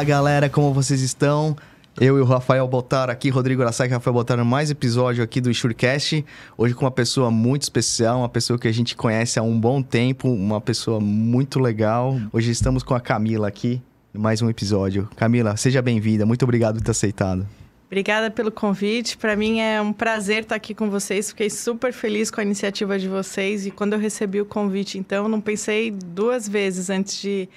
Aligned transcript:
Fala 0.00 0.08
galera, 0.08 0.48
como 0.48 0.72
vocês 0.72 1.02
estão? 1.02 1.54
Eu 2.00 2.16
e 2.16 2.22
o 2.22 2.24
Rafael 2.24 2.66
Botar 2.66 3.10
aqui, 3.10 3.28
Rodrigo 3.28 3.60
Araçai 3.60 3.86
e 3.86 3.90
Rafael 3.90 4.14
Botar, 4.14 4.42
mais 4.42 4.70
episódio 4.70 5.22
aqui 5.22 5.42
do 5.42 5.52
Surecast. 5.52 6.24
Hoje 6.56 6.72
com 6.72 6.86
uma 6.86 6.90
pessoa 6.90 7.30
muito 7.30 7.64
especial, 7.64 8.20
uma 8.20 8.28
pessoa 8.30 8.58
que 8.58 8.66
a 8.66 8.72
gente 8.72 8.96
conhece 8.96 9.38
há 9.38 9.42
um 9.42 9.60
bom 9.60 9.82
tempo, 9.82 10.32
uma 10.32 10.58
pessoa 10.58 11.00
muito 11.00 11.60
legal. 11.60 12.18
Hoje 12.32 12.50
estamos 12.50 12.82
com 12.82 12.94
a 12.94 13.00
Camila 13.00 13.46
aqui, 13.46 13.82
mais 14.14 14.40
um 14.40 14.48
episódio. 14.48 15.06
Camila, 15.16 15.54
seja 15.58 15.82
bem-vinda, 15.82 16.24
muito 16.24 16.44
obrigado 16.44 16.76
por 16.76 16.82
ter 16.82 16.92
aceitado. 16.92 17.46
Obrigada 17.86 18.30
pelo 18.30 18.50
convite. 18.50 19.18
Para 19.18 19.36
mim 19.36 19.60
é 19.60 19.82
um 19.82 19.92
prazer 19.92 20.44
estar 20.44 20.54
aqui 20.54 20.74
com 20.74 20.88
vocês. 20.88 21.28
Fiquei 21.28 21.50
super 21.50 21.92
feliz 21.92 22.30
com 22.30 22.40
a 22.40 22.42
iniciativa 22.42 22.98
de 22.98 23.06
vocês 23.06 23.66
e 23.66 23.70
quando 23.70 23.92
eu 23.92 23.98
recebi 23.98 24.40
o 24.40 24.46
convite, 24.46 24.96
então, 24.96 25.28
não 25.28 25.42
pensei 25.42 25.90
duas 25.90 26.48
vezes 26.48 26.88
antes 26.88 27.20
de 27.20 27.50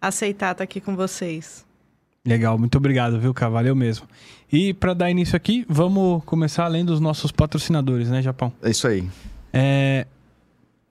aceitar 0.00 0.52
estar 0.52 0.64
aqui 0.64 0.80
com 0.80 0.96
vocês. 0.96 1.68
Legal, 2.26 2.58
muito 2.58 2.76
obrigado, 2.76 3.18
viu, 3.18 3.32
cara? 3.32 3.50
Valeu 3.50 3.74
mesmo. 3.74 4.06
E 4.52 4.74
para 4.74 4.94
dar 4.94 5.10
início 5.10 5.36
aqui, 5.36 5.64
vamos 5.68 6.22
começar 6.24 6.64
além 6.64 6.84
dos 6.84 7.00
nossos 7.00 7.32
patrocinadores, 7.32 8.10
né, 8.10 8.20
Japão? 8.20 8.52
É 8.62 8.70
isso 8.70 8.86
aí. 8.86 9.08
É... 9.52 10.06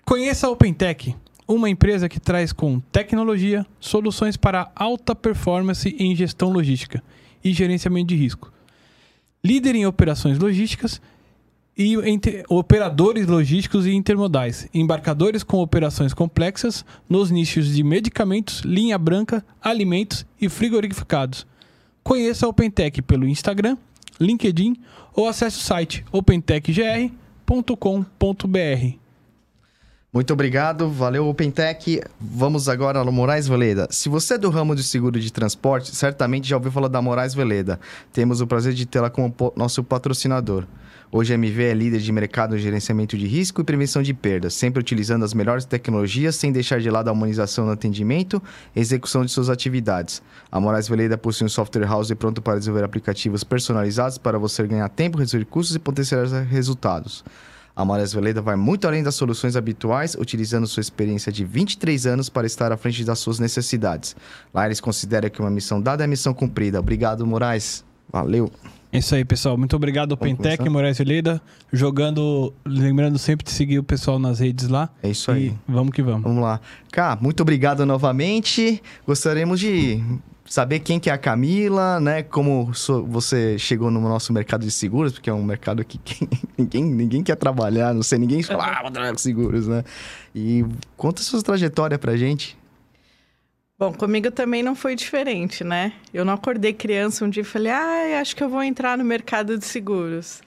Conheça 0.06 0.48
a 0.48 0.50
OpenTech, 0.50 1.16
uma 1.48 1.70
empresa 1.70 2.10
que 2.10 2.20
traz 2.20 2.52
com 2.52 2.80
tecnologia 2.80 3.66
soluções 3.80 4.36
para 4.36 4.72
alta 4.76 5.14
performance 5.16 5.96
em 6.00 6.16
gestão 6.16 6.52
logística 6.52 7.04
e 7.44 7.54
gerenciamento 7.54 8.08
de 8.08 8.16
risco 8.16 8.52
líder 9.44 9.76
em 9.76 9.86
operações 9.86 10.38
logísticas 10.38 11.02
e 11.80 11.96
entre, 12.10 12.44
operadores 12.50 13.26
logísticos 13.26 13.86
e 13.86 13.94
intermodais, 13.94 14.68
embarcadores 14.74 15.44
com 15.44 15.60
operações 15.60 16.14
complexas 16.14 16.84
nos 17.08 17.32
nichos 17.32 17.74
de 17.74 17.82
medicamentos, 17.84 18.60
linha 18.66 18.98
branca, 18.98 19.46
alimentos 19.62 20.26
e 20.42 20.50
frigorificados. 20.50 21.48
Conheça 22.04 22.46
a 22.46 22.50
OpenTech 22.50 23.02
pelo 23.02 23.26
Instagram, 23.26 23.78
LinkedIn 24.20 24.76
ou 25.16 25.26
acesse 25.26 25.60
o 25.60 25.62
site 25.62 26.04
opentechgr.com.br. 26.12 28.98
Muito 30.12 30.34
obrigado, 30.34 30.90
valeu 30.90 31.30
OpenTech. 31.30 32.02
Vamos 32.20 32.68
agora 32.68 33.06
no 33.06 33.12
Moraes 33.12 33.48
Veleda. 33.48 33.88
Se 33.90 34.10
você 34.10 34.34
é 34.34 34.38
do 34.38 34.50
ramo 34.50 34.76
de 34.76 34.84
seguro 34.84 35.18
de 35.18 35.32
transporte, 35.32 35.96
certamente 35.96 36.50
já 36.50 36.58
ouviu 36.58 36.74
falar 36.74 36.90
da 36.90 37.02
Moraes 37.02 37.34
Veleda. 37.34 37.80
Temos 38.12 38.42
o 38.42 38.48
prazer 38.48 38.74
de 38.74 38.86
tê-la 38.86 39.10
como 39.10 39.34
nosso 39.56 39.82
patrocinador. 39.82 40.66
Hoje 41.12 41.34
a 41.34 41.36
MV 41.36 41.64
é 41.64 41.74
líder 41.74 42.02
de 42.02 42.12
mercado 42.12 42.56
em 42.56 42.60
gerenciamento 42.60 43.18
de 43.18 43.26
risco 43.26 43.62
e 43.62 43.64
prevenção 43.64 44.04
de 44.04 44.14
perdas, 44.14 44.54
sempre 44.54 44.80
utilizando 44.80 45.26
as 45.26 45.34
melhores 45.34 45.66
tecnologias 45.66 46.36
sem 46.36 46.52
deixar 46.52 46.80
de 46.80 46.88
lado 46.88 47.08
a 47.08 47.12
humanização 47.12 47.66
no 47.66 47.72
atendimento 47.72 48.40
e 48.76 48.80
execução 48.80 49.26
de 49.26 49.32
suas 49.32 49.50
atividades. 49.50 50.22
A 50.52 50.60
Moraes 50.60 50.88
Veleda 50.88 51.18
possui 51.18 51.48
um 51.48 51.50
software 51.50 51.88
house 51.88 52.14
pronto 52.14 52.44
para 52.44 52.60
desenvolver 52.60 52.86
aplicativos 52.86 53.44
personalizados 53.44 54.20
para 54.20 54.38
você 54.38 54.62
ganhar 54.68 54.88
tempo, 54.90 55.18
reduzir 55.18 55.44
custos 55.46 55.76
e 55.76 55.80
potencializar 55.80 56.44
resultados. 56.44 57.26
A 57.76 57.84
Moraes 57.84 58.14
Veleda 58.14 58.40
vai 58.40 58.56
muito 58.56 58.88
além 58.88 59.02
das 59.02 59.16
soluções 59.16 59.56
habituais, 59.56 60.14
utilizando 60.14 60.68
sua 60.68 60.82
experiência 60.82 61.32
de 61.32 61.44
23 61.44 62.06
anos 62.06 62.30
para 62.30 62.46
estar 62.46 62.72
à 62.72 62.78
frente 62.78 63.04
das 63.04 63.18
suas 63.18 63.40
necessidades. 63.40 64.16
Lá 64.54 64.68
eles 64.68 64.80
consideram 64.80 65.28
que 65.28 65.40
uma 65.40 65.50
missão 65.50 65.82
dada 65.82 66.04
é 66.04 66.08
missão 66.08 66.36
cumprida. 66.36 66.80
Obrigado, 66.80 67.26
Moraes. 67.26 67.84
Valeu. 68.12 68.52
É 68.92 68.98
isso 68.98 69.14
aí, 69.14 69.24
pessoal. 69.24 69.56
Muito 69.56 69.76
obrigado, 69.76 70.18
Pentec, 70.18 70.68
Moraes 70.68 70.98
Veleda. 70.98 71.40
Jogando, 71.72 72.52
lembrando 72.66 73.20
sempre 73.20 73.46
de 73.46 73.52
seguir 73.52 73.78
o 73.78 73.84
pessoal 73.84 74.18
nas 74.18 74.40
redes 74.40 74.68
lá. 74.68 74.90
É 75.04 75.10
isso 75.10 75.32
aí. 75.32 75.54
Vamos 75.68 75.94
que 75.94 76.02
vamos. 76.02 76.24
Vamos 76.24 76.42
lá. 76.42 76.60
Cá, 76.92 77.18
muito 77.22 77.42
obrigado 77.42 77.86
novamente. 77.86 78.82
Gostaríamos 79.06 79.60
de 79.60 80.04
saber 80.50 80.80
quem 80.80 81.00
que 81.00 81.10
é 81.10 81.14
a 81.14 81.18
Camila, 81.20 82.00
né? 82.00 82.24
Como 82.24 82.72
você 83.08 83.60
chegou 83.60 83.92
no 83.92 84.02
nosso 84.02 84.34
mercado 84.34 84.66
de 84.66 84.72
seguros, 84.72 85.14
porque 85.14 85.30
é 85.30 85.34
um 85.34 85.44
mercado 85.44 85.86
que 85.86 86.00
ninguém, 86.58 86.84
ninguém 86.84 87.24
quer 87.24 87.36
trabalhar, 87.36 87.94
não 87.94 88.02
sei, 88.02 88.18
ninguém 88.18 88.42
fala, 88.42 88.66
ah, 88.66 88.82
vou 88.82 88.92
trabalhar 88.92 89.14
com 89.14 89.20
seguros, 89.20 89.68
né? 89.68 89.84
E 90.34 90.66
conta 90.98 91.22
a 91.22 91.26
sua 91.26 91.44
trajetória 91.44 92.00
pra 92.00 92.18
gente. 92.18 92.58
Bom, 93.80 93.94
comigo 93.94 94.30
também 94.30 94.62
não 94.62 94.76
foi 94.76 94.94
diferente, 94.94 95.64
né? 95.64 95.94
Eu 96.14 96.26
não 96.26 96.34
acordei 96.34 96.74
criança 96.74 97.24
um 97.24 97.30
dia 97.30 97.42
e 97.42 97.46
falei, 97.46 97.72
ah, 97.72 98.20
acho 98.20 98.36
que 98.36 98.44
eu 98.44 98.50
vou 98.50 98.62
entrar 98.62 98.98
no 98.98 99.06
mercado 99.06 99.58
de 99.58 99.66
seguros. 99.66 100.42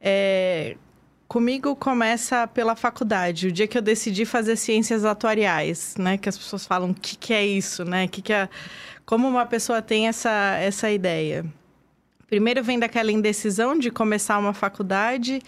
É, 0.00 0.76
Comigo 1.28 1.76
começa 1.76 2.46
pela 2.46 2.74
faculdade, 2.74 3.48
o 3.48 3.52
dia 3.52 3.66
que 3.66 3.76
eu 3.76 3.82
decidi 3.82 4.24
fazer 4.24 4.56
ciências 4.56 5.04
atuariais, 5.04 5.94
né? 5.98 6.16
Que 6.16 6.26
as 6.26 6.38
pessoas 6.38 6.66
falam, 6.66 6.90
o 6.90 6.94
que, 6.94 7.18
que 7.18 7.34
é 7.34 7.46
isso, 7.46 7.84
né? 7.84 8.08
Que 8.08 8.22
que 8.22 8.32
é... 8.32 8.48
Como 9.04 9.28
uma 9.28 9.44
pessoa 9.44 9.82
tem 9.82 10.08
essa, 10.08 10.56
essa 10.58 10.90
ideia? 10.90 11.44
Primeiro 12.26 12.64
vem 12.64 12.78
daquela 12.78 13.12
indecisão 13.12 13.78
de 13.78 13.90
começar 13.90 14.38
uma 14.38 14.54
faculdade. 14.54 15.42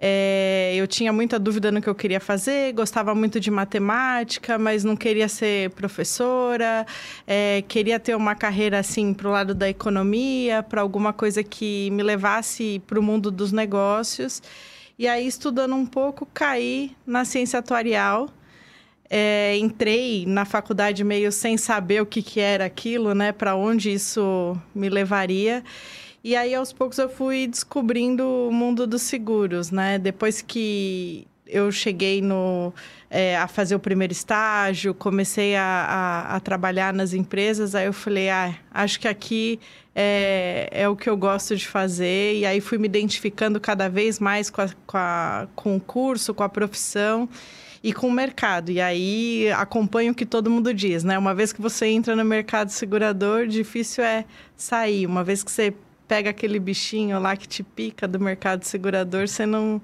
É, 0.00 0.74
eu 0.76 0.86
tinha 0.86 1.12
muita 1.12 1.40
dúvida 1.40 1.72
no 1.72 1.82
que 1.82 1.88
eu 1.88 1.94
queria 1.94 2.20
fazer, 2.20 2.72
gostava 2.72 3.14
muito 3.16 3.40
de 3.40 3.50
matemática, 3.50 4.56
mas 4.56 4.84
não 4.84 4.96
queria 4.96 5.28
ser 5.28 5.70
professora, 5.70 6.86
é, 7.26 7.64
queria 7.66 7.98
ter 7.98 8.14
uma 8.14 8.36
carreira 8.36 8.78
assim 8.78 9.12
para 9.12 9.28
o 9.28 9.32
lado 9.32 9.54
da 9.54 9.68
economia, 9.68 10.62
para 10.62 10.82
alguma 10.82 11.12
coisa 11.12 11.42
que 11.42 11.90
me 11.90 12.04
levasse 12.04 12.80
para 12.86 13.00
o 13.00 13.02
mundo 13.02 13.28
dos 13.28 13.50
negócios. 13.50 14.40
E 14.96 15.08
aí, 15.08 15.26
estudando 15.26 15.74
um 15.74 15.86
pouco, 15.86 16.26
caí 16.32 16.92
na 17.06 17.24
ciência 17.24 17.58
atuarial. 17.58 18.28
É, 19.10 19.56
entrei 19.56 20.26
na 20.26 20.44
faculdade 20.44 21.02
meio 21.02 21.32
sem 21.32 21.56
saber 21.56 22.02
o 22.02 22.06
que, 22.06 22.20
que 22.20 22.40
era 22.40 22.66
aquilo, 22.66 23.14
né? 23.14 23.32
Para 23.32 23.56
onde 23.56 23.92
isso 23.92 24.56
me 24.74 24.88
levaria. 24.88 25.64
E 26.22 26.34
aí, 26.34 26.54
aos 26.54 26.72
poucos, 26.72 26.98
eu 26.98 27.08
fui 27.08 27.46
descobrindo 27.46 28.24
o 28.48 28.52
mundo 28.52 28.86
dos 28.86 29.02
seguros, 29.02 29.70
né? 29.70 29.98
Depois 29.98 30.42
que 30.42 31.26
eu 31.46 31.72
cheguei 31.72 32.20
no, 32.20 32.72
é, 33.10 33.36
a 33.36 33.48
fazer 33.48 33.74
o 33.74 33.78
primeiro 33.78 34.12
estágio, 34.12 34.92
comecei 34.92 35.56
a, 35.56 35.62
a, 35.62 36.36
a, 36.36 36.40
trabalhar 36.40 36.92
nas 36.92 37.14
empresas, 37.14 37.74
aí 37.74 37.86
eu 37.86 37.92
falei, 37.92 38.28
ah, 38.28 38.54
acho 38.70 39.00
que 39.00 39.08
aqui 39.08 39.58
é, 39.94 40.68
é 40.70 40.88
o 40.88 40.94
que 40.94 41.08
eu 41.08 41.16
gosto 41.16 41.56
de 41.56 41.66
fazer. 41.66 42.36
E 42.36 42.46
aí 42.46 42.60
fui 42.60 42.78
me 42.78 42.86
identificando 42.86 43.60
cada 43.60 43.88
vez 43.88 44.18
mais 44.18 44.50
com, 44.50 44.60
a, 44.62 44.68
com, 44.86 44.98
a, 44.98 45.48
com 45.54 45.76
o 45.76 45.80
curso, 45.80 46.34
com 46.34 46.42
a 46.42 46.48
profissão 46.48 47.28
e 47.82 47.92
com 47.92 48.08
o 48.08 48.12
mercado. 48.12 48.70
E 48.70 48.80
aí 48.80 49.50
acompanho 49.52 50.12
o 50.12 50.14
que 50.14 50.26
todo 50.26 50.50
mundo 50.50 50.74
diz, 50.74 51.04
né? 51.04 51.16
Uma 51.18 51.34
vez 51.34 51.52
que 51.52 51.62
você 51.62 51.86
entra 51.86 52.14
no 52.14 52.24
mercado 52.24 52.70
segurador, 52.70 53.46
difícil 53.46 54.04
é 54.04 54.24
sair. 54.56 55.06
Uma 55.06 55.24
vez 55.24 55.42
que 55.42 55.50
você 55.50 55.74
pega 56.08 56.30
aquele 56.30 56.58
bichinho 56.58 57.20
lá 57.20 57.36
que 57.36 57.46
te 57.46 57.62
pica 57.62 58.08
do 58.08 58.18
mercado 58.18 58.64
segurador, 58.64 59.28
você 59.28 59.44
não 59.44 59.80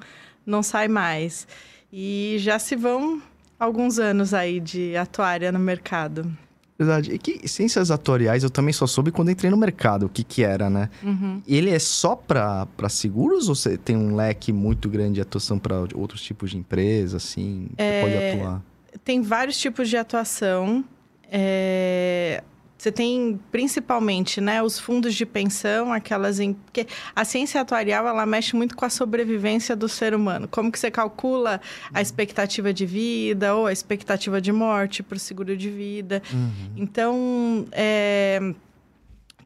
não 0.47 0.62
sai 0.62 0.89
mais. 0.89 1.47
E 1.93 2.37
já 2.39 2.59
se 2.59 2.75
vão 2.75 3.23
alguns 3.59 3.99
anos 3.99 4.35
aí 4.35 4.59
de 4.61 4.97
atuária 4.97 5.53
no 5.53 5.59
mercado. 5.59 6.31
Verdade. 6.77 7.12
E 7.12 7.19
que 7.19 7.47
ciências 7.47 7.91
atuariais 7.91 8.43
eu 8.43 8.51
também 8.51 8.73
só 8.73 8.87
soube 8.87 9.12
quando 9.12 9.31
entrei 9.31 9.51
no 9.51 9.57
mercado, 9.57 10.07
o 10.07 10.09
que 10.09 10.25
que 10.25 10.43
era, 10.43 10.69
né? 10.69 10.91
Uhum. 11.03 11.41
Ele 11.47 11.71
é 11.71 11.79
só 11.79 12.17
para 12.17 12.67
seguros 12.89 13.49
ou 13.49 13.55
você 13.55 13.79
tem 13.79 13.97
um 13.97 14.17
leque 14.17 14.53
muito 14.53 14.89
grande 14.89 15.15
de 15.15 15.21
atuação 15.21 15.59
para 15.59 15.77
outros 15.95 16.21
tipos 16.23 16.51
de 16.51 16.59
empresas, 16.59 17.15
assim? 17.15 17.69
É... 17.77 18.01
Você 18.01 18.11
pode 18.11 18.27
atuar? 18.27 18.62
Tem 19.05 19.23
vários 19.23 19.56
tipos 19.59 19.89
de 19.89 19.97
atuação. 19.97 20.85
É... 21.31 22.43
Você 22.84 22.93
tem 22.93 23.41
principalmente, 23.50 24.43
né, 24.43 24.62
os 24.62 24.78
fundos 24.78 25.15
de 25.15 25.25
pensão, 25.25 25.91
aquelas 25.91 26.39
em 26.39 26.53
porque 26.53 26.87
a 27.17 27.25
ciência 27.25 27.59
atuarial 27.59 28.06
ela 28.06 28.26
mexe 28.26 28.55
muito 28.55 28.76
com 28.76 28.85
a 28.85 28.91
sobrevivência 28.91 29.75
do 29.75 29.88
ser 29.88 30.14
humano. 30.14 30.47
Como 30.47 30.70
que 30.70 30.79
você 30.79 30.91
calcula 30.91 31.62
a 31.94 32.03
expectativa 32.03 32.75
de 32.75 32.85
vida 32.85 33.55
ou 33.55 33.67
a 33.67 33.73
expectativa 33.73 34.38
de 34.38 34.53
morte 34.53 35.03
para 35.03 35.17
o 35.17 35.19
seguro 35.19 35.56
de 35.56 35.70
vida? 35.70 36.23
Uhum. 36.31 36.73
Então, 36.76 37.64
é, 37.73 38.53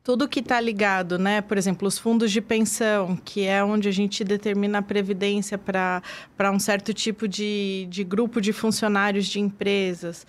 tudo 0.03 0.27
que 0.27 0.41
está 0.41 0.61
ligado, 0.61 1.17
né? 1.17 1.41
Por 1.41 1.57
exemplo, 1.57 1.87
os 1.87 1.97
fundos 1.97 2.33
de 2.33 2.41
pensão, 2.41 3.15
que 3.25 3.45
é 3.45 3.63
onde 3.63 3.89
a 3.89 3.93
gente 3.93 4.25
determina 4.25 4.79
a 4.79 4.83
previdência 4.83 5.57
para 5.57 6.03
um 6.51 6.59
certo 6.59 6.93
tipo 6.93 7.29
de, 7.29 7.87
de 7.89 8.03
grupo 8.03 8.41
de 8.41 8.53
funcionários 8.53 9.27
de 9.27 9.39
empresas. 9.39 10.27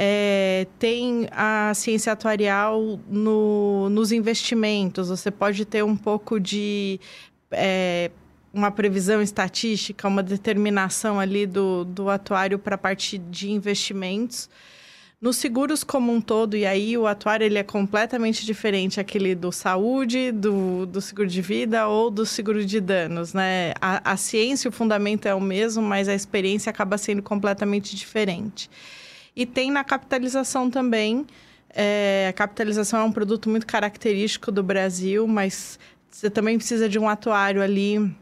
É, 0.00 0.68
tem 0.78 1.26
a 1.32 1.72
ciência 1.74 2.12
atuarial 2.12 3.00
no, 3.10 3.88
nos 3.90 4.12
investimentos. 4.12 5.08
Você 5.08 5.28
pode 5.28 5.64
ter 5.64 5.82
um 5.82 5.96
pouco 5.96 6.38
de 6.38 7.00
é, 7.50 8.12
uma 8.54 8.70
previsão 8.70 9.20
estatística, 9.20 10.06
uma 10.06 10.22
determinação 10.22 11.18
ali 11.18 11.46
do, 11.46 11.84
do 11.84 12.08
atuário 12.08 12.60
para 12.60 12.76
a 12.76 12.78
parte 12.78 13.18
de 13.18 13.50
investimentos. 13.50 14.48
Nos 15.20 15.36
seguros 15.36 15.82
como 15.82 16.12
um 16.12 16.20
todo, 16.20 16.56
e 16.56 16.64
aí 16.64 16.96
o 16.96 17.04
atuário 17.04 17.44
ele 17.44 17.58
é 17.58 17.64
completamente 17.64 18.46
diferente 18.46 19.00
aquele 19.00 19.34
do 19.34 19.50
saúde, 19.50 20.30
do, 20.30 20.86
do 20.86 21.00
seguro 21.00 21.26
de 21.26 21.42
vida 21.42 21.88
ou 21.88 22.08
do 22.08 22.24
seguro 22.24 22.64
de 22.64 22.80
danos, 22.80 23.34
né? 23.34 23.72
A, 23.80 24.12
a 24.12 24.16
ciência, 24.16 24.68
o 24.68 24.72
fundamento 24.72 25.26
é 25.26 25.34
o 25.34 25.40
mesmo, 25.40 25.82
mas 25.82 26.08
a 26.08 26.14
experiência 26.14 26.70
acaba 26.70 26.96
sendo 26.96 27.20
completamente 27.20 27.96
diferente. 27.96 28.70
E 29.38 29.46
tem 29.46 29.70
na 29.70 29.84
capitalização 29.84 30.68
também, 30.68 31.24
É, 31.70 32.26
a 32.30 32.32
capitalização 32.32 33.00
é 33.00 33.04
um 33.04 33.12
produto 33.12 33.48
muito 33.48 33.66
característico 33.66 34.50
do 34.50 34.62
Brasil, 34.62 35.26
mas 35.28 35.78
você 36.10 36.30
também 36.30 36.56
precisa 36.56 36.88
de 36.88 36.98
um 36.98 37.08
atuário 37.08 37.62
ali 37.62 38.14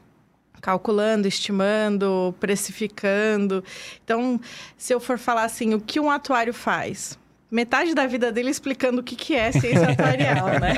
calculando, 0.60 1.28
estimando, 1.28 2.34
precificando. 2.40 3.62
Então, 4.04 4.40
se 4.76 4.92
eu 4.92 4.98
for 4.98 5.16
falar 5.16 5.44
assim, 5.44 5.74
o 5.74 5.80
que 5.80 6.00
um 6.00 6.10
atuário 6.10 6.52
faz? 6.52 7.16
Metade 7.50 7.94
da 7.94 8.06
vida 8.06 8.32
dele 8.32 8.50
explicando 8.50 9.00
o 9.00 9.04
que, 9.04 9.14
que 9.14 9.34
é 9.34 9.52
ciência 9.52 9.90
atuarial, 9.90 10.46
né? 10.60 10.75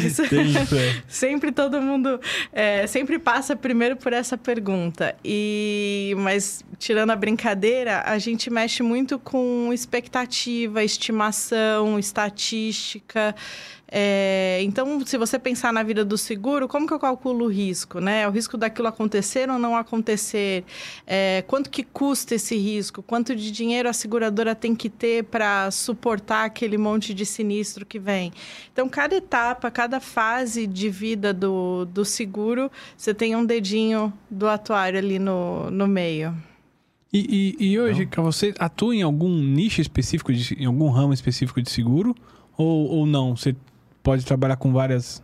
isso, 0.06 0.22
sempre 1.06 1.52
todo 1.52 1.80
mundo 1.80 2.20
é, 2.52 2.86
sempre 2.86 3.18
passa 3.18 3.54
primeiro 3.54 3.96
por 3.96 4.12
essa 4.12 4.36
pergunta. 4.38 5.14
E 5.24 6.14
mas 6.18 6.64
tirando 6.78 7.10
a 7.10 7.16
brincadeira, 7.16 8.02
a 8.06 8.18
gente 8.18 8.50
mexe 8.50 8.82
muito 8.82 9.18
com 9.18 9.70
expectativa, 9.72 10.82
estimação, 10.82 11.98
estatística. 11.98 13.34
É, 13.94 14.58
então, 14.62 15.04
se 15.04 15.18
você 15.18 15.38
pensar 15.38 15.70
na 15.70 15.82
vida 15.82 16.02
do 16.02 16.16
seguro, 16.16 16.66
como 16.66 16.86
que 16.86 16.94
eu 16.94 16.98
calculo 16.98 17.44
o 17.44 17.48
risco, 17.48 18.00
né? 18.00 18.26
O 18.26 18.30
risco 18.30 18.56
daquilo 18.56 18.88
acontecer 18.88 19.50
ou 19.50 19.58
não 19.58 19.76
acontecer? 19.76 20.64
É, 21.06 21.44
quanto 21.46 21.68
que 21.68 21.82
custa 21.82 22.34
esse 22.34 22.56
risco? 22.56 23.02
Quanto 23.02 23.36
de 23.36 23.50
dinheiro 23.50 23.90
a 23.90 23.92
seguradora 23.92 24.54
tem 24.54 24.74
que 24.74 24.88
ter 24.88 25.24
para 25.24 25.70
suportar 25.70 26.46
aquele 26.46 26.78
monte 26.78 27.12
de 27.12 27.26
sinistro 27.26 27.84
que 27.84 27.98
vem? 27.98 28.32
Então, 28.72 28.88
cada 28.88 29.14
etapa, 29.14 29.70
cada 29.70 30.00
fase 30.00 30.66
de 30.66 30.88
vida 30.88 31.34
do, 31.34 31.84
do 31.84 32.02
seguro, 32.02 32.72
você 32.96 33.12
tem 33.12 33.36
um 33.36 33.44
dedinho 33.44 34.10
do 34.30 34.48
atuário 34.48 34.98
ali 34.98 35.18
no, 35.18 35.70
no 35.70 35.86
meio. 35.86 36.34
E, 37.12 37.56
e, 37.60 37.72
e 37.72 37.78
hoje, 37.78 38.08
não. 38.16 38.24
você 38.24 38.54
atua 38.58 38.96
em 38.96 39.02
algum 39.02 39.28
nicho 39.28 39.82
específico, 39.82 40.32
de, 40.32 40.54
em 40.54 40.64
algum 40.64 40.88
ramo 40.88 41.12
específico 41.12 41.60
de 41.60 41.70
seguro? 41.70 42.16
Ou, 42.56 42.86
ou 42.86 43.06
não? 43.06 43.36
Você 43.36 43.54
pode 44.02 44.24
trabalhar 44.24 44.56
com 44.56 44.72
várias. 44.72 45.22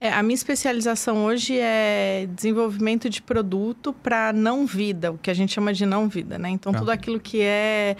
É, 0.00 0.12
a 0.12 0.22
minha 0.22 0.34
especialização 0.34 1.24
hoje 1.24 1.58
é 1.58 2.28
desenvolvimento 2.32 3.10
de 3.10 3.20
produto 3.20 3.92
para 3.92 4.32
não 4.32 4.64
vida, 4.64 5.10
o 5.10 5.18
que 5.18 5.30
a 5.30 5.34
gente 5.34 5.52
chama 5.52 5.72
de 5.72 5.84
não 5.84 6.08
vida, 6.08 6.38
né? 6.38 6.50
Então, 6.50 6.72
ah. 6.72 6.78
tudo 6.78 6.90
aquilo 6.90 7.18
que 7.18 7.40
é 7.40 7.96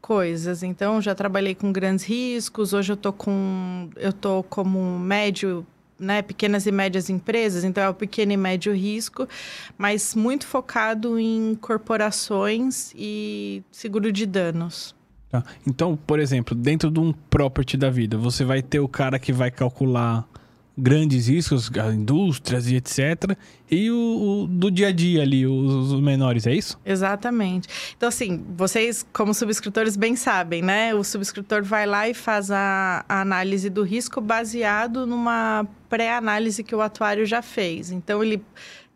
coisas. 0.00 0.62
Então, 0.62 1.02
já 1.02 1.14
trabalhei 1.14 1.54
com 1.54 1.70
grandes 1.70 2.04
riscos, 2.04 2.72
hoje 2.72 2.92
eu 2.92 2.96
tô 2.96 3.12
com 3.12 3.90
eu 3.96 4.12
tô 4.12 4.42
como 4.44 4.98
médio 4.98 5.66
né, 5.98 6.22
pequenas 6.22 6.66
e 6.66 6.72
médias 6.72 7.08
empresas, 7.08 7.64
então 7.64 7.82
é 7.82 7.88
o 7.88 7.94
pequeno 7.94 8.32
e 8.32 8.36
médio 8.36 8.74
risco, 8.74 9.28
mas 9.78 10.14
muito 10.14 10.46
focado 10.46 11.18
em 11.18 11.54
corporações 11.54 12.92
e 12.96 13.62
seguro 13.70 14.10
de 14.10 14.26
danos. 14.26 14.94
Tá. 15.34 15.42
Então, 15.66 15.98
por 16.06 16.20
exemplo, 16.20 16.54
dentro 16.54 16.92
de 16.92 17.00
um 17.00 17.12
property 17.12 17.76
da 17.76 17.90
vida, 17.90 18.16
você 18.16 18.44
vai 18.44 18.62
ter 18.62 18.78
o 18.78 18.86
cara 18.86 19.18
que 19.18 19.32
vai 19.32 19.50
calcular 19.50 20.24
grandes 20.78 21.26
riscos, 21.26 21.68
indústrias 21.92 22.68
e 22.68 22.76
etc. 22.76 23.36
E 23.68 23.90
o, 23.90 24.44
o, 24.44 24.46
do 24.46 24.70
dia 24.70 24.88
a 24.88 24.92
dia 24.92 25.22
ali, 25.22 25.44
os, 25.44 25.92
os, 25.92 26.00
menores, 26.00 26.46
é 26.46 26.54
isso? 26.54 26.78
Exatamente. 26.86 27.68
Então, 27.96 28.08
assim, 28.08 28.44
vocês, 28.56 29.04
como 29.12 29.34
subscritores, 29.34 29.96
bem 29.96 30.14
sabem, 30.14 30.62
né? 30.62 30.94
O 30.94 31.02
subscritor 31.02 31.64
vai 31.64 31.84
lá 31.84 32.08
e 32.08 32.14
faz 32.14 32.52
a, 32.52 33.04
a 33.08 33.20
análise 33.20 33.68
do 33.68 33.82
risco 33.82 34.20
baseado 34.20 35.04
numa 35.04 35.66
pré-análise 35.88 36.62
que 36.62 36.76
o 36.76 36.80
atuário 36.80 37.26
já 37.26 37.42
fez. 37.42 37.90
Então, 37.90 38.22
ele 38.22 38.40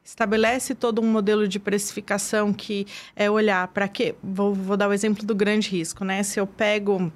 estabelece 0.09 0.75
todo 0.75 1.03
um 1.03 1.07
modelo 1.07 1.47
de 1.47 1.59
precificação 1.59 2.51
que 2.53 2.87
é 3.15 3.31
olhar 3.31 3.69
para 3.69 3.87
quê? 3.87 4.15
Vou, 4.23 4.55
vou 4.55 4.77
dar 4.77 4.89
o 4.89 4.93
exemplo 4.93 5.25
do 5.25 5.35
grande 5.35 5.69
risco, 5.69 6.03
né? 6.03 6.23
Se 6.23 6.41
eu 6.41 6.47
pego 6.47 7.13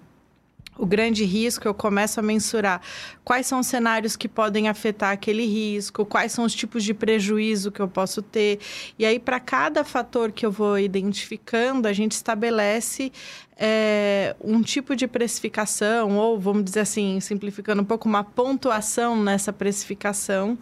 o 0.77 0.85
grande 0.85 1.25
risco, 1.25 1.67
eu 1.67 1.73
começo 1.73 2.21
a 2.21 2.23
mensurar 2.23 2.83
quais 3.25 3.47
são 3.47 3.61
os 3.61 3.67
cenários 3.67 4.15
que 4.15 4.29
podem 4.29 4.69
afetar 4.69 5.11
aquele 5.11 5.47
risco, 5.47 6.05
quais 6.05 6.33
são 6.33 6.45
os 6.45 6.55
tipos 6.55 6.85
de 6.85 6.93
prejuízo 6.93 7.73
que 7.73 7.81
eu 7.81 7.89
posso 7.89 8.21
ter. 8.21 8.59
E 8.99 9.07
aí, 9.07 9.19
para 9.19 9.41
cada 9.41 9.85
fator 9.85 10.31
que 10.31 10.45
eu 10.45 10.53
vou 10.53 10.79
identificando, 10.79 11.89
a 11.89 11.95
gente 11.95 12.13
estabelece 12.13 13.11
é, 13.57 14.37
um 14.39 14.61
tipo 14.61 14.95
de 14.95 15.07
precificação, 15.07 16.19
ou 16.19 16.39
vamos 16.39 16.65
dizer 16.65 16.81
assim, 16.81 17.21
simplificando 17.21 17.81
um 17.81 17.87
pouco, 17.87 18.07
uma 18.07 18.23
pontuação 18.23 19.17
nessa 19.23 19.51
precificação. 19.51 20.59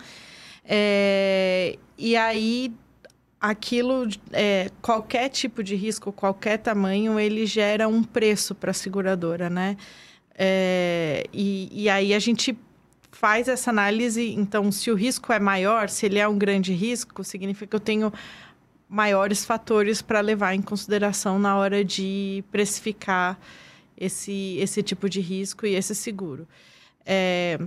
É, 0.65 1.77
e 2.01 2.17
aí, 2.17 2.73
aquilo, 3.39 4.09
é, 4.33 4.71
qualquer 4.81 5.29
tipo 5.29 5.63
de 5.63 5.77
risco, 5.77 6.11
qualquer 6.11 6.57
tamanho, 6.59 7.21
ele 7.21 7.45
gera 7.45 7.87
um 7.87 8.03
preço 8.03 8.55
para 8.55 8.71
a 8.71 8.75
seguradora, 8.75 9.51
né? 9.51 9.77
É, 10.35 11.27
e, 11.33 11.69
e 11.71 11.91
aí 11.91 12.15
a 12.15 12.19
gente 12.19 12.57
faz 13.13 13.49
essa 13.49 13.69
análise. 13.71 14.33
Então, 14.33 14.73
se 14.73 14.91
o 14.91 14.95
risco 14.95 15.31
é 15.31 15.39
maior, 15.39 15.91
se 15.91 16.07
ele 16.07 16.19
é 16.19 16.27
um 16.27 16.39
grande 16.39 16.73
risco, 16.73 17.23
significa 17.23 17.67
que 17.67 17.77
eu 17.77 17.81
tenho 17.81 18.11
maiores 18.89 19.45
fatores 19.45 20.01
para 20.01 20.21
levar 20.21 20.55
em 20.55 20.63
consideração 20.63 21.39
na 21.39 21.57
hora 21.57 21.85
de 21.85 22.43
precificar 22.51 23.39
esse, 23.97 24.57
esse 24.59 24.83
tipo 24.83 25.09
de 25.09 25.21
risco 25.21 25.67
e 25.67 25.75
esse 25.75 25.95
seguro. 25.95 26.49
É, 27.05 27.59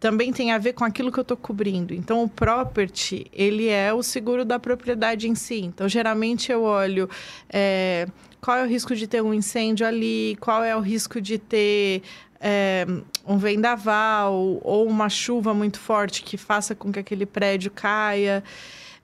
também 0.00 0.32
tem 0.32 0.50
a 0.50 0.58
ver 0.58 0.72
com 0.72 0.82
aquilo 0.82 1.12
que 1.12 1.18
eu 1.18 1.22
estou 1.22 1.36
cobrindo. 1.36 1.92
Então, 1.92 2.24
o 2.24 2.28
property, 2.28 3.26
ele 3.32 3.68
é 3.68 3.92
o 3.92 4.02
seguro 4.02 4.46
da 4.46 4.58
propriedade 4.58 5.28
em 5.28 5.34
si. 5.34 5.60
Então, 5.60 5.86
geralmente 5.86 6.50
eu 6.50 6.62
olho 6.62 7.08
é, 7.50 8.08
qual 8.40 8.56
é 8.56 8.64
o 8.64 8.66
risco 8.66 8.96
de 8.96 9.06
ter 9.06 9.22
um 9.22 9.34
incêndio 9.34 9.86
ali, 9.86 10.38
qual 10.40 10.64
é 10.64 10.74
o 10.74 10.80
risco 10.80 11.20
de 11.20 11.36
ter 11.38 12.02
é, 12.40 12.86
um 13.26 13.36
vendaval 13.36 14.58
ou 14.62 14.88
uma 14.88 15.10
chuva 15.10 15.52
muito 15.52 15.78
forte 15.78 16.22
que 16.22 16.38
faça 16.38 16.74
com 16.74 16.90
que 16.90 16.98
aquele 16.98 17.26
prédio 17.26 17.70
caia. 17.70 18.42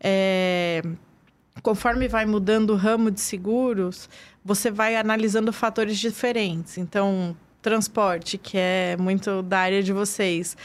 É, 0.01 0.83
conforme 1.63 2.09
vai 2.09 2.25
mudando 2.25 2.71
o 2.71 2.77
ramo 2.77 3.11
de 3.11 3.21
seguros, 3.21 4.09
você 4.43 4.71
vai 4.71 4.97
analisando 4.97 5.53
fatores 5.53 5.99
diferentes. 5.99 6.79
Então, 6.79 7.37
transporte, 7.61 8.39
que 8.39 8.57
é 8.57 8.97
muito 8.97 9.43
da 9.43 9.59
área 9.59 9.83
de 9.83 9.93
vocês 9.93 10.57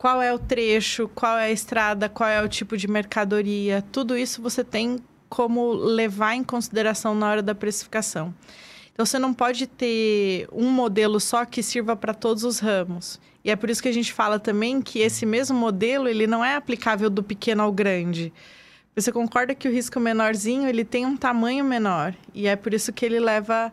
qual 0.00 0.22
é 0.22 0.32
o 0.32 0.38
trecho, 0.38 1.10
qual 1.14 1.36
é 1.36 1.44
a 1.44 1.50
estrada, 1.50 2.08
qual 2.08 2.26
é 2.26 2.42
o 2.42 2.48
tipo 2.48 2.74
de 2.74 2.88
mercadoria, 2.88 3.84
tudo 3.92 4.16
isso 4.16 4.40
você 4.40 4.64
tem 4.64 4.98
como 5.28 5.74
levar 5.74 6.34
em 6.34 6.42
consideração 6.42 7.14
na 7.14 7.28
hora 7.28 7.42
da 7.42 7.54
precificação. 7.54 8.34
Então 8.94 9.04
você 9.04 9.18
não 9.18 9.34
pode 9.34 9.66
ter 9.66 10.48
um 10.54 10.70
modelo 10.70 11.20
só 11.20 11.44
que 11.44 11.62
sirva 11.62 11.94
para 11.94 12.14
todos 12.14 12.44
os 12.44 12.60
ramos. 12.60 13.20
E 13.44 13.50
é 13.50 13.56
por 13.56 13.68
isso 13.68 13.82
que 13.82 13.90
a 13.90 13.92
gente 13.92 14.10
fala 14.10 14.38
também 14.38 14.80
que 14.80 15.00
esse 15.00 15.26
mesmo 15.26 15.58
modelo 15.58 16.08
ele 16.08 16.26
não 16.26 16.42
é 16.42 16.54
aplicável 16.54 17.10
do 17.10 17.22
pequeno 17.22 17.62
ao 17.62 17.70
grande. 17.70 18.32
Você 18.96 19.12
concorda 19.12 19.54
que 19.54 19.68
o 19.68 19.70
risco 19.70 20.00
menorzinho 20.00 20.66
ele 20.66 20.82
tem 20.82 21.04
um 21.04 21.14
tamanho 21.14 21.62
menor 21.62 22.14
e 22.34 22.46
é 22.46 22.56
por 22.56 22.72
isso 22.72 22.90
que 22.90 23.04
ele 23.04 23.20
leva 23.20 23.70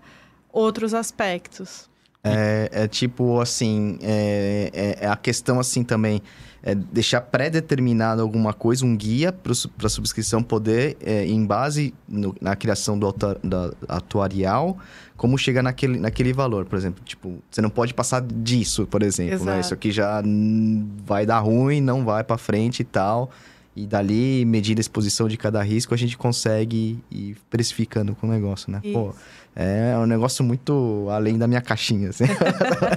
outros 0.51 0.94
aspectos. 0.94 1.90
É, 2.27 2.69
é 2.72 2.88
tipo 2.88 3.39
assim, 3.39 3.98
é, 4.01 4.72
é, 4.74 5.05
é, 5.05 5.07
a 5.07 5.15
questão 5.15 5.60
assim 5.60 5.84
também, 5.84 6.22
é 6.63 6.75
deixar 6.75 7.22
pré-determinado 7.22 8.22
alguma 8.22 8.53
coisa, 8.53 8.86
um 8.86 8.96
guia 8.96 9.31
para 9.31 9.51
a 9.51 9.89
subscrição 9.89 10.43
poder, 10.43 10.98
é, 11.01 11.25
em 11.25 11.46
base 11.46 11.93
no, 12.07 12.36
na 12.41 12.55
criação 12.55 12.98
do 12.98 13.12
da, 13.43 13.72
atuarial, 13.88 14.77
como 15.15 15.38
chegar 15.38 15.63
naquele, 15.63 16.00
naquele 16.00 16.34
valor, 16.34 16.65
por 16.65 16.77
exemplo. 16.77 17.03
Tipo, 17.03 17.38
você 17.50 17.62
não 17.62 17.69
pode 17.69 17.93
passar 17.93 18.22
disso, 18.22 18.86
por 18.86 19.01
exemplo, 19.01 19.46
né? 19.46 19.60
Isso 19.60 19.74
aqui 19.74 19.91
já 19.91 20.22
vai 21.05 21.25
dar 21.25 21.39
ruim, 21.39 21.81
não 21.81 22.03
vai 22.03 22.24
para 22.24 22.38
frente 22.38 22.81
e 22.81 22.86
tal. 22.86 23.31
E 23.77 23.86
dali, 23.86 24.43
medindo 24.43 24.79
a 24.79 24.81
exposição 24.81 25.27
de 25.27 25.38
cada 25.38 25.62
risco, 25.62 25.93
a 25.93 25.98
gente 25.98 26.17
consegue 26.17 26.98
ir 27.12 27.38
precificando 27.48 28.15
com 28.15 28.25
o 28.25 28.29
negócio, 28.31 28.72
né? 28.72 28.81
Isso. 28.84 28.91
Pô, 28.91 29.13
é 29.55 29.96
um 30.00 30.07
negócio 30.07 30.43
muito 30.43 31.07
além 31.12 31.38
da 31.38 31.48
minha 31.48 31.62
caixinha, 31.62 32.10
assim. 32.10 32.24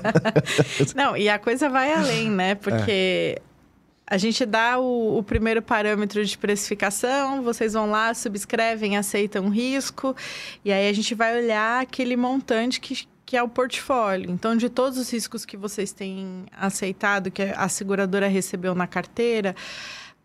Não, 0.96 1.14
e 1.14 1.28
a 1.28 1.38
coisa 1.38 1.68
vai 1.68 1.92
além, 1.92 2.30
né? 2.30 2.54
Porque 2.54 2.90
é. 3.37 3.42
a 4.06 4.16
gente 4.16 4.46
dá 4.46 4.78
o, 4.78 5.18
o, 5.18 5.22
primeiro 5.22 5.60
parâmetro 5.60 6.25
de 6.25 6.38
precificação, 6.38 7.42
vocês 7.42 7.75
vão 7.75 7.90
lá, 7.90 8.14
subscrevem, 8.14 8.96
aceitam 8.96 9.49
o 9.49 9.50
risco, 9.50 10.16
e 10.64 10.72
aí 10.72 10.88
a 10.88 10.92
gente 10.94 11.14
vai 11.14 11.42
olhar 11.42 11.82
aquele 11.82 12.16
montante 12.16 12.80
que, 12.80 13.06
que 13.26 13.37
é 13.37 13.42
o 13.42 13.49
portfólio. 13.49 14.30
Então, 14.30 14.56
de 14.56 14.70
todos 14.70 14.99
os 14.99 15.12
riscos 15.12 15.44
que 15.44 15.58
vocês 15.58 15.92
têm 15.92 16.46
aceitado, 16.58 17.30
que 17.30 17.42
a 17.42 17.68
seguradora 17.68 18.28
recebeu 18.28 18.75
na 18.75 18.87
carteira 18.87 19.54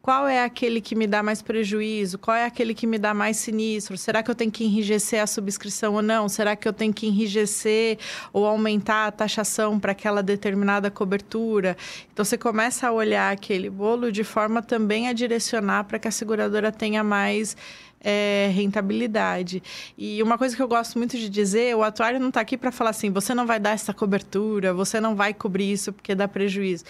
qual 0.06 0.28
é 0.28 0.44
aquele 0.44 0.82
que 0.82 0.94
me 0.94 1.08
dá 1.08 1.24
mais 1.24 1.42
prejuízo? 1.42 2.20
Qual 2.20 2.38
é 2.38 2.46
aquele 2.46 2.76
que 2.76 2.86
me 2.86 3.00
dá 3.00 3.12
mais 3.12 3.38
sinistro? 3.38 3.98
Será 3.98 4.22
que 4.22 4.30
eu 4.30 4.36
tenho 4.36 4.52
que 4.52 4.64
enrijecer 4.64 5.20
a 5.20 5.26
subscrição 5.26 5.96
ou 5.96 6.02
não? 6.04 6.30
Será 6.30 6.56
que 6.56 6.68
eu 6.68 6.74
tenho 6.74 6.94
que 6.94 7.08
enrijecer 7.08 7.98
ou 8.32 8.46
aumentar 8.46 9.08
a 9.08 9.12
taxação 9.12 9.80
para 9.80 9.94
aquela 9.94 10.22
determinada 10.22 10.92
cobertura? 10.92 11.76
Então 12.14 12.24
você 12.24 12.38
começa 12.38 12.88
a 12.88 12.92
olhar 12.92 13.34
aquele 13.34 13.68
bolo 13.68 14.12
de 14.12 14.24
forma 14.24 14.62
também 14.62 15.08
a 15.08 15.14
direcionar 15.14 15.86
para 15.86 15.98
que 15.98 16.08
a 16.08 16.12
seguradora 16.12 16.72
tenha 16.72 17.04
mais 17.04 17.58
é, 18.00 18.52
rentabilidade. 18.54 19.64
E 19.98 20.22
uma 20.22 20.38
coisa 20.38 20.56
que 20.56 20.62
eu 20.62 20.68
gosto 20.68 21.00
muito 21.00 21.18
de 21.18 21.28
dizer, 21.28 21.76
o 21.76 21.82
atuário 21.82 22.20
não 22.20 22.28
está 22.28 22.42
aqui 22.42 22.56
para 22.56 22.72
falar 22.72 22.92
assim, 22.92 23.10
você 23.10 23.34
não 23.34 23.48
vai 23.48 23.60
dar 23.60 23.72
essa 23.72 23.92
cobertura, 23.92 24.72
você 24.72 25.02
não 25.02 25.16
vai 25.16 25.34
cobrir 25.34 25.72
isso 25.72 25.92
porque 25.92 26.14
dá 26.14 26.28
prejuízo 26.28 26.86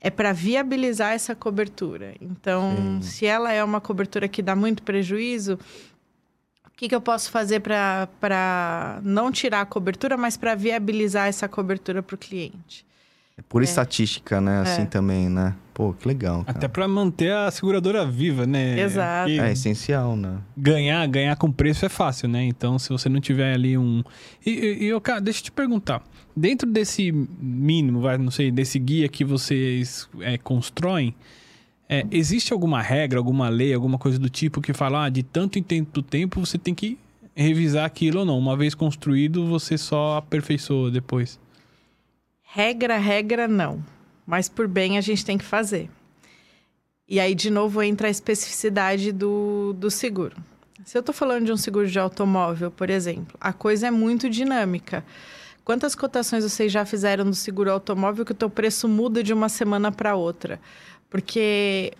é 0.00 0.10
para 0.10 0.32
viabilizar 0.32 1.12
essa 1.12 1.34
cobertura. 1.34 2.14
Então, 2.20 2.74
Sim. 2.76 3.02
se 3.02 3.26
ela 3.26 3.52
é 3.52 3.62
uma 3.62 3.80
cobertura 3.80 4.26
que 4.28 4.40
dá 4.40 4.56
muito 4.56 4.82
prejuízo, 4.82 5.58
o 6.66 6.70
que, 6.76 6.88
que 6.88 6.94
eu 6.94 7.00
posso 7.00 7.30
fazer 7.30 7.60
para 7.60 9.00
não 9.02 9.30
tirar 9.30 9.60
a 9.60 9.66
cobertura, 9.66 10.16
mas 10.16 10.36
para 10.36 10.54
viabilizar 10.54 11.28
essa 11.28 11.46
cobertura 11.46 12.02
para 12.02 12.14
o 12.14 12.18
cliente? 12.18 12.86
É 13.36 13.42
por 13.42 13.60
é. 13.60 13.64
estatística, 13.64 14.40
né? 14.40 14.60
Assim 14.60 14.82
é. 14.82 14.86
também, 14.86 15.28
né? 15.28 15.54
Pô, 15.80 15.94
que 15.94 16.06
legal. 16.06 16.44
Cara. 16.44 16.58
Até 16.58 16.68
para 16.68 16.86
manter 16.86 17.32
a 17.32 17.50
seguradora 17.50 18.04
viva, 18.04 18.46
né? 18.46 18.78
Exato. 18.78 19.30
é 19.30 19.52
essencial, 19.52 20.14
né? 20.14 20.36
Ganhar, 20.54 21.06
ganhar 21.06 21.34
com 21.36 21.50
preço 21.50 21.86
é 21.86 21.88
fácil, 21.88 22.28
né? 22.28 22.44
Então, 22.44 22.78
se 22.78 22.90
você 22.90 23.08
não 23.08 23.18
tiver 23.18 23.54
ali 23.54 23.78
um. 23.78 24.04
E, 24.44 24.50
e, 24.50 24.84
e 24.84 24.86
eu, 24.88 25.00
cara, 25.00 25.22
deixa 25.22 25.40
eu 25.40 25.44
te 25.44 25.52
perguntar 25.52 26.02
dentro 26.36 26.70
desse 26.70 27.10
mínimo, 27.10 28.00
vai, 28.00 28.18
não 28.18 28.30
sei, 28.30 28.50
desse 28.50 28.78
guia 28.78 29.08
que 29.08 29.24
vocês 29.24 30.06
é, 30.20 30.36
constroem, 30.36 31.14
é, 31.88 32.06
existe 32.10 32.52
alguma 32.52 32.82
regra, 32.82 33.18
alguma 33.18 33.48
lei, 33.48 33.72
alguma 33.72 33.96
coisa 33.96 34.18
do 34.18 34.28
tipo 34.28 34.60
que 34.60 34.74
fala, 34.74 35.06
ah, 35.06 35.08
de 35.08 35.22
tanto 35.22 35.58
em 35.58 35.62
tanto 35.62 36.02
tempo 36.02 36.40
você 36.40 36.58
tem 36.58 36.74
que 36.74 36.98
revisar 37.34 37.86
aquilo 37.86 38.20
ou 38.20 38.26
não? 38.26 38.38
Uma 38.38 38.54
vez 38.54 38.74
construído, 38.74 39.46
você 39.46 39.78
só 39.78 40.18
aperfeiçoa 40.18 40.90
depois? 40.90 41.40
Regra, 42.42 42.98
regra, 42.98 43.48
não. 43.48 43.82
Mas 44.30 44.48
por 44.48 44.68
bem 44.68 44.96
a 44.96 45.00
gente 45.00 45.24
tem 45.24 45.36
que 45.36 45.44
fazer. 45.44 45.90
E 47.08 47.18
aí, 47.18 47.34
de 47.34 47.50
novo, 47.50 47.82
entra 47.82 48.06
a 48.06 48.10
especificidade 48.12 49.10
do, 49.10 49.72
do 49.72 49.90
seguro. 49.90 50.36
Se 50.84 50.96
eu 50.96 51.00
estou 51.00 51.12
falando 51.12 51.46
de 51.46 51.52
um 51.52 51.56
seguro 51.56 51.88
de 51.88 51.98
automóvel, 51.98 52.70
por 52.70 52.88
exemplo, 52.90 53.36
a 53.40 53.52
coisa 53.52 53.88
é 53.88 53.90
muito 53.90 54.30
dinâmica. 54.30 55.04
Quantas 55.64 55.96
cotações 55.96 56.44
vocês 56.44 56.70
já 56.70 56.84
fizeram 56.84 57.24
do 57.24 57.34
seguro 57.34 57.72
automóvel 57.72 58.24
que 58.24 58.30
o 58.30 58.34
teu 58.34 58.48
preço 58.48 58.86
muda 58.86 59.20
de 59.20 59.32
uma 59.32 59.48
semana 59.48 59.90
para 59.90 60.14
outra? 60.14 60.60
Porque 61.10 61.92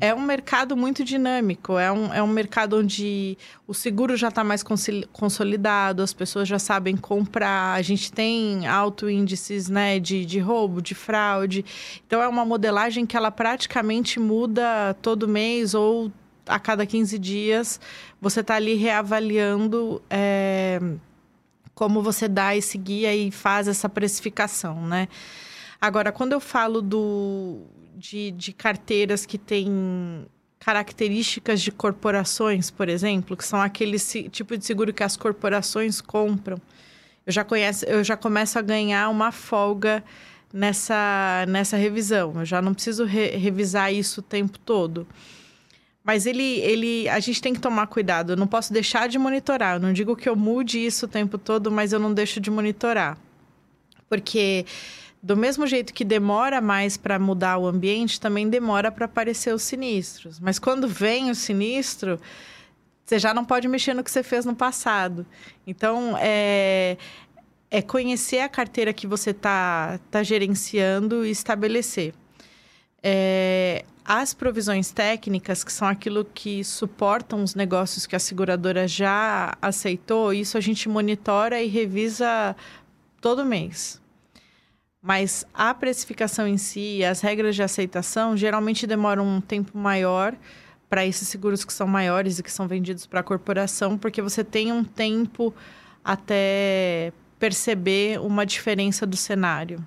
é, 0.00 0.08
é, 0.08 0.14
um 0.14 0.22
mercado 0.22 0.76
muito 0.76 1.02
dinâmico, 1.02 1.76
é 1.76 1.90
um, 1.90 2.14
é 2.14 2.22
um 2.22 2.28
mercado 2.28 2.78
onde 2.78 3.36
o 3.66 3.74
seguro 3.74 4.16
já 4.16 4.28
está 4.28 4.44
mais 4.44 4.64
consolidado, 5.12 6.02
as 6.02 6.12
pessoas 6.12 6.46
já 6.46 6.58
sabem 6.60 6.96
comprar, 6.96 7.74
a 7.74 7.82
gente 7.82 8.12
tem 8.12 8.64
alto 8.68 9.10
índices 9.10 9.68
né, 9.68 9.98
de, 9.98 10.24
de 10.24 10.38
roubo, 10.38 10.80
de 10.80 10.94
fraude. 10.94 11.64
Então, 12.06 12.22
é 12.22 12.28
uma 12.28 12.44
modelagem 12.44 13.04
que 13.04 13.16
ela 13.16 13.32
praticamente 13.32 14.20
muda 14.20 14.94
todo 15.02 15.26
mês 15.26 15.74
ou 15.74 16.12
a 16.46 16.60
cada 16.60 16.86
15 16.86 17.18
dias. 17.18 17.80
Você 18.20 18.38
está 18.38 18.54
ali 18.54 18.74
reavaliando. 18.74 20.00
É 20.08 20.80
como 21.74 22.02
você 22.02 22.28
dá 22.28 22.54
esse 22.54 22.78
guia 22.78 23.14
e 23.14 23.30
faz 23.30 23.66
essa 23.66 23.88
precificação, 23.88 24.86
né? 24.86 25.08
Agora, 25.80 26.12
quando 26.12 26.32
eu 26.32 26.40
falo 26.40 26.80
do, 26.80 27.62
de, 27.96 28.30
de 28.32 28.52
carteiras 28.52 29.24
que 29.24 29.38
têm 29.38 30.26
características 30.58 31.60
de 31.60 31.70
corporações, 31.70 32.70
por 32.70 32.88
exemplo, 32.88 33.36
que 33.36 33.44
são 33.44 33.60
aquele 33.60 33.98
tipo 33.98 34.56
de 34.56 34.64
seguro 34.64 34.94
que 34.94 35.02
as 35.02 35.16
corporações 35.16 36.00
compram, 36.00 36.58
eu 37.26 37.32
já, 37.32 37.44
conheço, 37.44 37.84
eu 37.86 38.04
já 38.04 38.16
começo 38.16 38.58
a 38.58 38.62
ganhar 38.62 39.08
uma 39.08 39.32
folga 39.32 40.04
nessa, 40.52 41.44
nessa 41.48 41.76
revisão. 41.76 42.34
Eu 42.36 42.44
já 42.44 42.60
não 42.60 42.74
preciso 42.74 43.04
re, 43.04 43.30
revisar 43.36 43.92
isso 43.92 44.20
o 44.20 44.22
tempo 44.22 44.58
todo. 44.58 45.06
Mas 46.04 46.26
ele, 46.26 46.60
ele, 46.60 47.08
a 47.08 47.18
gente 47.18 47.40
tem 47.40 47.54
que 47.54 47.60
tomar 47.60 47.86
cuidado. 47.86 48.32
Eu 48.32 48.36
não 48.36 48.46
posso 48.46 48.72
deixar 48.72 49.08
de 49.08 49.18
monitorar. 49.18 49.76
Eu 49.76 49.80
não 49.80 49.92
digo 49.92 50.14
que 50.14 50.28
eu 50.28 50.36
mude 50.36 50.84
isso 50.84 51.06
o 51.06 51.08
tempo 51.08 51.38
todo, 51.38 51.70
mas 51.70 51.94
eu 51.94 51.98
não 51.98 52.12
deixo 52.12 52.38
de 52.40 52.50
monitorar. 52.50 53.16
Porque 54.06 54.66
do 55.24 55.34
mesmo 55.34 55.66
jeito 55.66 55.94
que 55.94 56.04
demora 56.04 56.60
mais 56.60 56.98
para 56.98 57.18
mudar 57.18 57.56
o 57.56 57.66
ambiente, 57.66 58.20
também 58.20 58.46
demora 58.46 58.92
para 58.92 59.06
aparecer 59.06 59.54
os 59.54 59.62
sinistros. 59.62 60.38
Mas 60.38 60.58
quando 60.58 60.86
vem 60.86 61.30
o 61.30 61.34
sinistro, 61.34 62.20
você 63.02 63.18
já 63.18 63.32
não 63.32 63.42
pode 63.42 63.66
mexer 63.66 63.94
no 63.94 64.04
que 64.04 64.10
você 64.10 64.22
fez 64.22 64.44
no 64.44 64.54
passado. 64.54 65.24
Então, 65.66 66.14
é, 66.20 66.98
é 67.70 67.80
conhecer 67.80 68.40
a 68.40 68.50
carteira 68.50 68.92
que 68.92 69.06
você 69.06 69.30
está 69.30 69.98
tá 70.10 70.22
gerenciando 70.22 71.24
e 71.24 71.30
estabelecer. 71.30 72.12
É, 73.02 73.86
as 74.04 74.34
provisões 74.34 74.92
técnicas, 74.92 75.64
que 75.64 75.72
são 75.72 75.88
aquilo 75.88 76.26
que 76.34 76.62
suportam 76.62 77.42
os 77.42 77.54
negócios 77.54 78.04
que 78.06 78.14
a 78.14 78.18
seguradora 78.18 78.86
já 78.86 79.56
aceitou, 79.62 80.34
isso 80.34 80.58
a 80.58 80.60
gente 80.60 80.86
monitora 80.86 81.62
e 81.62 81.66
revisa 81.66 82.54
todo 83.22 83.42
mês. 83.42 84.03
Mas 85.06 85.44
a 85.52 85.74
precificação 85.74 86.48
em 86.48 86.56
si, 86.56 87.04
as 87.04 87.20
regras 87.20 87.54
de 87.54 87.62
aceitação, 87.62 88.34
geralmente 88.34 88.86
demoram 88.86 89.26
um 89.26 89.38
tempo 89.38 89.76
maior 89.76 90.34
para 90.88 91.04
esses 91.04 91.28
seguros 91.28 91.62
que 91.62 91.74
são 91.74 91.86
maiores 91.86 92.38
e 92.38 92.42
que 92.42 92.50
são 92.50 92.66
vendidos 92.66 93.04
para 93.04 93.20
a 93.20 93.22
corporação, 93.22 93.98
porque 93.98 94.22
você 94.22 94.42
tem 94.42 94.72
um 94.72 94.82
tempo 94.82 95.54
até 96.02 97.12
perceber 97.38 98.18
uma 98.18 98.46
diferença 98.46 99.04
do 99.04 99.14
cenário. 99.14 99.86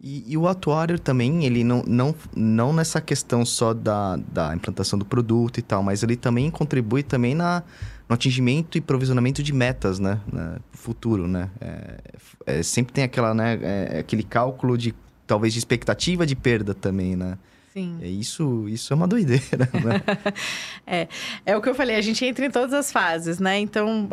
E, 0.00 0.32
e, 0.32 0.36
o 0.38 0.48
atuário 0.48 0.98
também, 0.98 1.44
ele 1.44 1.62
não, 1.62 1.82
não, 1.86 2.14
não 2.34 2.72
nessa 2.72 3.02
questão 3.02 3.44
só 3.44 3.74
da, 3.74 4.16
da 4.16 4.54
implantação 4.54 4.98
do 4.98 5.04
produto 5.04 5.58
e 5.58 5.62
tal, 5.62 5.82
mas 5.82 6.02
ele 6.02 6.16
também 6.16 6.50
contribui 6.50 7.02
também 7.02 7.34
na, 7.34 7.62
no 8.08 8.14
atingimento 8.14 8.76
e 8.76 8.80
provisionamento 8.80 9.42
de 9.42 9.52
metas, 9.52 9.98
né? 9.98 10.20
No 10.30 10.60
futuro, 10.72 11.26
né? 11.26 11.50
É, 11.60 12.00
é, 12.46 12.62
sempre 12.62 12.92
tem 12.92 13.04
aquela, 13.04 13.34
né? 13.34 13.58
É, 13.62 13.98
aquele 14.00 14.22
cálculo 14.22 14.76
de, 14.76 14.94
talvez, 15.26 15.52
de 15.52 15.58
expectativa 15.58 16.26
de 16.26 16.36
perda 16.36 16.74
também, 16.74 17.16
né? 17.16 17.38
Sim. 17.72 17.98
É 18.00 18.06
isso, 18.06 18.68
isso 18.68 18.92
é 18.92 18.96
uma 18.96 19.08
doideira, 19.08 19.68
né? 19.72 20.00
é, 20.86 21.08
é 21.44 21.56
o 21.56 21.60
que 21.60 21.68
eu 21.68 21.74
falei, 21.74 21.96
a 21.96 22.00
gente 22.00 22.24
entra 22.24 22.46
em 22.46 22.50
todas 22.50 22.72
as 22.72 22.92
fases, 22.92 23.40
né? 23.40 23.58
Então, 23.58 24.08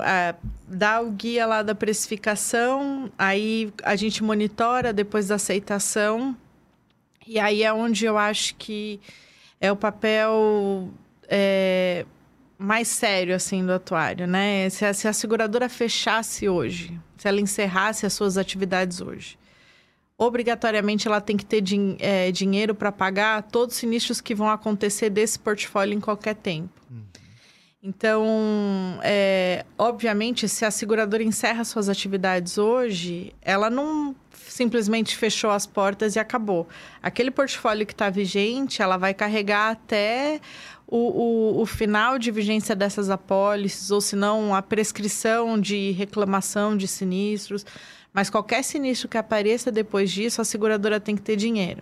dá 0.68 1.00
o 1.00 1.12
guia 1.12 1.46
lá 1.46 1.62
da 1.62 1.76
precificação, 1.76 3.12
aí 3.16 3.72
a 3.84 3.96
gente 3.96 4.24
monitora 4.24 4.92
depois 4.92 5.28
da 5.28 5.36
aceitação, 5.36 6.36
e 7.28 7.38
aí 7.38 7.62
é 7.62 7.72
onde 7.72 8.04
eu 8.04 8.18
acho 8.18 8.56
que 8.56 9.00
é 9.60 9.72
o 9.72 9.76
papel 9.76 10.90
é, 11.30 12.04
mais 12.62 12.88
sério, 12.88 13.36
assim, 13.36 13.66
do 13.66 13.74
atuário, 13.74 14.28
né? 14.28 14.70
Se 14.70 14.86
a, 14.86 14.94
se 14.94 15.08
a 15.08 15.14
seguradora 15.14 15.68
fechasse 15.68 16.48
hoje, 16.48 17.00
se 17.18 17.28
ela 17.28 17.42
encerrasse 17.42 18.06
as 18.06 18.14
suas 18.14 18.38
atividades 18.38 19.02
hoje, 19.02 19.38
obrigatoriamente 20.18 21.08
ela 21.08 21.20
tem 21.20 21.36
que 21.36 21.46
ter 21.46 21.62
din 21.62 21.98
é, 22.00 22.32
dinheiro 22.32 22.76
para 22.76 22.92
pagar 22.92 23.42
todos 23.44 23.76
os 23.76 23.80
sinistros 23.80 24.22
que 24.22 24.36
vão 24.36 24.50
acontecer 24.50 25.10
desse 25.10 25.40
portfólio 25.40 25.96
em 25.96 26.00
qualquer 26.00 26.36
tempo. 26.36 26.70
Uhum. 26.90 27.02
Então, 27.84 29.00
é, 29.02 29.66
obviamente, 29.76 30.48
se 30.48 30.64
a 30.64 30.70
seguradora 30.70 31.24
encerra 31.24 31.64
suas 31.64 31.90
atividades 31.90 32.60
hoje, 32.60 33.34
ela 33.42 33.72
não 33.72 34.16
simplesmente 34.52 35.18
fechou 35.18 35.50
as 35.50 35.66
portas 35.66 36.16
e 36.16 36.20
acabou. 36.20 36.68
Aquele 37.02 37.32
portfólio 37.32 37.86
que 37.86 37.94
está 37.94 38.10
vigente, 38.10 38.82
ela 38.82 38.98
vai 38.98 39.14
carregar 39.14 39.72
até 39.72 40.40
o, 40.92 40.98
o, 40.98 41.62
o, 41.62 41.66
final 41.66 42.20
de 42.20 42.30
vigência 42.32 42.76
dessas 42.76 43.10
apólices, 43.10 43.92
ou 43.92 44.02
se 44.02 44.14
não, 44.14 44.54
a 44.54 44.62
prescrição 44.62 45.58
de 45.58 45.92
reclamação 45.92 46.76
de 46.76 46.86
sinistros. 46.86 47.66
Mas 48.14 48.30
qualquer 48.30 48.62
sinistro 48.62 49.08
que 49.08 49.18
apareça 49.18 49.72
depois 49.72 50.12
disso, 50.12 50.42
a 50.42 50.44
seguradora 50.44 51.00
tem 51.00 51.16
que 51.16 51.22
ter 51.22 51.38
dinheiro. 51.38 51.82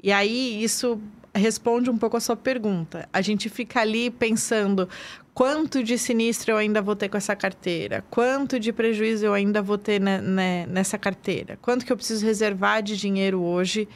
E 0.00 0.12
aí 0.12 0.62
isso 0.62 1.00
responde 1.34 1.90
um 1.90 1.98
pouco 1.98 2.16
a 2.16 2.20
sua 2.20 2.36
pergunta. 2.36 3.08
A 3.12 3.20
gente 3.20 3.48
fica 3.48 3.80
ali 3.80 4.10
pensando 4.10 4.88
quanto 5.34 5.82
de 5.82 5.98
sinistro 5.98 6.52
eu 6.52 6.56
ainda 6.56 6.80
vou 6.80 6.94
ter 6.94 7.08
com 7.08 7.16
essa 7.16 7.34
carteira, 7.34 8.04
quanto 8.10 8.60
de 8.60 8.72
prejuízo 8.72 9.26
eu 9.26 9.34
ainda 9.34 9.60
vou 9.60 9.76
ter 9.76 10.00
nessa 10.00 10.96
carteira, 10.96 11.58
quanto 11.60 11.84
que 11.84 11.92
eu 11.92 11.96
preciso 11.96 12.24
reservar 12.24 12.82
de 12.82 12.96
dinheiro 12.96 13.42
hoje 13.42 13.88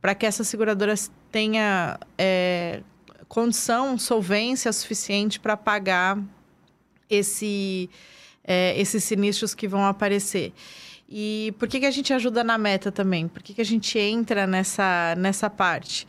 para 0.00 0.14
que 0.14 0.26
essa 0.26 0.44
seguradora 0.44 0.94
tenha 1.30 1.98
é, 2.16 2.82
condição, 3.30 3.98
solvência 3.98 4.70
suficiente 4.74 5.40
para 5.40 5.56
pagar 5.56 6.18
esse, 7.08 7.88
é, 8.44 8.78
esses 8.78 9.02
sinistros 9.02 9.54
que 9.54 9.66
vão 9.66 9.86
aparecer. 9.86 10.52
E 11.08 11.54
por 11.58 11.66
que, 11.66 11.80
que 11.80 11.86
a 11.86 11.90
gente 11.90 12.12
ajuda 12.12 12.44
na 12.44 12.58
meta 12.58 12.92
também? 12.92 13.26
Por 13.26 13.42
que, 13.42 13.54
que 13.54 13.62
a 13.62 13.64
gente 13.64 13.98
entra 13.98 14.46
nessa, 14.46 15.14
nessa 15.16 15.48
parte? 15.48 16.06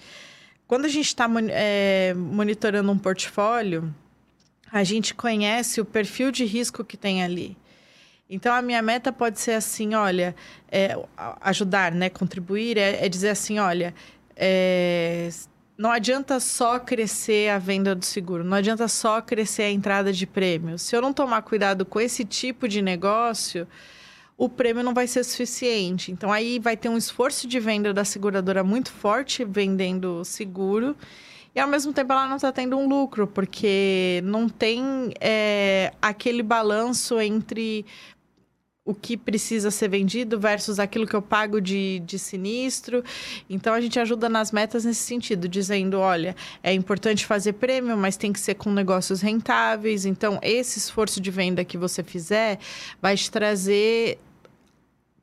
quando 0.72 0.86
a 0.86 0.88
gente 0.88 1.08
está 1.08 1.30
é, 1.50 2.14
monitorando 2.14 2.90
um 2.94 2.98
portfólio, 2.98 3.94
a 4.72 4.86
gente 4.86 5.14
conhece 5.14 5.82
o 5.82 5.86
perfil 5.86 6.32
de 6.32 6.46
risco 6.46 6.82
que 6.82 6.96
tem 6.96 7.22
ali. 7.22 7.58
Então, 8.30 8.56
a 8.56 8.62
minha 8.62 8.82
meta 8.82 9.12
pode 9.12 9.38
ser 9.42 9.52
assim, 9.52 9.96
olha, 9.96 10.34
é, 10.72 10.98
ajudar, 11.42 11.92
né, 11.92 12.10
contribuir, 12.10 12.78
é, 12.78 13.06
é 13.06 13.10
dizer 13.10 13.32
assim, 13.32 13.60
olha, 13.60 13.94
é, 14.34 15.28
não 15.78 15.92
adianta 15.92 16.40
só 16.40 16.80
crescer 16.80 17.50
a 17.50 17.58
venda 17.58 17.96
do 17.96 18.06
seguro, 18.06 18.44
não 18.44 18.58
adianta 18.58 18.88
só 18.88 19.22
crescer 19.22 19.64
a 19.64 19.72
entrada 19.72 20.14
de 20.14 20.28
prêmio. 20.28 20.78
Se 20.78 20.96
eu 20.96 21.02
não 21.02 21.14
tomar 21.14 21.42
cuidado 21.42 21.86
com 21.86 22.00
esse 22.00 22.24
tipo 22.24 22.68
de 22.68 22.82
negócio, 22.82 23.68
o 24.38 24.50
prêmio 24.50 24.84
não 24.84 24.94
vai 24.94 25.08
ser 25.08 25.24
suficiente. 25.24 26.12
Então, 26.12 26.32
aí 26.32 26.58
vai 26.58 26.76
ter 26.76 26.90
um 26.90 26.98
esforço 26.98 27.48
de 27.48 27.60
venda 27.60 27.94
da 27.94 28.04
seguradora 28.04 28.64
muito 28.64 28.92
forte 28.92 29.46
vendendo 29.46 30.26
seguro. 30.26 30.96
E 31.54 31.60
ao 31.60 31.68
mesmo 31.68 31.92
tempo 31.92 32.14
ela 32.14 32.28
não 32.28 32.38
está 32.38 32.52
tendo 32.52 32.78
um 32.78 32.88
lucro, 32.88 33.28
porque 33.28 34.22
não 34.24 34.48
tem 34.48 35.14
é, 35.20 35.94
aquele 36.02 36.42
balanço 36.42 37.20
entre 37.20 37.86
o 38.84 38.96
que 38.96 39.16
precisa 39.16 39.70
ser 39.70 39.90
vendido 39.90 40.40
versus 40.40 40.80
aquilo 40.80 41.06
que 41.06 41.16
eu 41.16 41.22
pago 41.22 41.62
de, 41.62 42.00
de 42.00 42.18
sinistro. 42.18 43.04
Então, 43.50 43.74
a 43.74 43.82
gente 43.82 44.00
ajuda 44.00 44.28
nas 44.28 44.52
metas 44.52 44.86
nesse 44.86 45.02
sentido, 45.02 45.48
dizendo: 45.48 46.00
olha, 46.00 46.36
é 46.64 46.74
importante 46.74 47.26
fazer 47.26 47.54
prêmio, 47.54 47.96
mas 47.96 48.18
tem 48.18 48.34
que 48.34 48.40
ser 48.40 48.56
com 48.56 48.72
negócios 48.72 49.22
rentáveis. 49.22 50.06
Então, 50.06 50.40
esse 50.42 50.80
esforço 50.80 51.22
de 51.22 51.30
venda 51.30 51.64
que 51.64 51.78
você 51.78 52.04
fizer 52.04 52.58
vai 53.00 53.16
te 53.16 53.30
trazer, 53.30 54.18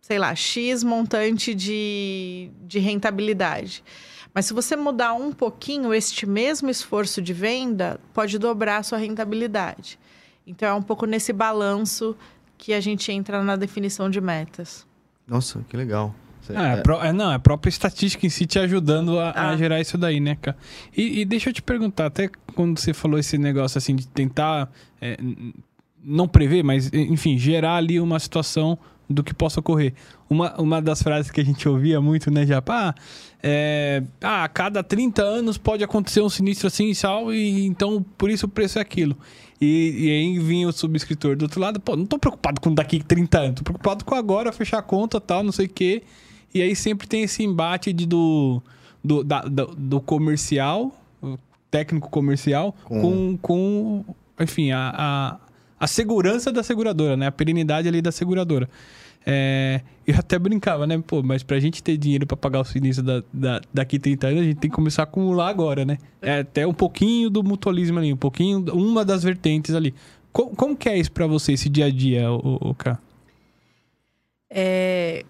sei 0.00 0.18
lá, 0.18 0.34
X 0.34 0.84
montante 0.84 1.52
de, 1.52 2.50
de 2.62 2.78
rentabilidade. 2.78 3.82
Mas 4.32 4.46
se 4.46 4.54
você 4.54 4.76
mudar 4.76 5.14
um 5.14 5.32
pouquinho, 5.32 5.92
este 5.92 6.24
mesmo 6.24 6.70
esforço 6.70 7.20
de 7.20 7.32
venda 7.32 8.00
pode 8.14 8.38
dobrar 8.38 8.76
a 8.76 8.82
sua 8.84 8.98
rentabilidade. 8.98 9.98
Então, 10.46 10.68
é 10.68 10.74
um 10.74 10.82
pouco 10.82 11.06
nesse 11.06 11.32
balanço 11.32 12.16
que 12.58 12.74
a 12.74 12.80
gente 12.80 13.10
entra 13.12 13.42
na 13.42 13.56
definição 13.56 14.10
de 14.10 14.20
metas. 14.20 14.86
Nossa, 15.26 15.64
que 15.68 15.76
legal. 15.76 16.14
Ah, 16.54 16.68
é, 16.68 16.82
pro, 16.82 17.00
é, 17.02 17.12
não, 17.12 17.30
é 17.30 17.34
a 17.34 17.38
própria 17.38 17.68
estatística 17.68 18.26
em 18.26 18.30
si 18.30 18.46
te 18.46 18.58
ajudando 18.58 19.18
a, 19.18 19.30
ah. 19.30 19.50
a 19.50 19.56
gerar 19.56 19.80
isso 19.80 19.98
daí, 19.98 20.18
né, 20.18 20.36
cara? 20.40 20.56
E, 20.96 21.20
e, 21.20 21.24
deixa 21.24 21.50
eu 21.50 21.52
te 21.52 21.60
perguntar, 21.60 22.06
até 22.06 22.30
quando 22.54 22.78
você 22.78 22.94
falou 22.94 23.18
esse 23.18 23.36
negócio 23.36 23.76
assim 23.76 23.94
de 23.94 24.06
tentar 24.08 24.70
é, 25.00 25.18
não 26.02 26.26
prever, 26.26 26.62
mas 26.62 26.90
enfim, 26.92 27.36
gerar 27.38 27.76
ali 27.76 28.00
uma 28.00 28.18
situação 28.18 28.78
do 29.08 29.22
que 29.22 29.34
possa 29.34 29.60
ocorrer. 29.60 29.94
Uma, 30.28 30.58
uma 30.60 30.82
das 30.82 31.02
frases 31.02 31.30
que 31.30 31.40
a 31.40 31.44
gente 31.44 31.68
ouvia 31.68 32.00
muito, 32.00 32.30
né, 32.30 32.46
já, 32.46 32.62
ah, 32.66 32.94
é, 33.42 34.02
ah, 34.22 34.44
a 34.44 34.48
cada 34.48 34.82
30 34.82 35.22
anos 35.22 35.56
pode 35.58 35.82
acontecer 35.82 36.20
um 36.20 36.28
sinistro 36.28 36.66
assim 36.66 36.90
e 36.90 36.96
tal, 36.96 37.32
e 37.32 37.66
então 37.66 38.04
por 38.16 38.30
isso 38.30 38.46
o 38.46 38.48
preço 38.48 38.78
é 38.78 38.82
aquilo. 38.82 39.16
E, 39.60 40.06
e 40.06 40.10
aí 40.10 40.38
vinha 40.38 40.68
o 40.68 40.72
subscritor 40.72 41.36
do 41.36 41.42
outro 41.42 41.60
lado, 41.60 41.80
pô, 41.80 41.96
não 41.96 42.06
tô 42.06 42.18
preocupado 42.18 42.60
com 42.60 42.72
daqui 42.72 43.02
30 43.02 43.38
anos, 43.38 43.54
tô 43.56 43.64
preocupado 43.64 44.04
com 44.04 44.14
agora, 44.14 44.52
fechar 44.52 44.78
a 44.78 44.82
conta 44.82 45.20
tal, 45.20 45.42
não 45.42 45.52
sei 45.52 45.66
o 45.66 45.68
quê. 45.68 46.02
E 46.54 46.62
aí 46.62 46.74
sempre 46.76 47.06
tem 47.06 47.22
esse 47.22 47.42
embate 47.42 47.92
de, 47.92 48.06
do, 48.06 48.62
do, 49.02 49.24
da, 49.24 49.42
do, 49.42 49.66
do 49.76 50.00
comercial, 50.00 50.94
técnico 51.70 52.08
comercial, 52.08 52.74
com, 52.84 53.36
com, 53.36 53.38
com 53.38 54.14
enfim, 54.40 54.70
a, 54.70 54.94
a, 54.96 55.36
a 55.80 55.86
segurança 55.86 56.52
da 56.52 56.62
seguradora, 56.62 57.16
né? 57.16 57.26
A 57.26 57.32
perenidade 57.32 57.88
ali 57.88 58.00
da 58.00 58.12
seguradora. 58.12 58.68
É, 59.30 59.82
eu 60.06 60.16
até 60.18 60.38
brincava, 60.38 60.86
né? 60.86 60.98
Pô, 61.06 61.22
mas 61.22 61.42
pra 61.42 61.60
gente 61.60 61.82
ter 61.82 61.98
dinheiro 61.98 62.26
para 62.26 62.34
pagar 62.34 62.60
o 62.60 62.64
sinistro 62.64 63.04
da, 63.04 63.22
da, 63.30 63.60
daqui 63.74 63.98
30 63.98 64.26
anos, 64.26 64.40
a 64.40 64.44
gente 64.44 64.56
tem 64.56 64.70
que 64.70 64.74
começar 64.74 65.02
a 65.02 65.04
acumular 65.04 65.50
agora, 65.50 65.84
né? 65.84 65.98
É 66.22 66.38
até 66.38 66.66
um 66.66 66.72
pouquinho 66.72 67.28
do 67.28 67.44
mutualismo 67.44 67.98
ali, 67.98 68.10
um 68.10 68.16
pouquinho, 68.16 68.64
uma 68.72 69.04
das 69.04 69.22
vertentes 69.22 69.74
ali. 69.74 69.94
Como, 70.32 70.56
como 70.56 70.74
que 70.74 70.88
é 70.88 70.96
isso 70.96 71.12
para 71.12 71.26
você, 71.26 71.52
esse 71.52 71.68
dia 71.68 71.84
a 71.84 71.90
dia, 71.90 72.30
o, 72.30 72.70
o 72.70 72.74
K? 72.74 72.98
É... 74.48 75.26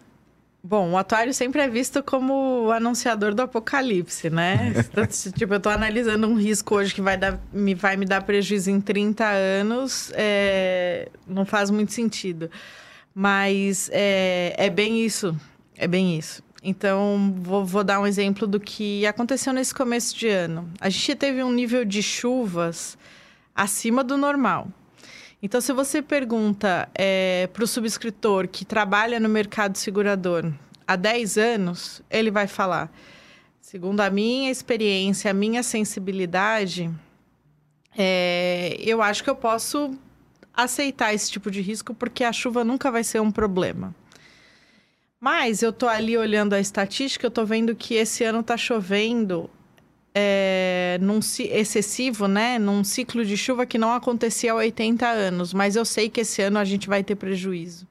Bom, 0.63 0.93
o 0.93 0.97
atuário 0.97 1.35
sempre 1.35 1.61
é 1.61 1.69
visto 1.69 2.01
como 2.01 2.67
o 2.67 2.71
anunciador 2.71 3.35
do 3.35 3.43
apocalipse, 3.43 4.31
né? 4.31 4.75
tipo, 5.37 5.55
eu 5.55 5.61
tô 5.61 5.71
analisando 5.71 6.29
um 6.29 6.37
risco 6.37 6.77
hoje 6.77 6.95
que 6.95 7.01
vai, 7.01 7.17
dar, 7.17 7.41
me, 7.53 7.75
vai 7.75 7.97
me 7.97 8.07
dar 8.07 8.23
prejuízo 8.23 8.71
em 8.71 8.81
30 8.81 9.25
anos, 9.25 10.13
é... 10.15 11.09
não 11.27 11.45
faz 11.45 11.69
muito 11.69 11.93
sentido. 11.93 12.49
Mas 13.15 13.91
é, 13.93 14.55
é 14.57 14.71
bem 14.71 15.05
isso. 15.05 15.37
É 15.77 15.87
bem 15.87 16.19
isso. 16.19 16.43
Então, 16.63 17.35
vou, 17.39 17.65
vou, 17.65 17.85
dar 17.85 18.01
um 18.01 18.07
exemplo 18.07 18.47
do 18.47 18.59
que 18.59 19.07
aconteceu 19.07 19.53
nesse 19.53 19.73
começo 19.73 20.17
de 20.17 20.29
ano. 20.29 20.69
A 20.81 20.89
gente 20.89 21.15
teve 21.15 21.43
um 21.43 21.53
nível 21.53 21.85
de 21.85 22.03
chuvas 22.03 22.99
acima 23.55 24.03
do 24.03 24.17
normal. 24.17 24.69
Então, 25.41 25.61
se 25.61 25.73
você 25.73 26.03
pergunta 26.03 26.89
é, 26.95 27.49
para 27.53 27.63
o 27.63 27.67
subscritor 27.67 28.49
que 28.49 28.65
trabalha 28.65 29.21
no 29.21 29.29
mercado 29.29 29.77
segurador 29.79 30.53
há 30.85 30.97
10 30.97 31.39
anos, 31.39 32.03
ele 32.11 32.31
vai 32.31 32.49
falar: 32.49 32.93
segundo 33.61 34.01
a 34.01 34.11
minha 34.11 34.51
experiência, 34.51 35.31
a 35.31 35.35
minha 35.35 35.63
sensibilidade, 35.63 36.91
é, 37.97 38.77
eu 38.81 39.01
acho 39.01 39.23
que 39.23 39.31
eu 39.31 39.37
posso 39.37 39.97
aceitar 40.59 41.15
esse 41.15 41.31
tipo 41.31 41.53
de 41.53 41.61
risco 41.61 41.95
porque 41.95 42.25
a 42.25 42.33
chuva 42.33 42.65
nunca 42.65 42.91
vai 42.91 43.05
ser 43.05 43.21
um 43.21 43.31
problema. 43.31 43.95
Mas 45.21 45.63
eu 45.63 45.73
tô 45.73 45.87
ali 45.87 46.19
olhando 46.19 46.53
a 46.53 46.61
estatística, 46.61 47.27
eu 47.27 47.31
tô 47.31 47.45
vendo 47.45 47.75
que 47.77 47.95
esse 47.95 48.25
ano 48.25 48.43
tá 48.43 48.57
chovendo 48.57 49.49
é, 50.15 50.99
num 51.01 51.19
excessivo, 51.19 52.27
né? 52.27 52.59
Num 52.59 52.83
ciclo 52.83 53.25
de 53.25 53.37
chuva 53.37 53.67
que 53.67 53.79
não 53.79 53.93
acontecia 53.93 54.53
há 54.53 54.57
80 54.57 55.07
anos. 55.07 55.55
Mas 55.55 55.77
eu 55.77 55.85
sei 55.85 56.09
que 56.09 56.23
esse 56.23 56.43
ano 56.43 56.59
a 56.59 56.65
gente 56.65 56.89
vai 56.89 57.05
ter 57.05 57.15
prejuízo. 57.15 57.87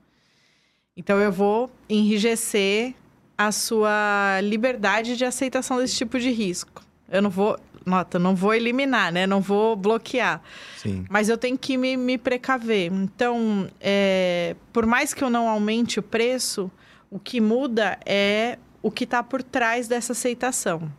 Então 0.95 1.19
eu 1.19 1.31
vou 1.31 1.71
enrijecer 1.89 2.93
a 3.37 3.51
sua 3.51 4.41
liberdade 4.41 5.15
de 5.15 5.23
aceitação 5.23 5.77
desse 5.77 5.95
tipo 5.95 6.19
de 6.19 6.31
risco. 6.31 6.81
Eu 7.09 7.21
não 7.21 7.29
vou 7.29 7.57
nota, 7.87 8.19
não 8.19 8.35
vou 8.35 8.53
eliminar, 8.53 9.11
né? 9.11 9.25
Não 9.25 9.41
vou 9.41 9.75
bloquear. 9.75 10.41
Sim. 10.77 11.05
Mas 11.09 11.29
eu 11.29 11.37
tenho 11.37 11.57
que 11.57 11.77
me, 11.77 11.97
me 11.97 12.17
precaver. 12.17 12.91
Então, 12.91 13.69
é, 13.79 14.55
por 14.71 14.85
mais 14.85 15.13
que 15.13 15.23
eu 15.23 15.29
não 15.29 15.47
aumente 15.47 15.99
o 15.99 16.03
preço, 16.03 16.69
o 17.09 17.17
que 17.17 17.39
muda 17.39 17.97
é 18.05 18.59
o 18.81 18.91
que 18.91 19.03
está 19.03 19.23
por 19.23 19.41
trás 19.41 19.87
dessa 19.87 20.11
aceitação. 20.11 20.91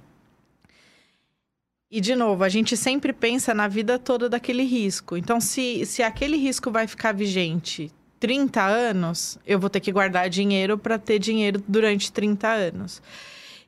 E, 1.91 2.01
de 2.01 2.15
novo, 2.15 2.45
a 2.45 2.49
gente 2.49 2.77
sempre 2.77 3.13
pensa 3.15 3.55
na 3.55 3.67
vida 3.67 3.99
toda 3.99 4.29
daquele 4.29 4.63
risco. 4.63 5.17
Então, 5.17 5.41
se, 5.41 5.87
se 5.87 6.03
aquele 6.03 6.37
risco 6.37 6.71
vai 6.71 6.87
ficar 6.87 7.13
vigente 7.13 7.91
30 8.21 8.63
anos, 8.63 9.39
eu 9.47 9.59
vou 9.59 9.71
ter 9.71 9.81
que 9.81 9.91
guardar 9.91 10.29
dinheiro 10.29 10.77
para 10.77 10.99
ter 10.99 11.19
dinheiro 11.19 11.63
durante 11.67 12.13
30 12.13 12.47
anos. 12.47 13.03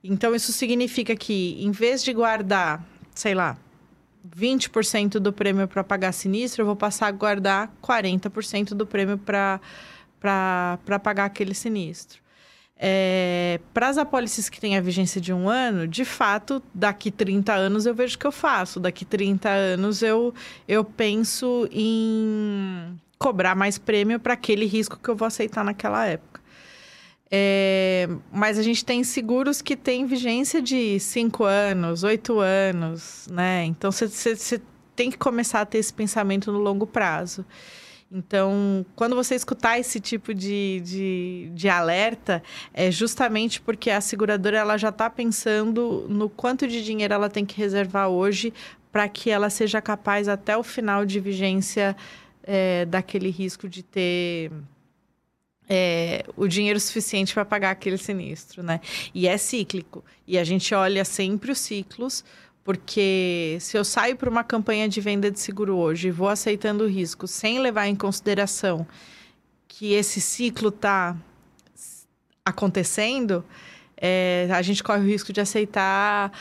Então, 0.04 0.34
isso 0.34 0.52
significa 0.52 1.16
que, 1.16 1.56
em 1.64 1.70
vez 1.70 2.04
de 2.04 2.12
guardar 2.12 2.84
sei 3.14 3.34
lá, 3.34 3.56
20% 4.36 5.18
do 5.18 5.32
prêmio 5.32 5.66
para 5.66 5.82
pagar 5.82 6.12
sinistro, 6.12 6.62
eu 6.62 6.66
vou 6.66 6.76
passar 6.76 7.06
a 7.06 7.10
guardar 7.10 7.72
40% 7.82 8.74
do 8.74 8.86
prêmio 8.86 9.18
para 9.18 9.60
pagar 11.02 11.24
aquele 11.24 11.54
sinistro. 11.54 12.20
É, 12.82 13.60
para 13.74 13.88
as 13.88 13.98
apólices 13.98 14.48
que 14.48 14.58
têm 14.58 14.76
a 14.76 14.80
vigência 14.80 15.20
de 15.20 15.34
um 15.34 15.50
ano, 15.50 15.86
de 15.86 16.02
fato, 16.02 16.62
daqui 16.74 17.10
30 17.10 17.52
anos 17.52 17.84
eu 17.84 17.94
vejo 17.94 18.16
o 18.16 18.18
que 18.18 18.26
eu 18.26 18.32
faço. 18.32 18.80
Daqui 18.80 19.04
30 19.04 19.50
anos 19.50 20.02
eu, 20.02 20.32
eu 20.66 20.82
penso 20.82 21.68
em 21.70 22.98
cobrar 23.18 23.54
mais 23.54 23.76
prêmio 23.76 24.18
para 24.18 24.32
aquele 24.32 24.64
risco 24.64 24.98
que 24.98 25.10
eu 25.10 25.14
vou 25.14 25.26
aceitar 25.26 25.62
naquela 25.62 26.06
época. 26.06 26.29
É, 27.30 28.08
mas 28.32 28.58
a 28.58 28.62
gente 28.62 28.84
tem 28.84 29.04
seguros 29.04 29.62
que 29.62 29.76
têm 29.76 30.04
vigência 30.04 30.60
de 30.60 30.98
5 30.98 31.44
anos, 31.44 32.02
8 32.02 32.40
anos, 32.40 33.28
né? 33.30 33.64
Então 33.64 33.92
você 33.92 34.60
tem 34.96 35.10
que 35.10 35.16
começar 35.16 35.60
a 35.60 35.66
ter 35.66 35.78
esse 35.78 35.92
pensamento 35.92 36.50
no 36.50 36.58
longo 36.58 36.86
prazo. 36.86 37.44
Então, 38.12 38.84
quando 38.96 39.14
você 39.14 39.36
escutar 39.36 39.78
esse 39.78 40.00
tipo 40.00 40.34
de, 40.34 40.82
de, 40.84 41.50
de 41.54 41.68
alerta, 41.68 42.42
é 42.74 42.90
justamente 42.90 43.60
porque 43.60 43.88
a 43.88 44.00
seguradora 44.00 44.58
ela 44.58 44.76
já 44.76 44.88
está 44.88 45.08
pensando 45.08 46.06
no 46.08 46.28
quanto 46.28 46.66
de 46.66 46.84
dinheiro 46.84 47.14
ela 47.14 47.30
tem 47.30 47.46
que 47.46 47.56
reservar 47.56 48.08
hoje 48.08 48.52
para 48.90 49.08
que 49.08 49.30
ela 49.30 49.48
seja 49.48 49.80
capaz 49.80 50.26
até 50.26 50.56
o 50.56 50.64
final 50.64 51.06
de 51.06 51.20
vigência 51.20 51.96
é, 52.42 52.84
daquele 52.84 53.30
risco 53.30 53.68
de 53.68 53.84
ter 53.84 54.50
é, 55.72 56.24
o 56.36 56.48
dinheiro 56.48 56.80
suficiente 56.80 57.32
para 57.32 57.44
pagar 57.44 57.70
aquele 57.70 57.96
sinistro, 57.96 58.60
né? 58.60 58.80
E 59.14 59.28
é 59.28 59.38
cíclico. 59.38 60.04
E 60.26 60.36
a 60.36 60.42
gente 60.42 60.74
olha 60.74 61.04
sempre 61.04 61.52
os 61.52 61.60
ciclos, 61.60 62.24
porque 62.64 63.56
se 63.60 63.78
eu 63.78 63.84
saio 63.84 64.16
para 64.16 64.28
uma 64.28 64.42
campanha 64.42 64.88
de 64.88 65.00
venda 65.00 65.30
de 65.30 65.38
seguro 65.38 65.76
hoje 65.76 66.08
e 66.08 66.10
vou 66.10 66.28
aceitando 66.28 66.82
o 66.82 66.88
risco 66.88 67.28
sem 67.28 67.60
levar 67.60 67.86
em 67.86 67.94
consideração 67.94 68.84
que 69.68 69.92
esse 69.92 70.20
ciclo 70.20 70.70
está 70.70 71.16
acontecendo, 72.44 73.44
é, 73.96 74.48
a 74.50 74.62
gente 74.62 74.82
corre 74.82 75.00
o 75.00 75.06
risco 75.06 75.32
de 75.32 75.40
aceitar 75.40 76.32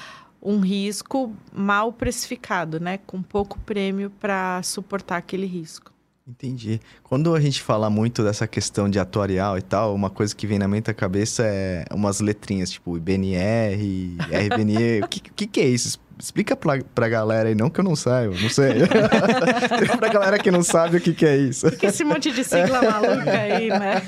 um 0.42 0.60
risco 0.60 1.36
mal 1.54 1.94
precificado, 1.94 2.80
né? 2.80 2.98
Com 3.06 3.22
pouco 3.22 3.60
prêmio 3.60 4.10
para 4.10 4.64
suportar 4.64 5.18
aquele 5.18 5.46
risco. 5.46 5.99
Entendi. 6.30 6.80
Quando 7.02 7.34
a 7.34 7.40
gente 7.40 7.60
fala 7.60 7.90
muito 7.90 8.24
dessa 8.24 8.46
questão 8.46 8.88
de 8.88 9.00
atuarial 9.00 9.58
e 9.58 9.64
tal, 9.64 9.96
uma 9.96 10.12
coisa 10.12 10.36
que 10.36 10.46
vem 10.46 10.60
na 10.60 10.68
mente 10.68 10.86
da 10.86 10.94
cabeça 10.94 11.44
é 11.44 11.86
umas 11.92 12.20
letrinhas, 12.20 12.70
tipo 12.70 12.96
IBNR, 12.96 14.16
RBNE. 14.32 15.02
o 15.04 15.08
que, 15.08 15.20
que, 15.22 15.48
que, 15.48 15.60
é 15.60 15.68
isso? 15.68 16.00
Explica 16.20 16.56
pra, 16.56 16.84
pra 16.94 17.10
galera 17.10 17.50
aí, 17.50 17.56
não 17.56 17.68
que 17.68 17.80
eu 17.80 17.84
não 17.84 17.96
saiba, 17.96 18.36
não 18.40 18.50
sei. 18.50 18.74
pra 19.98 20.10
galera 20.10 20.38
que 20.38 20.52
não 20.52 20.62
sabe 20.62 20.98
o 20.98 21.02
que, 21.02 21.16
que 21.16 21.26
é 21.26 21.36
isso. 21.36 21.72
Que 21.72 21.88
esse 21.88 22.04
monte 22.04 22.32
de 22.32 22.44
sigla 22.44 22.80
maluca 22.84 23.32
aí, 23.32 23.70
né? 23.70 24.04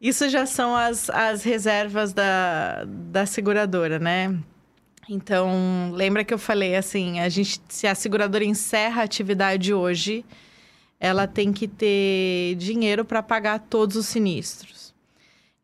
Isso 0.00 0.30
já 0.30 0.46
são 0.46 0.74
as, 0.74 1.10
as 1.10 1.42
reservas 1.42 2.14
da, 2.14 2.86
da 2.86 3.26
seguradora, 3.26 3.98
né? 3.98 4.34
Então, 5.08 5.92
lembra 5.92 6.24
que 6.24 6.34
eu 6.34 6.38
falei 6.38 6.74
assim, 6.74 7.20
a 7.20 7.28
gente, 7.28 7.60
se 7.68 7.86
a 7.86 7.94
seguradora 7.94 8.44
encerra 8.44 9.02
a 9.02 9.04
atividade 9.04 9.72
hoje, 9.72 10.24
ela 10.98 11.26
tem 11.26 11.52
que 11.52 11.68
ter 11.68 12.56
dinheiro 12.56 13.04
para 13.04 13.22
pagar 13.22 13.60
todos 13.60 13.96
os 13.96 14.06
sinistros. 14.06 14.94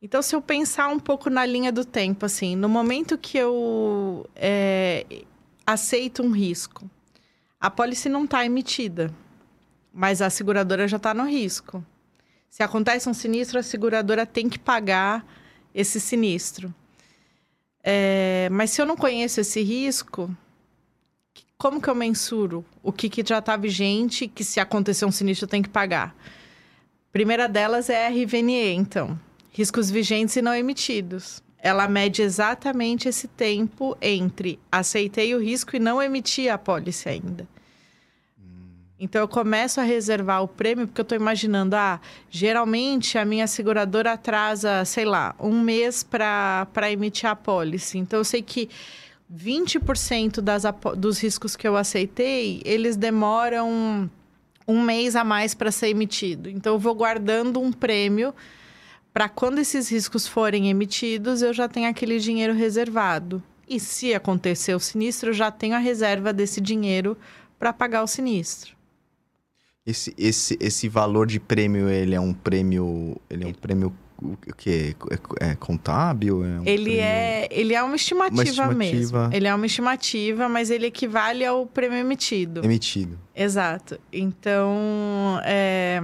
Então, 0.01 0.23
se 0.23 0.35
eu 0.35 0.43
pensar 0.43 0.89
um 0.89 0.99
pouco 0.99 1.31
na 1.31 1.45
linha 1.45 1.73
do 1.73 1.85
tempo, 1.85 2.27
assim, 2.27 2.55
no 2.55 2.69
momento 2.69 3.19
que 3.19 3.39
eu 3.39 4.29
é, 4.37 5.07
aceito 5.67 6.23
um 6.23 6.31
risco, 6.31 6.89
a 7.61 7.71
pólice 7.71 8.09
não 8.09 8.25
está 8.25 8.45
emitida, 8.45 9.13
mas 9.93 10.23
a 10.23 10.31
seguradora 10.31 10.87
já 10.89 10.97
está 10.97 11.15
no 11.15 11.25
risco. 11.25 11.85
Se 12.51 12.63
acontece 12.63 13.09
um 13.09 13.15
sinistro, 13.15 13.59
a 13.59 13.63
seguradora 13.63 14.27
tem 14.27 14.49
que 14.49 14.59
pagar 14.59 15.25
esse 15.75 16.01
sinistro. 16.01 16.75
É, 17.83 18.49
mas 18.51 18.71
se 18.71 18.81
eu 18.81 18.87
não 18.87 18.97
conheço 18.97 19.41
esse 19.41 19.61
risco, 19.63 20.31
como 21.59 21.81
que 21.81 21.89
eu 21.89 21.95
mensuro 21.95 22.65
o 22.83 22.93
que, 22.93 23.09
que 23.09 23.25
já 23.27 23.39
está 23.39 23.57
vigente 23.57 24.29
que 24.29 24.45
se 24.45 24.61
acontecer 24.61 25.05
um 25.05 25.13
sinistro 25.13 25.45
eu 25.45 25.49
tenho 25.51 25.63
que 25.63 25.69
pagar? 25.69 26.15
Primeira 27.13 27.49
delas 27.49 27.91
é 27.91 28.07
a 28.07 28.11
RVNE, 28.11 28.73
então. 28.73 29.19
Riscos 29.51 29.91
vigentes 29.91 30.35
e 30.37 30.43
não 30.43 30.55
emitidos. 30.55 31.43
Ela 31.59 31.87
mede 31.87 32.23
exatamente 32.23 33.09
esse 33.09 33.29
tempo 33.29 33.97
entre 34.01 34.59
aceitei 34.71 35.35
o 35.35 35.41
risco 35.41 35.77
e 35.77 35.79
não 35.79 36.03
emiti 36.03 36.49
a 36.49 36.59
pólice 36.59 37.09
ainda. 37.09 37.47
Então 39.03 39.21
eu 39.21 39.27
começo 39.27 39.81
a 39.81 39.83
reservar 39.83 40.45
o 40.45 40.47
prêmio 40.47 40.87
porque 40.87 41.01
eu 41.01 41.03
estou 41.03 41.17
imaginando, 41.17 41.75
ah, 41.75 42.01
geralmente 42.31 43.19
a 43.19 43.25
minha 43.25 43.49
seguradora 43.49 44.13
atrasa, 44.13 44.85
sei 44.85 45.05
lá, 45.05 45.35
um 45.41 45.61
mês 45.61 46.05
para 46.05 46.69
emitir 46.89 47.29
a 47.29 47.35
pólice. 47.35 47.99
Então 47.99 48.21
eu 48.21 48.25
sei 48.25 48.43
que 48.43 48.71
20% 49.29 50.41
das, 50.41 50.63
dos 50.97 51.21
riscos 51.21 51.57
que 51.57 51.67
eu 51.67 51.77
aceitei, 51.77 52.63
eles 52.65 52.95
demoram 52.95 54.09
um 54.69 54.81
mês 54.81 55.17
a 55.17 55.25
mais 55.25 55.53
para 55.53 55.73
ser 55.73 55.89
emitido. 55.89 56.49
Então 56.49 56.75
eu 56.75 56.79
vou 56.79 56.95
guardando 56.95 57.61
um 57.61 57.73
prêmio 57.73 58.33
para 59.13 59.29
quando 59.29 59.59
esses 59.59 59.89
riscos 59.89 60.29
forem 60.29 60.71
emitidos, 60.71 61.43
eu 61.43 61.53
já 61.53 61.67
tenho 61.69 61.91
aquele 61.91 62.21
dinheiro 62.21 62.55
reservado. 62.55 63.43
E 63.69 63.81
se 63.81 64.15
acontecer 64.15 64.77
o 64.77 64.81
sinistro, 64.81 65.31
eu 65.31 65.35
já 65.35 65.51
tenho 65.51 65.75
a 65.75 65.79
reserva 65.79 66.33
desse 66.33 66.61
dinheiro 66.61 67.19
para 67.59 67.73
pagar 67.73 68.05
o 68.05 68.07
sinistro. 68.07 68.72
Esse, 69.85 70.15
esse, 70.17 70.57
esse 70.61 70.89
valor 70.89 71.27
de 71.27 71.41
prêmio, 71.41 71.89
ele 71.89 72.15
é 72.15 72.21
um 72.21 72.33
prêmio. 72.33 73.21
Ele 73.29 73.45
é 73.45 73.47
um 73.49 73.53
prêmio 73.53 73.93
o 74.23 74.55
que 74.55 74.95
é, 75.41 75.51
é, 75.51 75.55
contábil? 75.57 76.45
É 76.45 76.61
um 76.61 76.65
ele 76.65 76.85
prêmio... 76.85 77.01
é 77.03 77.49
ele 77.51 77.75
é 77.75 77.83
uma 77.83 77.97
estimativa, 77.97 78.35
uma 78.35 78.45
estimativa, 78.45 78.75
mesmo. 78.75 79.35
Ele 79.35 79.47
é 79.49 79.55
uma 79.55 79.67
estimativa, 79.67 80.49
mas 80.49 80.71
ele 80.71 80.87
equivale 80.87 81.45
ao 81.45 81.67
prêmio 81.67 81.99
emitido. 81.99 82.65
Emitido. 82.65 83.19
Exato. 83.35 83.99
Então, 84.13 85.41
é... 85.45 86.01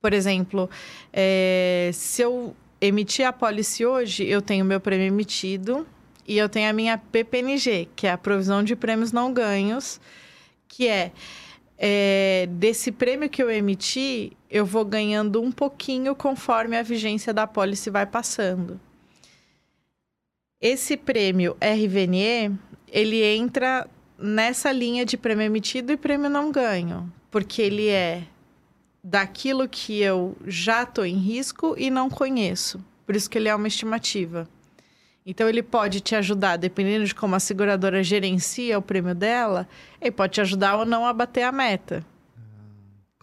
por 0.00 0.12
exemplo, 0.12 0.68
é... 1.12 1.90
se 1.94 2.22
eu 2.22 2.54
emitir 2.80 3.26
a 3.26 3.32
policy 3.32 3.86
hoje, 3.86 4.24
eu 4.26 4.42
tenho 4.42 4.64
meu 4.64 4.80
prêmio 4.80 5.06
emitido 5.06 5.86
e 6.28 6.36
eu 6.36 6.48
tenho 6.48 6.68
a 6.68 6.72
minha 6.72 6.98
PPNG, 6.98 7.88
que 7.96 8.06
é 8.06 8.12
a 8.12 8.18
provisão 8.18 8.62
de 8.62 8.76
prêmios 8.76 9.12
não 9.12 9.32
ganhos, 9.32 10.00
que 10.68 10.86
é 10.88 11.12
é, 11.78 12.48
desse 12.50 12.90
prêmio 12.90 13.28
que 13.28 13.42
eu 13.42 13.50
emiti, 13.50 14.36
eu 14.50 14.64
vou 14.64 14.84
ganhando 14.84 15.42
um 15.42 15.52
pouquinho 15.52 16.14
conforme 16.14 16.76
a 16.76 16.82
vigência 16.82 17.34
da 17.34 17.46
pólice 17.46 17.90
vai 17.90 18.06
passando. 18.06 18.80
Esse 20.60 20.96
prêmio 20.96 21.56
RVNE, 21.60 22.58
ele 22.88 23.22
entra 23.22 23.86
nessa 24.18 24.72
linha 24.72 25.04
de 25.04 25.16
prêmio 25.16 25.44
emitido 25.44 25.92
e 25.92 25.96
prêmio 25.96 26.30
não 26.30 26.50
ganho, 26.50 27.12
porque 27.30 27.60
ele 27.60 27.88
é 27.88 28.22
daquilo 29.04 29.68
que 29.68 30.00
eu 30.00 30.36
já 30.46 30.82
estou 30.82 31.04
em 31.04 31.18
risco 31.18 31.74
e 31.78 31.90
não 31.90 32.08
conheço. 32.08 32.82
Por 33.04 33.14
isso 33.14 33.28
que 33.28 33.38
ele 33.38 33.48
é 33.48 33.54
uma 33.54 33.68
estimativa. 33.68 34.48
Então, 35.28 35.48
ele 35.48 35.62
pode 35.62 36.00
te 36.00 36.14
ajudar, 36.14 36.56
dependendo 36.56 37.04
de 37.04 37.12
como 37.12 37.34
a 37.34 37.40
seguradora 37.40 38.00
gerencia 38.00 38.78
o 38.78 38.82
prêmio 38.82 39.12
dela, 39.12 39.68
ele 40.00 40.12
pode 40.12 40.34
te 40.34 40.40
ajudar 40.40 40.76
ou 40.76 40.86
não 40.86 41.04
a 41.04 41.12
bater 41.12 41.42
a 41.42 41.50
meta. 41.50 42.06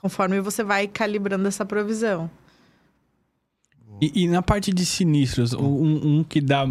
Conforme 0.01 0.41
você 0.41 0.65
vai 0.65 0.85
calibrando 0.85 1.47
essa 1.47 1.65
provisão. 1.65 2.29
E, 4.01 4.23
e 4.23 4.27
na 4.27 4.41
parte 4.41 4.73
de 4.73 4.85
sinistros, 4.85 5.53
um, 5.53 6.19
um, 6.19 6.23
que 6.25 6.41
dá 6.41 6.67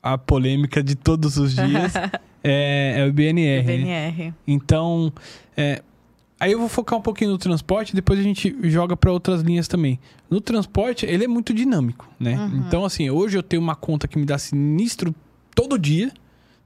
a 0.00 0.16
polêmica 0.16 0.80
de 0.80 0.94
todos 0.94 1.38
os 1.38 1.56
dias 1.56 1.94
é, 2.44 3.00
é, 3.00 3.04
o 3.04 3.12
BNR. 3.12 3.64
BNR. 3.64 4.24
Né? 4.26 4.34
Então, 4.46 5.12
é, 5.56 5.82
Aí 6.38 6.52
eu 6.52 6.58
vou 6.58 6.68
focar 6.68 6.98
um 6.98 7.02
pouquinho 7.02 7.30
no 7.30 7.38
transporte, 7.38 7.94
depois 7.94 8.18
a 8.20 8.22
gente 8.22 8.54
joga 8.64 8.94
para 8.94 9.10
outras 9.10 9.40
linhas 9.40 9.66
também. 9.66 9.98
No 10.28 10.40
transporte, 10.40 11.06
ele 11.06 11.24
é 11.24 11.28
muito 11.28 11.54
dinâmico, 11.54 12.06
né? 12.20 12.36
Uhum. 12.36 12.64
Então, 12.66 12.84
assim, 12.84 13.08
hoje 13.08 13.38
eu 13.38 13.42
tenho 13.42 13.62
uma 13.62 13.74
conta 13.74 14.06
que 14.06 14.18
me 14.18 14.26
dá 14.26 14.36
sinistro 14.36 15.14
todo 15.54 15.78
dia, 15.78 16.12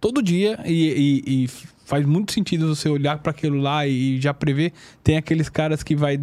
todo 0.00 0.20
dia, 0.20 0.58
e, 0.66 1.22
e, 1.24 1.44
e 1.44 1.48
faz 1.84 2.04
muito 2.04 2.32
sentido 2.32 2.74
você 2.74 2.88
olhar 2.88 3.18
para 3.18 3.30
aquilo 3.30 3.58
lá 3.58 3.86
e 3.86 4.20
já 4.20 4.34
prever. 4.34 4.72
Tem 5.04 5.16
aqueles 5.16 5.48
caras 5.48 5.84
que 5.84 5.94
vai 5.94 6.20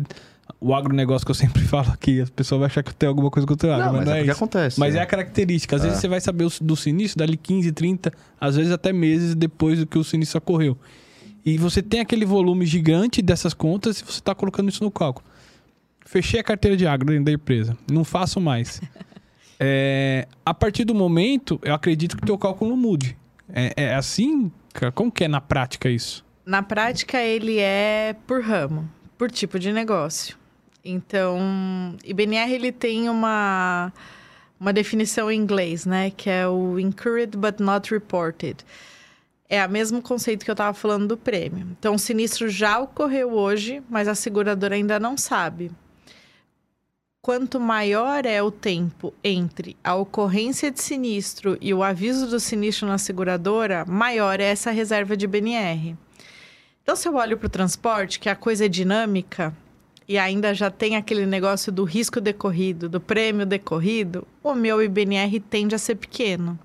o 0.60 0.73
agronegócio 0.73 1.25
que 1.25 1.31
eu 1.31 1.36
sempre 1.36 1.62
falo 1.67 1.91
aqui, 1.91 2.19
as 2.19 2.29
pessoas 2.29 2.60
vão 2.60 2.65
achar 2.65 2.83
que 2.83 2.93
tem 2.93 3.07
alguma 3.07 3.29
coisa 3.29 3.47
contra 3.47 3.69
o 3.69 3.73
agro, 3.73 3.86
não, 3.86 3.93
mas, 3.93 3.99
mas 3.99 4.07
não 4.07 4.15
é, 4.15 4.19
é 4.19 4.21
isso. 4.23 4.31
acontece. 4.31 4.79
Mas 4.79 4.95
é. 4.95 4.99
é 4.99 5.01
a 5.01 5.05
característica. 5.05 5.75
Às 5.75 5.83
é. 5.83 5.86
vezes 5.86 6.01
você 6.01 6.07
vai 6.07 6.19
saber 6.19 6.47
do 6.62 6.75
sinistro 6.75 7.19
dali 7.19 7.38
15, 7.38 7.71
30, 7.71 8.12
às 8.39 8.55
vezes 8.55 8.71
até 8.71 8.91
meses 8.91 9.36
depois 9.36 9.79
do 9.79 9.86
que 9.86 9.97
o 9.97 10.03
sinistro 10.03 10.39
ocorreu. 10.39 10.77
E 11.47 11.57
você 11.57 11.81
tem 11.81 12.01
aquele 12.01 12.25
volume 12.25 12.65
gigante 12.65 13.21
dessas 13.21 13.53
contas 13.53 14.01
e 14.01 14.03
você 14.03 14.19
está 14.19 14.36
colocando 14.36 14.67
isso 14.67 14.83
no 14.83 14.91
cálculo. 14.91 15.25
Fechei 16.05 16.41
a 16.41 16.43
carteira 16.43 16.75
de 16.75 16.86
agro 16.86 17.07
dentro 17.07 17.23
da 17.23 17.31
empresa. 17.31 17.77
Não 17.89 18.03
faço 18.03 18.41
mais. 18.41 18.81
é, 19.57 20.27
a 20.45 20.53
partir 20.53 20.83
do 20.83 20.93
momento, 20.93 21.57
eu 21.63 21.73
acredito 21.73 22.17
que 22.17 22.23
o 22.23 22.25
teu 22.25 22.38
cálculo 22.38 22.75
mude. 22.75 23.17
É, 23.47 23.71
é 23.77 23.95
assim? 23.95 24.51
Como 24.93 25.10
que 25.10 25.23
é 25.23 25.29
na 25.29 25.39
prática 25.39 25.89
isso? 25.89 26.25
Na 26.45 26.62
prática, 26.62 27.17
ele 27.23 27.60
é 27.60 28.13
por 28.27 28.43
ramo, 28.43 28.86
por 29.17 29.31
tipo 29.31 29.57
de 29.57 29.71
negócio. 29.71 30.38
Então, 30.83 31.95
IBNR 32.03 32.51
ele 32.51 32.73
tem 32.73 33.07
uma, 33.07 33.93
uma 34.60 34.73
definição 34.73 35.31
em 35.31 35.39
inglês, 35.39 35.86
né? 35.86 36.10
Que 36.10 36.29
é 36.29 36.45
o 36.45 36.77
Incurred 36.77 37.38
But 37.38 37.62
Not 37.62 37.89
Reported. 37.89 38.65
É 39.49 39.65
o 39.65 39.69
mesmo 39.69 40.01
conceito 40.01 40.43
que 40.43 40.51
eu 40.51 40.53
estava 40.53 40.73
falando 40.73 41.07
do 41.07 41.17
prêmio. 41.17 41.67
Então, 41.79 41.95
o 41.95 41.99
sinistro 41.99 42.49
já 42.49 42.79
ocorreu 42.79 43.31
hoje, 43.33 43.81
mas 43.89 44.07
a 44.07 44.15
seguradora 44.15 44.75
ainda 44.75 44.99
não 44.99 45.15
sabe. 45.15 45.71
Quanto 47.21 47.60
maior 47.60 48.25
é 48.25 48.41
o 48.41 48.51
tempo 48.51 49.13
entre 49.23 49.75
a 49.83 49.95
ocorrência 49.95 50.71
de 50.71 50.81
sinistro 50.81 51.57
e 51.60 51.73
o 51.73 51.83
aviso 51.83 52.27
do 52.27 52.39
sinistro 52.39 52.88
na 52.88 52.97
seguradora, 52.97 53.86
maior 53.86 54.39
é 54.39 54.45
essa 54.45 54.71
reserva 54.71 55.15
de 55.15 55.27
BNR. 55.27 55.95
Então, 56.83 56.95
se 56.95 57.07
eu 57.07 57.15
olho 57.15 57.38
para 57.38 57.47
o 57.47 57.49
transporte, 57.49 58.19
que 58.19 58.29
a 58.29 58.36
coisa 58.36 58.65
é 58.65 58.69
dinâmica 58.69 59.53
e 60.07 60.17
ainda 60.17 60.53
já 60.53 60.71
tem 60.71 60.95
aquele 60.95 61.25
negócio 61.25 61.69
do 61.69 61.83
risco 61.83 62.21
decorrido, 62.21 62.88
do 62.88 63.01
prêmio 63.01 63.45
decorrido, 63.45 64.25
o 64.41 64.53
meu 64.53 64.81
IBNR 64.81 65.39
tende 65.41 65.75
a 65.75 65.77
ser 65.77 65.95
pequeno. 65.95 66.57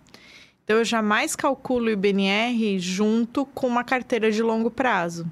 Então, 0.64 0.78
eu 0.78 0.84
jamais 0.84 1.34
calculo 1.34 1.86
o 1.86 1.90
IBNR 1.90 2.78
junto 2.78 3.44
com 3.46 3.66
uma 3.66 3.82
carteira 3.82 4.30
de 4.30 4.42
longo 4.42 4.70
prazo. 4.70 5.30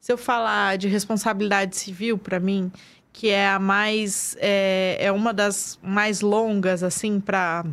Se 0.00 0.12
eu 0.12 0.18
falar 0.18 0.76
de 0.78 0.88
responsabilidade 0.88 1.76
civil, 1.76 2.18
para 2.18 2.40
mim, 2.40 2.72
que 3.12 3.28
é 3.28 3.48
a 3.48 3.58
mais. 3.58 4.36
É, 4.40 4.96
é 5.00 5.12
uma 5.12 5.32
das 5.32 5.78
mais 5.82 6.20
longas, 6.20 6.82
assim, 6.82 7.20
para 7.20 7.64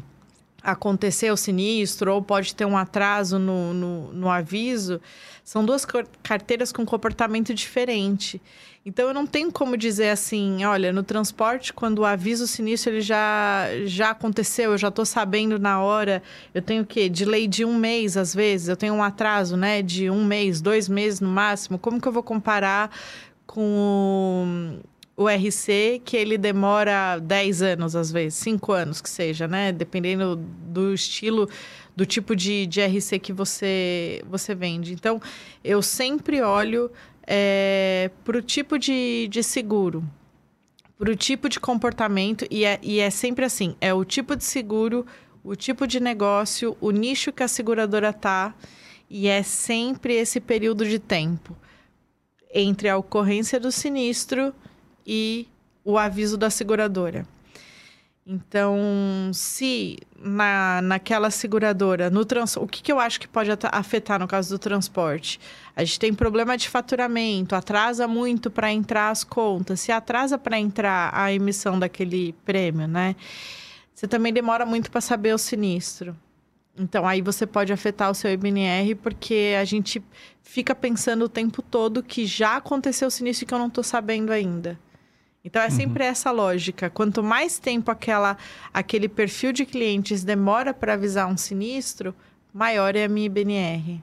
acontecer 0.65 1.31
o 1.31 1.37
sinistro 1.37 2.13
ou 2.13 2.21
pode 2.21 2.55
ter 2.55 2.65
um 2.65 2.75
atraso 2.77 3.37
no, 3.37 3.73
no, 3.73 4.13
no 4.13 4.29
aviso, 4.29 4.99
são 5.43 5.63
duas 5.63 5.85
carteiras 6.23 6.71
com 6.71 6.83
comportamento 6.85 7.53
diferente. 7.53 8.41
Então 8.85 9.07
eu 9.07 9.13
não 9.13 9.25
tenho 9.25 9.51
como 9.51 9.75
dizer 9.75 10.09
assim, 10.09 10.63
olha, 10.63 10.93
no 10.93 11.01
transporte, 11.01 11.73
quando 11.73 11.99
o 11.99 12.05
aviso 12.05 12.45
sinistro 12.45 12.93
ele 12.93 13.01
já, 13.01 13.67
já 13.85 14.11
aconteceu, 14.11 14.71
eu 14.71 14.77
já 14.77 14.89
estou 14.89 15.05
sabendo 15.05 15.57
na 15.57 15.81
hora, 15.81 16.21
eu 16.53 16.61
tenho 16.61 16.83
o 16.83 16.85
quê? 16.85 17.09
De 17.09 17.25
lei 17.25 17.47
de 17.47 17.65
um 17.65 17.75
mês, 17.75 18.15
às 18.15 18.33
vezes, 18.33 18.67
eu 18.67 18.75
tenho 18.75 18.93
um 18.93 19.01
atraso, 19.01 19.57
né? 19.57 19.81
De 19.81 20.09
um 20.09 20.23
mês, 20.23 20.61
dois 20.61 20.87
meses 20.87 21.19
no 21.19 21.29
máximo. 21.29 21.79
Como 21.79 21.99
que 21.99 22.07
eu 22.07 22.11
vou 22.11 22.21
comparar 22.21 22.91
com 23.47 24.77
o 24.83 24.94
RC, 25.17 26.01
que 26.03 26.17
ele 26.17 26.37
demora 26.37 27.17
10 27.19 27.61
anos, 27.61 27.95
às 27.95 28.11
vezes, 28.11 28.35
5 28.35 28.73
anos 28.73 29.01
que 29.01 29.09
seja, 29.09 29.47
né? 29.47 29.71
Dependendo 29.71 30.35
do 30.35 30.93
estilo, 30.93 31.49
do 31.95 32.05
tipo 32.05 32.35
de, 32.35 32.65
de 32.65 32.81
RC 32.81 33.19
que 33.19 33.31
você, 33.31 34.21
você 34.29 34.53
vende. 34.53 34.93
Então, 34.93 35.21
eu 35.63 35.81
sempre 35.81 36.41
olho 36.41 36.91
é, 37.25 38.11
para 38.25 38.37
o 38.37 38.41
tipo 38.41 38.77
de, 38.77 39.27
de 39.29 39.41
seguro, 39.41 40.03
para 40.97 41.09
o 41.09 41.15
tipo 41.15 41.47
de 41.47 41.61
comportamento, 41.61 42.45
e 42.51 42.65
é, 42.65 42.77
e 42.81 42.99
é 42.99 43.09
sempre 43.09 43.45
assim: 43.45 43.75
é 43.79 43.93
o 43.93 44.03
tipo 44.03 44.35
de 44.35 44.43
seguro, 44.43 45.05
o 45.43 45.55
tipo 45.55 45.87
de 45.87 46.01
negócio, 46.01 46.75
o 46.81 46.91
nicho 46.91 47.31
que 47.31 47.43
a 47.43 47.47
seguradora 47.47 48.11
tá, 48.11 48.53
e 49.09 49.27
é 49.27 49.43
sempre 49.43 50.13
esse 50.15 50.41
período 50.41 50.85
de 50.85 50.99
tempo 50.99 51.55
entre 52.53 52.89
a 52.89 52.97
ocorrência 52.97 53.59
do 53.59 53.71
sinistro 53.71 54.53
e 55.05 55.47
o 55.83 55.97
aviso 55.97 56.37
da 56.37 56.49
seguradora. 56.49 57.25
Então, 58.27 59.29
se 59.31 59.99
na, 60.17 60.81
naquela 60.81 61.29
seguradora, 61.29 62.09
no 62.09 62.25
trans, 62.25 62.57
o 62.57 62.65
que, 62.65 62.81
que 62.81 62.91
eu 62.91 62.99
acho 62.99 63.19
que 63.19 63.27
pode 63.27 63.51
afetar 63.71 64.19
no 64.19 64.27
caso 64.27 64.49
do 64.49 64.57
transporte? 64.57 65.39
A 65.75 65.83
gente 65.83 65.99
tem 65.99 66.11
problema 66.11 66.57
de 66.57 66.67
faturamento, 66.67 67.55
atrasa 67.55 68.07
muito 68.07 68.49
para 68.49 68.73
entrar 68.73 69.11
as 69.11 69.23
contas. 69.23 69.79
Se 69.79 69.91
atrasa 69.91 70.39
para 70.39 70.57
entrar 70.57 71.11
a 71.13 71.31
emissão 71.31 71.77
daquele 71.77 72.33
prêmio, 72.43 72.87
né? 72.87 73.15
Você 73.93 74.07
também 74.07 74.33
demora 74.33 74.65
muito 74.65 74.89
para 74.89 75.01
saber 75.01 75.33
o 75.33 75.37
sinistro. 75.37 76.17
Então, 76.75 77.07
aí 77.07 77.21
você 77.21 77.45
pode 77.45 77.71
afetar 77.71 78.09
o 78.09 78.15
seu 78.15 78.31
IBNR, 78.31 78.95
porque 78.95 79.55
a 79.59 79.63
gente 79.63 80.03
fica 80.41 80.73
pensando 80.73 81.25
o 81.25 81.29
tempo 81.29 81.61
todo 81.61 82.01
que 82.01 82.25
já 82.25 82.57
aconteceu 82.57 83.07
o 83.07 83.11
sinistro 83.11 83.45
e 83.45 83.47
que 83.47 83.53
eu 83.53 83.59
não 83.59 83.67
estou 83.67 83.83
sabendo 83.83 84.31
ainda. 84.31 84.79
Então 85.45 85.61
é 85.61 85.69
sempre 85.69 86.03
uhum. 86.03 86.09
essa 86.09 86.31
lógica. 86.31 86.89
Quanto 86.89 87.21
mais 87.21 87.59
tempo 87.59 87.91
aquela, 87.91 88.35
aquele 88.73 89.07
perfil 89.07 89.53
de 89.53 89.63
clientes 89.63 90.23
demora 90.23 90.73
para 90.73 90.93
avisar 90.93 91.27
um 91.27 91.37
sinistro, 91.37 92.15
maior 92.51 92.95
é 92.95 93.03
a 93.03 93.07
minha 93.07 93.27
IBNR. 93.27 94.01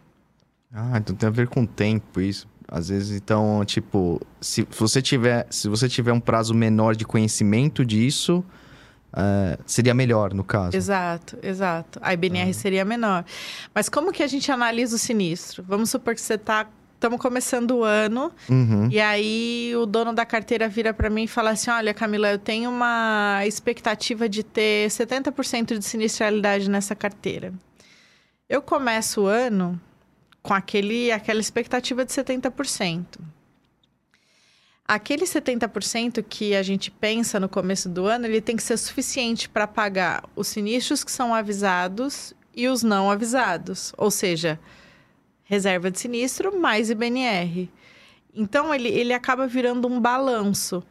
Ah, 0.72 0.96
então 0.96 1.16
tem 1.16 1.26
a 1.26 1.33
ver 1.33 1.48
com 1.48 1.66
tempo 1.66 2.20
isso. 2.20 2.46
Às 2.68 2.88
vezes, 2.88 3.16
então, 3.16 3.62
tipo, 3.66 4.20
se 4.40 4.66
você 4.70 5.02
tiver, 5.02 5.46
se 5.50 5.68
você 5.68 5.88
tiver 5.88 6.12
um 6.12 6.20
prazo 6.20 6.55
menor 6.55 6.94
de 6.94 7.05
conhecimento 7.05 7.85
disso, 7.85 8.42
uh, 9.12 9.61
seria 9.66 9.92
melhor 9.92 10.33
no 10.33 10.44
caso. 10.44 10.76
Exato, 10.76 11.37
exato. 11.42 11.98
A 12.00 12.14
IBNR 12.14 12.46
uhum. 12.46 12.52
seria 12.52 12.85
menor. 12.85 13.24
Mas 13.74 13.88
como 13.88 14.12
que 14.12 14.22
a 14.22 14.26
gente 14.28 14.50
analisa 14.50 14.94
o 14.96 14.98
sinistro? 14.98 15.62
Vamos 15.66 15.90
supor 15.90 16.14
que 16.14 16.20
você 16.20 16.35
está 16.35 16.66
estamos 17.02 17.20
começando 17.20 17.72
o 17.72 17.82
ano. 17.82 18.32
Uhum. 18.48 18.88
E 18.88 19.00
aí 19.00 19.74
o 19.74 19.84
dono 19.84 20.12
da 20.12 20.24
carteira 20.24 20.68
vira 20.68 20.94
para 20.94 21.10
mim 21.10 21.24
e 21.24 21.28
fala 21.28 21.50
assim: 21.50 21.70
Olha, 21.70 21.92
Camila, 21.92 22.30
eu 22.30 22.38
tenho 22.38 22.70
uma 22.70 23.42
expectativa 23.44 24.28
de 24.28 24.44
ter 24.44 24.88
70% 24.88 25.76
de 25.76 25.84
sinistralidade 25.84 26.70
nessa 26.70 26.94
carteira. 26.94 27.52
Eu 28.48 28.62
começo 28.62 29.22
o 29.22 29.26
ano 29.26 29.80
com 30.42 30.54
aquele, 30.54 31.10
aquela 31.10 31.40
expectativa 31.40 32.04
de 32.04 32.12
70%. 32.12 33.04
Aquele 34.86 35.24
70% 35.24 36.24
que 36.28 36.54
a 36.54 36.62
gente 36.62 36.90
pensa 36.90 37.40
no 37.40 37.48
começo 37.48 37.88
do 37.88 38.06
ano, 38.06 38.26
ele 38.26 38.40
tem 38.40 38.56
que 38.56 38.62
ser 38.62 38.76
suficiente 38.76 39.48
para 39.48 39.66
pagar 39.66 40.24
os 40.36 40.48
sinistros 40.48 41.02
que 41.02 41.10
são 41.10 41.34
avisados 41.34 42.34
e 42.54 42.68
os 42.68 42.82
não 42.82 43.10
avisados. 43.10 43.92
Ou 43.96 44.10
seja, 44.10 44.58
reserva 45.52 45.90
de 45.90 46.00
sinistro 46.00 46.58
mais 46.58 46.88
IBNR. 46.88 47.68
Então, 48.34 48.74
ele, 48.74 48.88
ele 48.88 49.12
acaba 49.12 49.46
virando 49.46 49.86
um 49.86 50.00
balanço. 50.00 50.82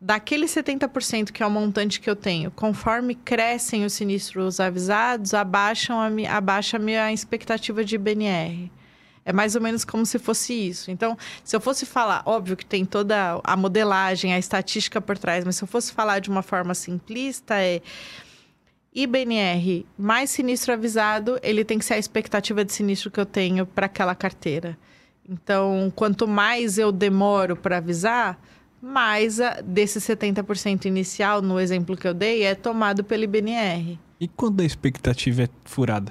Daquele 0.00 0.46
70% 0.46 1.30
que 1.30 1.42
é 1.42 1.46
o 1.46 1.50
montante 1.50 2.00
que 2.00 2.08
eu 2.08 2.16
tenho, 2.16 2.50
conforme 2.50 3.14
crescem 3.14 3.84
os 3.84 3.92
sinistros 3.92 4.58
avisados, 4.58 5.34
abaixam 5.34 6.00
a, 6.00 6.08
abaixa 6.34 6.78
a 6.78 6.80
minha 6.80 7.12
expectativa 7.12 7.84
de 7.84 7.96
IBNR. 7.96 8.70
É 9.22 9.34
mais 9.34 9.54
ou 9.54 9.60
menos 9.60 9.84
como 9.84 10.06
se 10.06 10.18
fosse 10.18 10.54
isso. 10.54 10.90
Então, 10.90 11.18
se 11.44 11.54
eu 11.54 11.60
fosse 11.60 11.84
falar, 11.84 12.22
óbvio 12.24 12.56
que 12.56 12.64
tem 12.64 12.86
toda 12.86 13.38
a 13.44 13.56
modelagem, 13.56 14.32
a 14.32 14.38
estatística 14.38 14.98
por 14.98 15.18
trás, 15.18 15.44
mas 15.44 15.56
se 15.56 15.64
eu 15.64 15.68
fosse 15.68 15.92
falar 15.92 16.20
de 16.20 16.30
uma 16.30 16.42
forma 16.42 16.74
simplista, 16.74 17.54
é 17.60 17.82
IBNR 18.96 19.84
mais 19.98 20.30
sinistro 20.30 20.72
avisado, 20.72 21.38
ele 21.42 21.66
tem 21.66 21.78
que 21.78 21.84
ser 21.84 21.94
a 21.94 21.98
expectativa 21.98 22.64
de 22.64 22.72
sinistro 22.72 23.10
que 23.10 23.20
eu 23.20 23.26
tenho 23.26 23.66
para 23.66 23.84
aquela 23.84 24.14
carteira. 24.14 24.78
Então, 25.28 25.92
quanto 25.94 26.26
mais 26.26 26.78
eu 26.78 26.90
demoro 26.90 27.54
para 27.54 27.76
avisar, 27.76 28.40
mais 28.80 29.38
a, 29.38 29.60
desse 29.60 30.00
70% 30.00 30.86
inicial, 30.86 31.42
no 31.42 31.60
exemplo 31.60 31.94
que 31.94 32.08
eu 32.08 32.14
dei, 32.14 32.44
é 32.44 32.54
tomado 32.54 33.04
pelo 33.04 33.24
IBNR. 33.24 33.98
E 34.18 34.26
quando 34.28 34.62
a 34.62 34.64
expectativa 34.64 35.42
é 35.42 35.48
furada? 35.64 36.10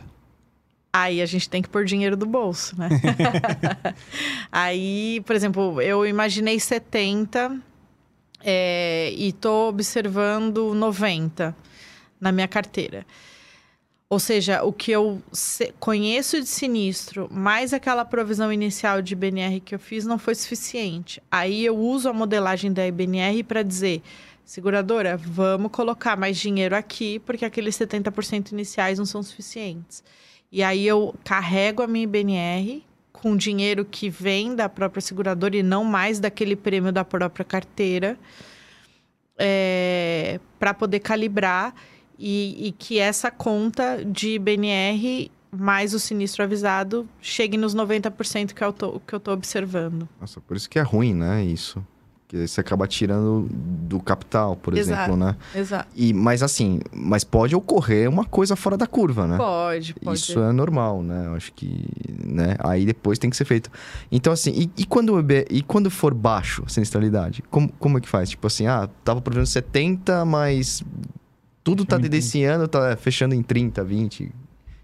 Aí 0.93 1.21
a 1.23 1.25
gente 1.25 1.49
tem 1.49 1.63
que 1.63 1.69
pôr 1.69 1.85
dinheiro 1.85 2.15
do 2.15 2.25
bolso, 2.25 2.77
né? 2.77 2.87
Aí, 4.51 5.23
por 5.25 5.35
exemplo, 5.35 5.81
eu 5.81 6.05
imaginei 6.05 6.59
70 6.59 7.59
é, 8.43 9.11
e 9.15 9.29
estou 9.29 9.69
observando 9.69 10.73
90 10.75 11.55
na 12.19 12.31
minha 12.31 12.47
carteira. 12.47 13.05
Ou 14.07 14.19
seja, 14.19 14.63
o 14.63 14.71
que 14.71 14.91
eu 14.91 15.21
conheço 15.79 16.39
de 16.39 16.47
sinistro, 16.47 17.27
mais 17.31 17.73
aquela 17.73 18.05
provisão 18.05 18.53
inicial 18.53 19.01
de 19.01 19.13
IBNR 19.13 19.59
que 19.59 19.73
eu 19.73 19.79
fiz, 19.79 20.05
não 20.05 20.19
foi 20.19 20.35
suficiente. 20.35 21.21
Aí 21.29 21.65
eu 21.65 21.75
uso 21.75 22.07
a 22.07 22.13
modelagem 22.13 22.71
da 22.71 22.85
IBNR 22.85 23.43
para 23.43 23.63
dizer, 23.63 24.03
seguradora, 24.45 25.17
vamos 25.17 25.71
colocar 25.71 26.15
mais 26.15 26.37
dinheiro 26.37 26.75
aqui, 26.75 27.17
porque 27.19 27.43
aqueles 27.43 27.75
70% 27.75 28.51
iniciais 28.51 28.99
não 28.99 29.05
são 29.07 29.23
suficientes. 29.23 30.03
E 30.51 30.61
aí 30.61 30.85
eu 30.85 31.15
carrego 31.23 31.81
a 31.81 31.87
minha 31.87 32.03
IBNR 32.03 32.83
com 33.11 33.35
dinheiro 33.35 33.83
que 33.83 34.07
vem 34.07 34.55
da 34.55 34.69
própria 34.69 35.01
seguradora 35.01 35.57
e 35.57 35.63
não 35.63 35.83
mais 35.83 36.19
daquele 36.19 36.55
prêmio 36.55 36.91
da 36.91 37.03
própria 37.03 37.43
carteira, 37.43 38.19
é, 39.37 40.39
para 40.59 40.73
poder 40.73 40.99
calibrar 40.99 41.73
e, 42.17 42.67
e 42.67 42.71
que 42.71 42.99
essa 42.99 43.29
conta 43.29 44.03
de 44.05 44.39
BNR 44.39 45.31
mais 45.51 45.93
o 45.93 45.99
sinistro 45.99 46.43
avisado 46.43 47.07
chegue 47.21 47.57
nos 47.57 47.75
90% 47.75 48.53
que 48.53 48.63
eu, 48.63 48.73
tô, 48.73 48.99
que 48.99 49.13
eu 49.13 49.19
tô 49.19 49.31
observando. 49.31 50.07
Nossa, 50.19 50.41
por 50.41 50.57
isso 50.57 50.69
que 50.69 50.77
é 50.77 50.81
ruim, 50.81 51.13
né, 51.13 51.43
isso. 51.43 51.85
Que 52.27 52.47
você 52.47 52.59
acaba 52.59 52.87
tirando 52.87 53.47
do 53.51 53.99
capital, 53.99 54.55
por 54.55 54.75
exato, 54.75 55.11
exemplo, 55.11 55.15
né? 55.15 55.35
Exato. 55.53 55.87
E, 55.95 56.11
mas 56.11 56.41
assim, 56.41 56.79
mas 56.91 57.23
pode 57.23 57.55
ocorrer 57.55 58.09
uma 58.09 58.25
coisa 58.25 58.55
fora 58.55 58.75
da 58.75 58.87
curva, 58.87 59.27
né? 59.27 59.37
Pode, 59.37 59.93
pode. 59.93 60.19
Isso 60.19 60.39
é 60.39 60.51
normal, 60.51 61.03
né? 61.03 61.27
Eu 61.27 61.35
acho 61.35 61.53
que, 61.53 61.85
né? 62.09 62.55
Aí 62.59 62.83
depois 62.83 63.19
tem 63.19 63.29
que 63.29 63.37
ser 63.37 63.45
feito. 63.45 63.69
Então, 64.11 64.33
assim, 64.33 64.51
e, 64.51 64.71
e 64.75 64.85
quando, 64.87 65.23
e 65.51 65.61
quando 65.61 65.91
for 65.91 66.15
baixo 66.15 66.63
a 66.65 66.69
sinistralidade? 66.69 67.43
Como, 67.51 67.71
como 67.77 67.99
é 67.99 68.01
que 68.01 68.09
faz? 68.09 68.31
Tipo 68.31 68.47
assim, 68.47 68.65
ah, 68.65 68.89
tava 69.03 69.21
prevendo 69.21 69.45
70, 69.45 70.25
mas 70.25 70.83
tudo 71.65 71.83
tá 71.83 71.97
desse 71.97 72.43
ano, 72.43 72.67
tá 72.67 72.95
fechando 72.95 73.33
em 73.33 73.41
30, 73.41 73.83
20. 73.83 74.23
O 74.23 74.31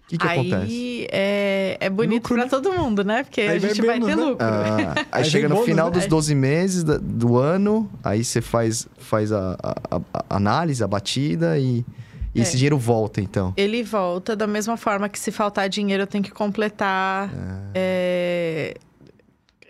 que, 0.08 0.18
que 0.18 0.26
aí 0.26 0.40
acontece? 0.40 1.06
É, 1.12 1.76
é 1.80 1.88
bonito 1.88 2.24
lucro, 2.24 2.34
pra 2.34 2.44
né? 2.44 2.50
todo 2.50 2.72
mundo, 2.72 3.04
né? 3.04 3.22
Porque 3.22 3.40
aí 3.40 3.50
a 3.50 3.58
gente 3.60 3.80
vai, 3.80 4.00
ter 4.00 4.06
né? 4.06 4.14
lucro. 4.16 4.44
Ah, 4.44 4.94
aí, 5.12 5.22
aí, 5.22 5.24
chega 5.24 5.48
no 5.48 5.54
bônus, 5.54 5.70
final 5.70 5.86
né? 5.86 5.92
dos 5.92 6.06
12 6.06 6.34
meses 6.34 6.82
do 6.82 7.38
ano, 7.38 7.88
aí 8.02 8.24
você 8.24 8.40
faz, 8.40 8.88
faz 8.98 9.30
a, 9.30 9.56
a, 9.62 10.00
a 10.12 10.36
análise, 10.36 10.82
a 10.82 10.88
batida 10.88 11.56
e, 11.56 11.86
e 12.34 12.40
é. 12.40 12.42
esse 12.42 12.56
dinheiro 12.56 12.76
volta, 12.76 13.20
então. 13.20 13.54
Ele 13.56 13.84
volta 13.84 14.34
da 14.34 14.48
mesma 14.48 14.76
forma 14.76 15.08
que 15.08 15.20
se 15.20 15.30
faltar 15.30 15.68
dinheiro 15.68 16.02
eu 16.02 16.06
tenho 16.08 16.24
que 16.24 16.32
completar 16.32 17.32
é. 17.72 18.74
É, 18.74 18.74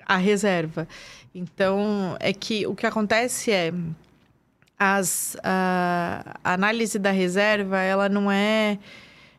a 0.07 0.16
reserva. 0.16 0.88
Então, 1.35 2.16
é 2.18 2.33
que 2.33 2.66
o 2.66 2.75
que 2.75 2.87
acontece 2.87 3.51
é 3.51 3.70
as, 4.78 5.37
a, 5.42 6.38
análise 6.42 6.98
da 6.98 7.11
reserva, 7.11 7.78
ela 7.78 8.08
não 8.08 8.30
é 8.30 8.78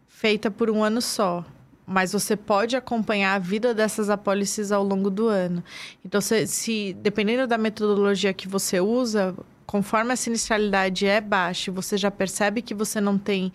feita 0.07 0.49
por 0.49 0.69
um 0.69 0.83
ano 0.83 1.01
só 1.01 1.45
mas 1.85 2.13
você 2.13 2.37
pode 2.37 2.77
acompanhar 2.77 3.35
a 3.35 3.39
vida 3.39 3.73
dessas 3.73 4.09
apólices 4.09 4.71
ao 4.71 4.83
longo 4.83 5.09
do 5.09 5.27
ano. 5.27 5.61
Então, 6.03 6.21
se, 6.21 6.47
se, 6.47 6.93
dependendo 6.93 7.45
da 7.45 7.57
metodologia 7.57 8.33
que 8.33 8.47
você 8.47 8.79
usa, 8.79 9.35
conforme 9.65 10.13
a 10.13 10.15
sinistralidade 10.15 11.05
é 11.05 11.19
baixa, 11.19 11.71
você 11.71 11.97
já 11.97 12.09
percebe 12.09 12.61
que 12.61 12.73
você 12.73 13.01
não 13.01 13.17
tem 13.17 13.51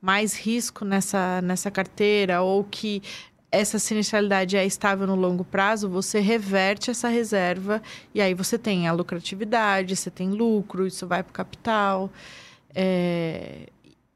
mais 0.00 0.36
risco 0.36 0.84
nessa, 0.84 1.40
nessa 1.42 1.70
carteira 1.70 2.42
ou 2.42 2.62
que 2.62 3.02
essa 3.54 3.78
sinistralidade 3.78 4.56
é 4.56 4.66
estável 4.66 5.06
no 5.06 5.14
longo 5.14 5.44
prazo, 5.44 5.88
você 5.88 6.20
reverte 6.20 6.90
essa 6.90 7.08
reserva 7.08 7.80
e 8.14 8.20
aí 8.20 8.34
você 8.34 8.58
tem 8.58 8.88
a 8.88 8.92
lucratividade, 8.92 9.94
você 9.96 10.10
tem 10.10 10.30
lucro, 10.30 10.86
isso 10.86 11.06
vai 11.06 11.22
para 11.22 11.30
o 11.30 11.34
capital. 11.34 12.10
É... 12.74 13.68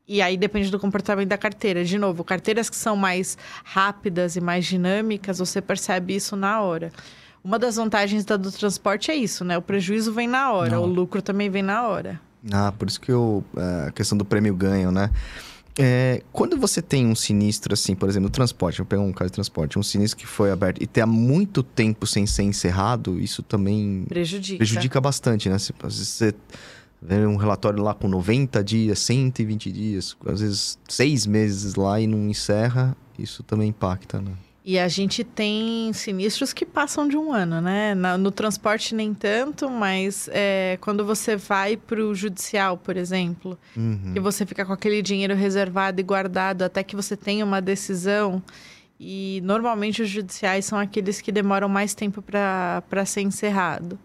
E 0.07 0.23
aí 0.23 0.37
depende 0.37 0.71
do 0.71 0.79
comportamento 0.79 1.29
da 1.29 1.37
carteira. 1.37 1.85
De 1.85 1.99
novo, 1.99 2.25
carteiras 2.25 2.71
que 2.71 2.77
são 2.77 2.97
mais 2.97 3.37
rápidas 3.63 4.37
e 4.37 4.41
mais 4.41 4.65
dinâmicas, 4.65 5.39
você 5.39 5.61
percebe 5.61 6.17
isso 6.17 6.35
na 6.35 6.63
hora. 6.63 6.91
Uma 7.45 7.59
das 7.59 7.77
vantagens 7.77 8.25
da 8.25 8.37
do 8.37 8.51
transporte 8.51 9.11
é 9.11 9.15
isso, 9.15 9.45
né? 9.45 9.57
O 9.57 9.63
prejuízo 9.63 10.13
vem 10.13 10.27
na 10.27 10.51
hora, 10.53 10.73
Não. 10.73 10.83
o 10.83 10.87
lucro 10.87 11.23
também 11.23 11.49
vem 11.51 11.63
na 11.63 11.87
hora. 11.87 12.21
Ah, 12.53 12.73
por 12.77 12.89
isso 12.89 13.01
que 13.01 13.13
eu, 13.13 13.45
é, 13.57 13.89
a 13.89 13.93
questão 13.93 14.17
do 14.17 14.25
prêmio 14.25 14.55
ganho, 14.55 14.91
né? 14.91 15.11
É, 15.79 16.23
quando 16.33 16.57
você 16.57 16.83
tem 16.83 17.07
um 17.07 17.15
sinistro 17.15 17.73
assim, 17.73 17.95
por 17.95 18.09
exemplo, 18.09 18.25
no 18.25 18.31
transporte, 18.31 18.79
vou 18.79 18.87
pegar 18.87 19.01
um 19.01 19.13
caso 19.13 19.31
de 19.31 19.35
transporte, 19.35 19.79
um 19.79 19.83
sinistro 19.83 20.19
que 20.19 20.27
foi 20.27 20.51
aberto 20.51 20.83
e 20.83 20.87
tem 20.89 21.05
há 21.05 21.07
muito 21.07 21.63
tempo 21.63 22.05
sem 22.05 22.27
ser 22.27 22.43
encerrado, 22.43 23.21
isso 23.21 23.45
também 23.45 24.05
prejudica, 24.09 24.59
prejudica 24.59 25.01
bastante, 25.01 25.49
né? 25.49 25.57
Se, 25.57 25.73
às 25.81 25.97
vezes 25.97 26.09
você 26.09 26.35
vê 27.01 27.25
um 27.25 27.37
relatório 27.37 27.81
lá 27.81 27.95
com 27.95 28.09
90 28.09 28.63
dias, 28.65 28.99
120 28.99 29.71
dias, 29.71 30.17
às 30.27 30.41
vezes 30.41 30.79
seis 30.89 31.27
meses 31.27 31.77
lá 31.77 32.01
e 32.01 32.09
não 32.09 32.29
encerra, 32.29 32.97
isso 33.17 33.45
também 33.45 33.69
impacta, 33.69 34.21
né? 34.21 34.33
E 34.69 34.79
a 34.79 34.87
gente 34.87 35.25
tem 35.25 35.91
sinistros 35.95 36.53
que 36.53 36.67
passam 36.67 37.09
de 37.09 37.17
um 37.17 37.33
ano, 37.33 37.59
né? 37.59 37.95
no 37.95 38.31
transporte 38.31 38.95
nem 38.95 39.15
tanto, 39.15 39.71
mas 39.71 40.29
é, 40.31 40.77
quando 40.83 41.07
você 41.07 41.37
vai 41.37 41.75
para 41.75 42.05
o 42.05 42.15
judicial, 42.15 42.77
por 42.77 42.95
exemplo, 42.95 43.59
uhum. 43.75 44.13
e 44.15 44.21
você 44.21 44.45
fica 44.45 44.67
com 44.67 44.73
aquele 44.75 45.01
dinheiro 45.01 45.35
reservado 45.35 46.03
e 46.03 46.05
guardado 46.05 46.65
até 46.65 46.83
que 46.83 46.95
você 46.95 47.17
tenha 47.17 47.47
uma 47.47 47.63
decisão. 47.63 48.43
E 49.01 49.41
normalmente 49.43 50.03
os 50.03 50.11
judiciais 50.11 50.67
são 50.67 50.79
aqueles 50.79 51.23
que 51.23 51.33
demoram 51.33 51.71
mais 51.71 51.95
tempo 51.95 52.21
para 52.21 53.07
ser 53.07 53.23
encerrado. 53.23 53.99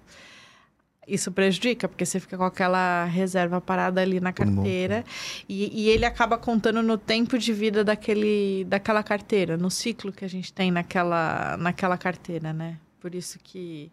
Isso 1.08 1.32
prejudica, 1.32 1.88
porque 1.88 2.06
você 2.06 2.20
fica 2.20 2.38
com 2.38 2.46
aquela 2.46 3.06
reserva 3.06 3.60
parada 3.60 4.02
ali 4.02 4.20
na 4.20 4.32
carteira. 4.32 5.04
E, 5.48 5.84
e, 5.84 5.90
ele 5.90 6.06
acaba 6.06 6.38
contando 6.38 6.82
no 6.82 6.98
tempo 6.98 7.38
de 7.38 7.52
vida 7.52 7.84
daquele, 7.84 8.66
daquela 8.66 9.04
carteira, 9.04 9.58
no 9.58 9.70
ciclo 9.70 10.12
que 10.12 10.24
a 10.24 10.30
gente 10.30 10.54
tem 10.54 10.72
naquela, 10.72 11.58
naquela 11.58 11.98
carteira, 11.98 12.54
né? 12.54 12.78
Por 13.02 13.14
isso 13.14 13.38
que 13.44 13.92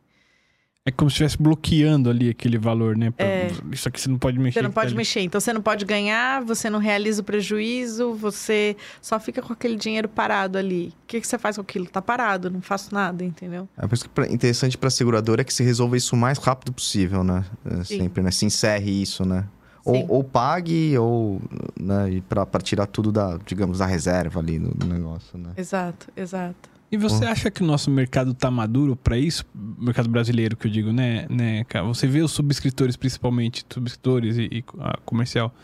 é 0.87 0.91
como 0.91 1.11
se 1.11 1.15
estivesse 1.15 1.37
bloqueando 1.37 2.09
ali 2.09 2.31
aquele 2.31 2.57
valor, 2.57 2.97
né? 2.97 3.11
Pra... 3.11 3.27
É... 3.27 3.51
Isso 3.71 3.87
aqui 3.87 4.01
você 4.01 4.09
não 4.09 4.19
pode 4.19 4.39
mexer. 4.39 4.61
Você 4.61 4.63
não 4.63 4.71
pode 4.71 4.91
tá 4.91 4.97
mexer. 4.97 5.21
Então 5.21 5.41
você 5.41 5.53
não 5.53 5.61
pode 5.61 5.85
ganhar, 5.85 6.43
você 6.43 6.71
não 6.71 6.79
realiza 6.79 7.21
o 7.21 7.25
prejuízo, 7.25 8.15
você 8.15 8.77
só 9.03 9.21
fica 9.21 9.43
com 9.43 9.53
aquele 9.53 9.77
dinheiro 9.77 10.09
parado 10.09 10.57
ali. 10.57 10.89
O 11.05 11.07
que, 11.07 11.21
que 11.21 11.27
você 11.27 11.39
faz 11.39 11.57
com 11.57 11.63
aquilo? 11.63 11.87
Tá 11.87 12.01
parado, 12.01 12.51
não 12.51 12.63
faço 12.63 12.95
nada, 12.95 13.23
entendeu? 13.23 13.69
É 13.77 13.87
por 13.87 13.95
isso 13.95 14.09
que 14.09 14.23
interessante 14.33 14.79
para 14.79 14.89
a 14.89 14.91
seguradora 14.91 15.43
é 15.43 15.45
que 15.45 15.53
se 15.53 15.63
resolva 15.63 15.99
isso 15.99 16.17
o 16.17 16.19
mais 16.19 16.39
rápido 16.39 16.73
possível, 16.73 17.23
né? 17.23 17.45
É, 17.65 17.85
sempre, 17.85 18.23
né? 18.23 18.31
Se 18.31 18.47
encerre 18.47 18.91
isso, 18.91 19.25
né? 19.25 19.47
Ou, 19.85 20.05
ou, 20.09 20.25
pague, 20.25 20.97
ou 20.99 21.41
né, 21.79 22.23
para 22.29 22.61
tirar 22.61 22.87
tudo 22.87 23.11
da, 23.11 23.39
digamos, 23.45 23.79
da 23.79 23.87
reserva 23.87 24.39
ali 24.39 24.59
no, 24.59 24.73
no 24.79 24.87
negócio, 24.87 25.39
né? 25.39 25.51
Exato, 25.57 26.09
exato. 26.17 26.71
E 26.93 26.97
você 26.97 27.25
acha 27.25 27.51
que 27.51 27.63
o 27.63 27.67
nosso 27.67 27.91
mercado 27.91 28.33
está 28.33 28.51
maduro 28.51 28.97
para 28.97 29.17
isso? 29.17 29.45
mercado 29.55 30.09
brasileiro, 30.09 30.57
que 30.57 30.67
eu 30.67 30.71
digo, 30.71 30.93
né, 30.93 31.27
né, 31.31 31.65
cara? 31.65 31.85
Você 31.87 32.07
vê 32.07 32.21
os 32.21 32.33
subscritores, 32.33 32.97
principalmente, 32.97 33.65
subscritores 33.71 34.37
e, 34.37 34.49
e 34.51 34.65
comercial, 35.05 35.55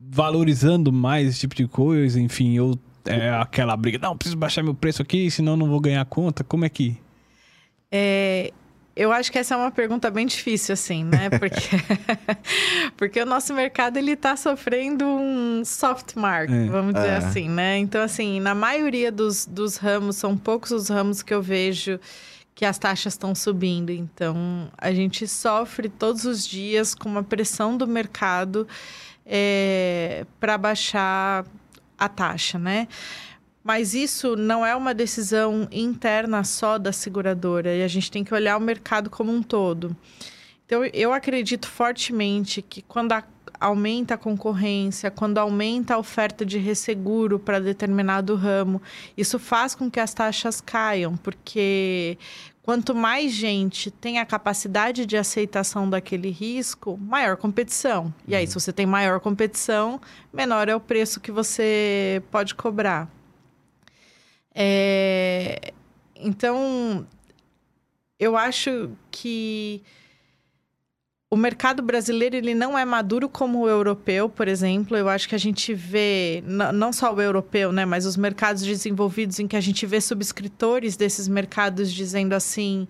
valorizando 0.00 0.90
mais 0.90 1.28
esse 1.28 1.40
tipo 1.40 1.54
de 1.54 1.68
coisa, 1.68 2.20
enfim, 2.20 2.58
ou 2.58 2.78
é 3.04 3.30
aquela 3.30 3.76
briga, 3.76 3.98
não, 3.98 4.16
preciso 4.16 4.36
baixar 4.36 4.62
meu 4.62 4.74
preço 4.74 5.02
aqui, 5.02 5.30
senão 5.30 5.56
não 5.56 5.68
vou 5.68 5.80
ganhar 5.80 6.04
conta. 6.04 6.44
Como 6.44 6.64
é 6.64 6.68
que. 6.68 6.96
É, 7.90 8.52
eu 9.00 9.10
acho 9.10 9.32
que 9.32 9.38
essa 9.38 9.54
é 9.54 9.56
uma 9.56 9.70
pergunta 9.70 10.10
bem 10.10 10.26
difícil, 10.26 10.74
assim, 10.74 11.04
né? 11.04 11.30
Porque, 11.40 11.70
porque 12.98 13.22
o 13.22 13.24
nosso 13.24 13.54
mercado, 13.54 13.96
ele 13.96 14.14
tá 14.14 14.36
sofrendo 14.36 15.06
um 15.06 15.64
soft 15.64 16.16
mark, 16.16 16.50
é, 16.50 16.66
vamos 16.66 16.92
dizer 16.92 17.08
é. 17.08 17.16
assim, 17.16 17.48
né? 17.48 17.78
Então, 17.78 18.02
assim, 18.02 18.40
na 18.40 18.54
maioria 18.54 19.10
dos, 19.10 19.46
dos 19.46 19.78
ramos, 19.78 20.16
são 20.16 20.36
poucos 20.36 20.70
os 20.70 20.90
ramos 20.90 21.22
que 21.22 21.32
eu 21.32 21.40
vejo 21.40 21.98
que 22.54 22.66
as 22.66 22.76
taxas 22.76 23.14
estão 23.14 23.34
subindo. 23.34 23.88
Então, 23.88 24.70
a 24.76 24.92
gente 24.92 25.26
sofre 25.26 25.88
todos 25.88 26.26
os 26.26 26.46
dias 26.46 26.94
com 26.94 27.08
uma 27.08 27.22
pressão 27.22 27.78
do 27.78 27.86
mercado 27.86 28.68
é, 29.24 30.26
para 30.38 30.58
baixar 30.58 31.46
a 31.98 32.08
taxa, 32.08 32.58
né? 32.58 32.86
Mas 33.62 33.94
isso 33.94 34.36
não 34.36 34.64
é 34.64 34.74
uma 34.74 34.94
decisão 34.94 35.68
interna 35.70 36.42
só 36.44 36.78
da 36.78 36.92
seguradora 36.92 37.74
e 37.74 37.82
a 37.82 37.88
gente 37.88 38.10
tem 38.10 38.24
que 38.24 38.32
olhar 38.32 38.56
o 38.56 38.60
mercado 38.60 39.10
como 39.10 39.30
um 39.32 39.42
todo. 39.42 39.94
Então, 40.64 40.84
eu 40.84 41.12
acredito 41.12 41.68
fortemente 41.68 42.62
que 42.62 42.80
quando 42.80 43.12
a, 43.12 43.24
aumenta 43.60 44.14
a 44.14 44.16
concorrência, 44.16 45.10
quando 45.10 45.38
aumenta 45.38 45.94
a 45.94 45.98
oferta 45.98 46.46
de 46.46 46.58
resseguro 46.58 47.40
para 47.40 47.58
determinado 47.58 48.36
ramo, 48.36 48.80
isso 49.16 49.36
faz 49.38 49.74
com 49.74 49.90
que 49.90 49.98
as 49.98 50.14
taxas 50.14 50.60
caiam, 50.60 51.16
porque 51.16 52.16
quanto 52.62 52.94
mais 52.94 53.32
gente 53.32 53.90
tem 53.90 54.20
a 54.20 54.24
capacidade 54.24 55.04
de 55.04 55.16
aceitação 55.16 55.90
daquele 55.90 56.30
risco, 56.30 56.96
maior 56.96 57.36
competição. 57.36 58.14
E 58.28 58.34
aí, 58.36 58.44
uhum. 58.44 58.48
se 58.48 58.54
você 58.54 58.72
tem 58.72 58.86
maior 58.86 59.18
competição, 59.18 60.00
menor 60.32 60.68
é 60.68 60.74
o 60.76 60.80
preço 60.80 61.18
que 61.18 61.32
você 61.32 62.22
pode 62.30 62.54
cobrar. 62.54 63.08
É, 64.54 65.72
então, 66.16 67.06
eu 68.18 68.36
acho 68.36 68.90
que 69.10 69.82
o 71.30 71.36
mercado 71.36 71.80
brasileiro 71.80 72.34
ele 72.34 72.54
não 72.54 72.76
é 72.76 72.84
maduro 72.84 73.28
como 73.28 73.60
o 73.60 73.68
europeu, 73.68 74.28
por 74.28 74.48
exemplo. 74.48 74.96
Eu 74.96 75.08
acho 75.08 75.28
que 75.28 75.34
a 75.34 75.38
gente 75.38 75.72
vê, 75.72 76.42
não 76.74 76.92
só 76.92 77.14
o 77.14 77.22
europeu, 77.22 77.70
né, 77.70 77.84
mas 77.84 78.04
os 78.04 78.16
mercados 78.16 78.62
desenvolvidos 78.62 79.38
em 79.38 79.46
que 79.46 79.56
a 79.56 79.60
gente 79.60 79.86
vê 79.86 80.00
subscritores 80.00 80.96
desses 80.96 81.28
mercados 81.28 81.92
dizendo 81.92 82.32
assim. 82.32 82.88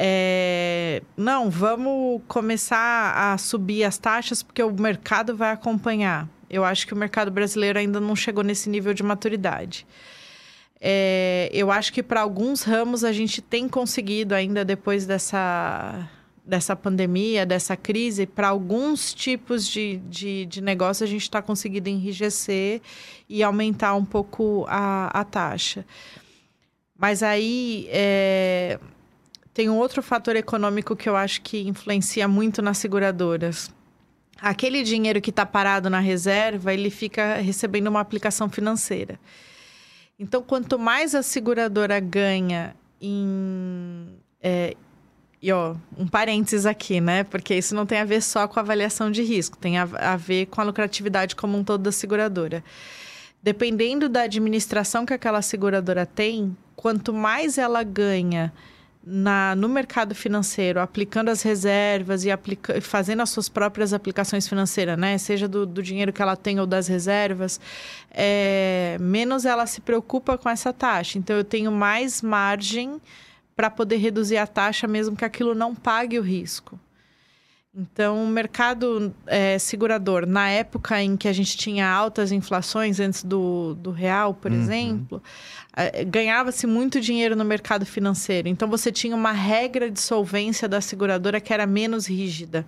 É, 0.00 1.02
não, 1.16 1.50
vamos 1.50 2.20
começar 2.28 3.32
a 3.32 3.38
subir 3.38 3.82
as 3.82 3.98
taxas 3.98 4.42
porque 4.42 4.62
o 4.62 4.70
mercado 4.70 5.34
vai 5.34 5.50
acompanhar. 5.50 6.28
Eu 6.48 6.64
acho 6.64 6.86
que 6.86 6.94
o 6.94 6.96
mercado 6.96 7.30
brasileiro 7.30 7.78
ainda 7.78 7.98
não 7.98 8.14
chegou 8.14 8.44
nesse 8.44 8.70
nível 8.70 8.94
de 8.94 9.02
maturidade. 9.02 9.86
É, 10.80 11.50
eu 11.52 11.70
acho 11.70 11.92
que 11.92 12.02
para 12.02 12.20
alguns 12.20 12.62
ramos 12.62 13.02
a 13.02 13.12
gente 13.12 13.42
tem 13.42 13.68
conseguido 13.68 14.34
ainda 14.34 14.64
depois 14.64 15.06
dessa, 15.06 16.08
dessa 16.44 16.76
pandemia, 16.76 17.44
dessa 17.44 17.76
crise, 17.76 18.26
para 18.26 18.48
alguns 18.48 19.12
tipos 19.12 19.66
de, 19.66 19.96
de, 20.08 20.46
de 20.46 20.60
negócio 20.60 21.04
a 21.04 21.08
gente 21.08 21.22
está 21.22 21.42
conseguindo 21.42 21.88
enrijecer 21.88 22.80
e 23.28 23.42
aumentar 23.42 23.94
um 23.94 24.04
pouco 24.04 24.64
a, 24.68 25.08
a 25.20 25.24
taxa. 25.24 25.84
Mas 26.96 27.22
aí 27.22 27.88
é, 27.90 28.78
tem 29.52 29.68
um 29.68 29.76
outro 29.76 30.02
fator 30.02 30.36
econômico 30.36 30.94
que 30.94 31.08
eu 31.08 31.16
acho 31.16 31.42
que 31.42 31.66
influencia 31.66 32.28
muito 32.28 32.62
nas 32.62 32.78
seguradoras. 32.78 33.72
Aquele 34.40 34.84
dinheiro 34.84 35.20
que 35.20 35.30
está 35.30 35.44
parado 35.44 35.90
na 35.90 35.98
reserva, 35.98 36.72
ele 36.72 36.90
fica 36.90 37.34
recebendo 37.36 37.88
uma 37.88 37.98
aplicação 37.98 38.48
financeira. 38.48 39.18
Então, 40.18 40.42
quanto 40.42 40.78
mais 40.78 41.14
a 41.14 41.22
seguradora 41.22 42.00
ganha 42.00 42.74
em. 43.00 44.18
É, 44.42 44.76
e 45.40 45.52
ó, 45.52 45.76
um 45.96 46.08
parênteses 46.08 46.66
aqui, 46.66 47.00
né? 47.00 47.22
Porque 47.22 47.54
isso 47.54 47.74
não 47.74 47.86
tem 47.86 47.98
a 47.98 48.04
ver 48.04 48.20
só 48.20 48.48
com 48.48 48.58
a 48.58 48.62
avaliação 48.62 49.10
de 49.10 49.22
risco, 49.22 49.56
tem 49.56 49.78
a, 49.78 49.88
a 49.98 50.16
ver 50.16 50.46
com 50.46 50.60
a 50.60 50.64
lucratividade 50.64 51.36
como 51.36 51.56
um 51.56 51.62
todo 51.62 51.82
da 51.82 51.92
seguradora. 51.92 52.64
Dependendo 53.40 54.08
da 54.08 54.22
administração 54.22 55.06
que 55.06 55.14
aquela 55.14 55.40
seguradora 55.40 56.04
tem, 56.04 56.56
quanto 56.74 57.12
mais 57.12 57.56
ela 57.56 57.84
ganha 57.84 58.52
na, 59.10 59.56
no 59.56 59.68
mercado 59.68 60.14
financeiro, 60.14 60.80
aplicando 60.80 61.30
as 61.30 61.40
reservas 61.40 62.24
e 62.24 62.30
aplica, 62.30 62.78
fazendo 62.82 63.22
as 63.22 63.30
suas 63.30 63.48
próprias 63.48 63.94
aplicações 63.94 64.46
financeiras, 64.46 64.98
né? 64.98 65.16
Seja 65.16 65.48
do, 65.48 65.64
do 65.64 65.82
dinheiro 65.82 66.12
que 66.12 66.20
ela 66.20 66.36
tem 66.36 66.60
ou 66.60 66.66
das 66.66 66.86
reservas, 66.88 67.58
é, 68.10 68.98
menos 69.00 69.46
ela 69.46 69.66
se 69.66 69.80
preocupa 69.80 70.36
com 70.36 70.50
essa 70.50 70.72
taxa. 70.72 71.18
Então, 71.18 71.36
eu 71.36 71.44
tenho 71.44 71.72
mais 71.72 72.20
margem 72.20 73.00
para 73.56 73.70
poder 73.70 73.96
reduzir 73.96 74.36
a 74.36 74.46
taxa, 74.46 74.86
mesmo 74.86 75.16
que 75.16 75.24
aquilo 75.24 75.54
não 75.54 75.74
pague 75.74 76.18
o 76.18 76.22
risco. 76.22 76.78
Então, 77.74 78.24
o 78.24 78.26
mercado 78.26 79.14
é, 79.26 79.58
segurador, 79.58 80.26
na 80.26 80.48
época 80.48 81.00
em 81.02 81.16
que 81.16 81.28
a 81.28 81.32
gente 81.32 81.56
tinha 81.56 81.88
altas 81.88 82.32
inflações, 82.32 82.98
antes 82.98 83.22
do, 83.22 83.74
do 83.74 83.90
real, 83.90 84.34
por 84.34 84.50
uhum. 84.50 84.60
exemplo, 84.60 85.22
ganhava-se 86.08 86.66
muito 86.66 87.00
dinheiro 87.00 87.36
no 87.36 87.44
mercado 87.44 87.86
financeiro. 87.86 88.48
Então, 88.48 88.68
você 88.68 88.90
tinha 88.90 89.14
uma 89.14 89.32
regra 89.32 89.90
de 89.90 90.00
solvência 90.00 90.66
da 90.66 90.80
seguradora 90.80 91.40
que 91.40 91.52
era 91.52 91.66
menos 91.66 92.06
rígida. 92.06 92.66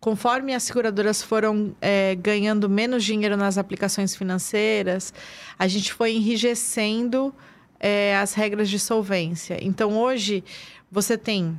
conforme 0.00 0.54
as 0.54 0.64
seguradoras 0.64 1.22
foram 1.22 1.74
é, 1.80 2.14
ganhando 2.14 2.68
menos 2.68 3.04
dinheiro 3.04 3.36
nas 3.36 3.56
aplicações 3.56 4.14
financeiras, 4.16 5.14
a 5.58 5.66
gente 5.66 5.92
foi 5.92 6.14
enrijecendo 6.16 7.34
é, 7.80 8.16
as 8.16 8.34
regras 8.34 8.68
de 8.68 8.78
solvência. 8.78 9.58
Então, 9.62 9.96
hoje, 9.96 10.44
você 10.90 11.16
tem 11.16 11.58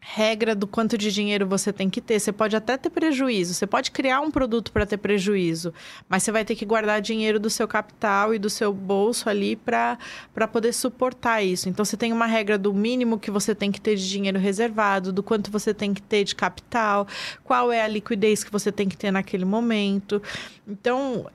regra 0.00 0.54
do 0.54 0.66
quanto 0.66 0.96
de 0.96 1.12
dinheiro 1.12 1.46
você 1.46 1.72
tem 1.72 1.90
que 1.90 2.00
ter. 2.00 2.18
Você 2.18 2.32
pode 2.32 2.56
até 2.56 2.76
ter 2.76 2.88
prejuízo, 2.88 3.52
você 3.52 3.66
pode 3.66 3.90
criar 3.90 4.20
um 4.20 4.30
produto 4.30 4.72
para 4.72 4.86
ter 4.86 4.96
prejuízo, 4.96 5.74
mas 6.08 6.22
você 6.22 6.32
vai 6.32 6.44
ter 6.44 6.54
que 6.54 6.64
guardar 6.64 7.00
dinheiro 7.00 7.38
do 7.38 7.50
seu 7.50 7.68
capital 7.68 8.34
e 8.34 8.38
do 8.38 8.48
seu 8.48 8.72
bolso 8.72 9.28
ali 9.28 9.54
para 9.56 9.98
poder 10.50 10.72
suportar 10.72 11.42
isso. 11.42 11.68
Então 11.68 11.84
você 11.84 11.96
tem 11.96 12.12
uma 12.12 12.26
regra 12.26 12.56
do 12.56 12.72
mínimo 12.72 13.18
que 13.18 13.30
você 13.30 13.54
tem 13.54 13.70
que 13.70 13.80
ter 13.80 13.96
de 13.96 14.08
dinheiro 14.08 14.38
reservado, 14.38 15.12
do 15.12 15.22
quanto 15.22 15.50
você 15.50 15.74
tem 15.74 15.92
que 15.92 16.00
ter 16.00 16.24
de 16.24 16.34
capital, 16.34 17.06
qual 17.44 17.70
é 17.70 17.82
a 17.82 17.88
liquidez 17.88 18.42
que 18.42 18.52
você 18.52 18.72
tem 18.72 18.88
que 18.88 18.96
ter 18.96 19.10
naquele 19.10 19.44
momento. 19.44 20.22
Então, 20.66 21.26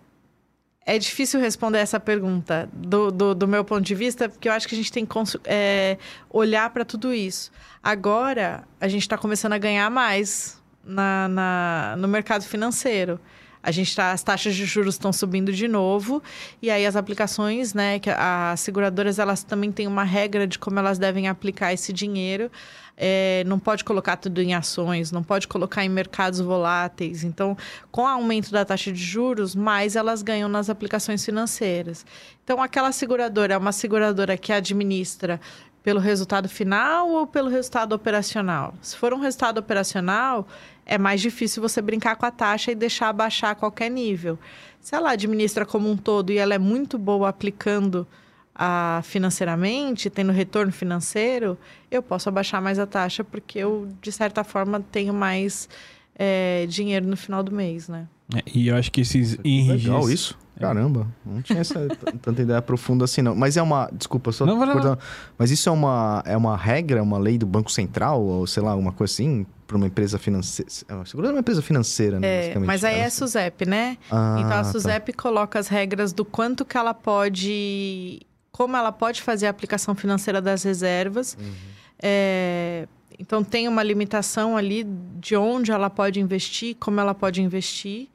é 0.86 0.98
difícil 0.98 1.40
responder 1.40 1.80
essa 1.80 2.00
pergunta 2.00 2.70
do, 2.74 3.10
do, 3.12 3.36
do, 3.36 3.48
meu 3.48 3.64
ponto 3.64 3.82
de 3.82 3.96
vista, 3.96 4.28
porque 4.28 4.50
eu 4.50 4.54
acho 4.54 4.68
que 4.68 4.76
a 4.76 4.78
gente 4.78 4.92
tem 4.92 5.06
que 5.06 5.16
é, 5.46 5.98
olhar 6.30 6.70
para 6.72 6.84
tudo 6.84 7.14
isso. 7.14 7.52
Agora, 7.82 8.64
a 8.80 8.88
gente 8.88 9.04
está 9.04 9.18
começando 9.18 9.54
a 9.54 9.58
ganhar 9.58 9.90
mais 9.90 10.62
na, 10.84 11.28
na, 11.30 11.96
no 11.98 12.08
mercado 12.08 12.44
financeiro. 12.44 13.20
A 13.64 13.72
gente 13.72 13.96
tá, 13.96 14.12
as 14.12 14.22
taxas 14.22 14.54
de 14.54 14.66
juros 14.66 14.96
estão 14.96 15.14
subindo 15.14 15.52
de 15.52 15.68
novo 15.68 16.22
e 16.62 16.70
aí 16.70 16.86
as 16.86 16.96
aplicações, 16.96 17.74
né, 17.74 17.98
que 17.98 18.10
as 18.10 18.60
seguradoras 18.60 19.18
elas 19.18 19.44
também 19.44 19.72
têm 19.72 19.88
uma 19.88 20.04
regra 20.04 20.46
de 20.46 20.60
como 20.60 20.78
elas 20.78 21.00
devem 21.00 21.28
aplicar 21.28 21.74
esse 21.74 21.94
dinheiro 21.94 22.52
é, 22.96 23.44
não 23.46 23.60
pode 23.60 23.84
colocar 23.84 24.18
tudo 24.18 24.42
em 24.42 24.54
ações, 24.54 25.12
não 25.12 25.24
pode 25.24 25.48
colocar 25.48 25.84
em 25.84 25.90
mercados 25.90 26.40
voláteis. 26.40 27.24
Então, 27.24 27.58
com 27.92 28.04
o 28.04 28.08
aumento 28.08 28.52
da 28.52 28.64
taxa 28.64 28.92
de 28.92 29.04
juros, 29.04 29.56
mais 29.56 29.96
elas 29.96 30.22
ganham 30.22 30.48
nas 30.48 30.70
aplicações 30.70 31.24
financeiras. 31.24 32.06
Então, 32.44 32.62
aquela 32.62 32.92
seguradora 32.92 33.54
é 33.54 33.58
uma 33.58 33.72
seguradora 33.72 34.38
que 34.38 34.52
administra 34.52 35.40
pelo 35.82 36.00
resultado 36.00 36.48
final 36.48 37.10
ou 37.10 37.28
pelo 37.28 37.50
resultado 37.50 37.94
operacional? 37.94 38.74
Se 38.82 38.96
for 38.96 39.14
um 39.14 39.20
resultado 39.20 39.58
operacional, 39.58 40.48
é 40.86 40.98
mais 40.98 41.22
difícil 41.22 41.62
você 41.62 41.82
brincar 41.82 42.16
com 42.16 42.26
a 42.26 42.32
taxa 42.32 42.72
e 42.72 42.76
deixar 42.76 43.12
baixar 43.14 43.52
a 43.52 43.56
qualquer 43.56 43.90
nível. 43.90 44.38
Se 44.80 44.96
ela 44.96 45.12
administra 45.12 45.66
como 45.66 45.90
um 45.90 45.96
todo 45.96 46.32
e 46.32 46.38
ela 46.38 46.54
é 46.54 46.60
muito 46.60 46.98
boa 46.98 47.30
aplicando 47.30 48.06
a, 48.54 49.02
financeiramente, 49.04 50.10
tendo 50.10 50.32
retorno 50.32 50.72
financeiro, 50.72 51.58
eu 51.90 52.04
posso 52.04 52.30
abaixar 52.30 52.62
mais 52.62 52.78
a 52.78 52.86
taxa 52.86 53.24
porque 53.24 53.60
eu, 53.60 53.88
de 54.02 54.12
certa 54.12 54.44
forma, 54.44 54.84
tenho 54.92 55.14
mais 55.14 55.70
é, 56.16 56.66
dinheiro 56.68 57.08
no 57.08 57.18
final 57.18 57.42
do 57.42 57.52
mês, 57.52 57.88
né? 57.88 58.08
É, 58.36 58.44
e 58.54 58.68
eu 58.68 58.76
acho 58.76 58.92
que 58.92 59.02
esses 59.02 59.38
enrijes... 59.44 59.86
Legal 59.86 60.10
isso. 60.10 60.38
É. 60.56 60.60
Caramba, 60.60 61.08
não 61.26 61.42
tinha 61.42 61.60
essa 61.60 61.88
tanta 62.22 62.42
ideia 62.42 62.62
profunda 62.62 63.06
assim, 63.06 63.24
não. 63.24 63.36
Mas 63.36 63.58
é 63.58 63.62
uma. 63.62 63.90
Desculpa, 63.92 64.32
só. 64.32 64.46
Não, 64.46 64.56
não. 64.64 64.98
Mas 65.36 65.50
isso 65.50 65.68
é 65.68 65.72
uma, 65.72 66.22
é 66.28 66.38
uma 66.38 66.56
regra, 66.56 67.02
uma 67.02 67.18
lei 67.18 67.40
do 67.40 67.46
Banco 67.48 67.72
Central, 67.72 68.22
ou 68.22 68.46
sei 68.46 68.62
lá, 68.62 68.72
alguma 68.72 68.92
coisa 68.92 69.12
assim, 69.12 69.48
para 69.74 69.78
uma 69.78 69.88
empresa 69.88 70.20
financeira. 70.20 70.70
Segurando 71.06 71.32
é 71.32 71.34
uma 71.34 71.40
empresa 71.40 71.62
financeira, 71.62 72.20
né? 72.20 72.52
É, 72.52 72.60
mas 72.60 72.84
aí 72.84 73.00
é 73.00 73.06
a 73.06 73.10
SUSEP, 73.10 73.66
né? 73.66 73.98
Ah, 74.12 74.36
então 74.40 74.60
a. 74.60 74.64
SUSEP 74.64 75.12
tá. 75.12 75.24
coloca 75.24 75.58
as 75.58 75.68
regras 75.68 76.14
do 76.14 76.24
quanto 76.24 76.64
que 76.64 76.78
ela 76.78 76.94
pode 76.94 78.22
como 78.52 78.78
ela 78.78 78.92
pode 78.92 79.24
fazer 79.24 79.48
a 79.48 79.50
aplicação 79.50 79.96
financeira 79.96 80.40
das 80.40 80.62
reservas. 80.62 81.36
Uhum. 81.40 81.54
É, 81.98 82.88
então, 83.18 83.44
tem 83.44 83.68
uma 83.68 83.82
limitação 83.82 84.56
ali 84.56 84.86
de 85.20 85.36
onde 85.36 85.72
ela 85.72 85.90
pode 85.90 86.20
investir, 86.20 86.76
como 86.80 87.00
ela 87.00 87.16
pode 87.16 87.42
investir. 87.42 88.10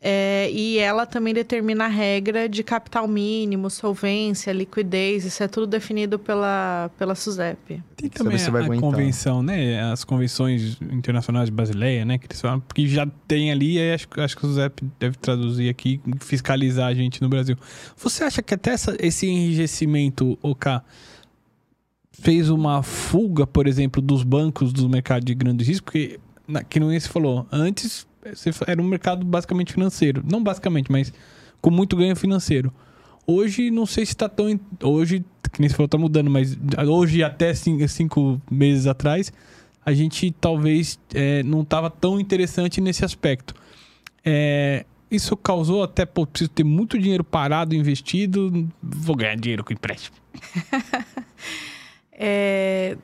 É, 0.00 0.48
e 0.52 0.78
ela 0.78 1.04
também 1.04 1.34
determina 1.34 1.86
a 1.86 1.88
regra 1.88 2.48
de 2.48 2.62
capital 2.62 3.08
mínimo, 3.08 3.68
solvência, 3.68 4.52
liquidez, 4.52 5.24
isso 5.24 5.42
é 5.42 5.48
tudo 5.48 5.66
definido 5.66 6.20
pela, 6.20 6.88
pela 6.96 7.16
SUSEP. 7.16 7.82
Tem 7.96 8.08
também 8.08 8.36
a, 8.36 8.76
a 8.76 8.80
convenção, 8.80 9.42
né? 9.42 9.90
As 9.90 10.04
convenções 10.04 10.78
internacionais 10.92 11.50
brasileiras, 11.50 12.06
né? 12.06 12.16
Que, 12.16 12.36
falam, 12.36 12.62
que 12.72 12.86
já 12.86 13.08
tem 13.26 13.50
ali, 13.50 13.76
e 13.76 13.92
acho, 13.92 14.06
acho 14.18 14.36
que 14.36 14.46
a 14.46 14.48
SUSEP 14.48 14.84
deve 15.00 15.16
traduzir 15.16 15.68
aqui, 15.68 16.00
fiscalizar 16.20 16.86
a 16.86 16.94
gente 16.94 17.20
no 17.20 17.28
Brasil. 17.28 17.56
Você 17.96 18.22
acha 18.22 18.40
que 18.40 18.54
até 18.54 18.70
essa, 18.70 18.96
esse 19.00 19.26
enrijecimento, 19.26 20.38
OK, 20.40 20.80
fez 22.12 22.50
uma 22.50 22.84
fuga, 22.84 23.48
por 23.48 23.66
exemplo, 23.66 24.00
dos 24.00 24.22
bancos 24.22 24.72
do 24.72 24.88
mercado 24.88 25.24
de 25.24 25.34
grande 25.34 25.64
risco? 25.64 25.86
Porque, 25.86 26.20
que 26.70 26.78
não 26.78 26.98
se 26.98 27.08
falou, 27.08 27.48
antes 27.50 28.06
era 28.66 28.80
um 28.80 28.84
mercado 28.84 29.24
basicamente 29.24 29.72
financeiro. 29.72 30.22
Não 30.28 30.42
basicamente, 30.42 30.90
mas 30.90 31.12
com 31.60 31.70
muito 31.70 31.96
ganho 31.96 32.16
financeiro. 32.16 32.72
Hoje, 33.26 33.70
não 33.70 33.84
sei 33.84 34.06
se 34.06 34.12
está 34.12 34.28
tão. 34.28 34.58
Hoje, 34.82 35.24
que 35.52 35.60
nem 35.60 35.68
você 35.68 35.74
falou, 35.74 35.86
está 35.86 35.98
mudando, 35.98 36.30
mas 36.30 36.56
hoje, 36.88 37.22
até 37.22 37.52
cinco, 37.54 37.86
cinco 37.88 38.40
meses 38.50 38.86
atrás, 38.86 39.32
a 39.84 39.92
gente 39.92 40.30
talvez 40.40 40.98
é, 41.14 41.42
não 41.42 41.62
estava 41.62 41.90
tão 41.90 42.18
interessante 42.18 42.80
nesse 42.80 43.04
aspecto. 43.04 43.54
É, 44.24 44.84
isso 45.10 45.36
causou 45.36 45.82
até, 45.82 46.04
pô, 46.04 46.26
preciso 46.26 46.50
ter 46.50 46.64
muito 46.64 46.98
dinheiro 46.98 47.24
parado, 47.24 47.74
investido, 47.74 48.68
vou 48.82 49.16
ganhar 49.16 49.36
dinheiro 49.36 49.64
com 49.64 49.72
empréstimo. 49.72 50.16
é, 52.12 52.96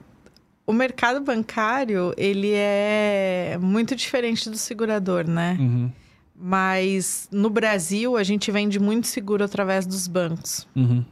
o 0.66 0.72
mercado 0.72 1.20
bancário, 1.20 2.14
ele 2.16 2.52
é 2.54 3.58
muito 3.60 3.94
diferente 3.94 4.48
do 4.48 4.56
segurador, 4.56 5.28
né? 5.28 5.56
Uhum. 5.60 5.92
Mas 6.34 7.28
no 7.30 7.50
Brasil, 7.50 8.16
a 8.16 8.22
gente 8.22 8.50
vende 8.50 8.80
muito 8.80 9.06
seguro 9.06 9.44
através 9.44 9.86
dos 9.86 10.08
bancos. 10.08 10.66
Uhum. 10.74 11.04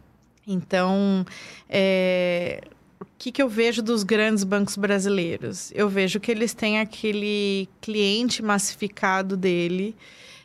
Então, 0.46 1.24
é... 1.68 2.62
o 3.00 3.06
que, 3.18 3.30
que 3.30 3.42
eu 3.42 3.48
vejo 3.48 3.82
dos 3.82 4.02
grandes 4.02 4.42
bancos 4.42 4.76
brasileiros? 4.76 5.70
Eu 5.74 5.88
vejo 5.88 6.18
que 6.18 6.30
eles 6.30 6.54
têm 6.54 6.80
aquele 6.80 7.68
cliente 7.80 8.42
massificado 8.42 9.36
dele, 9.36 9.94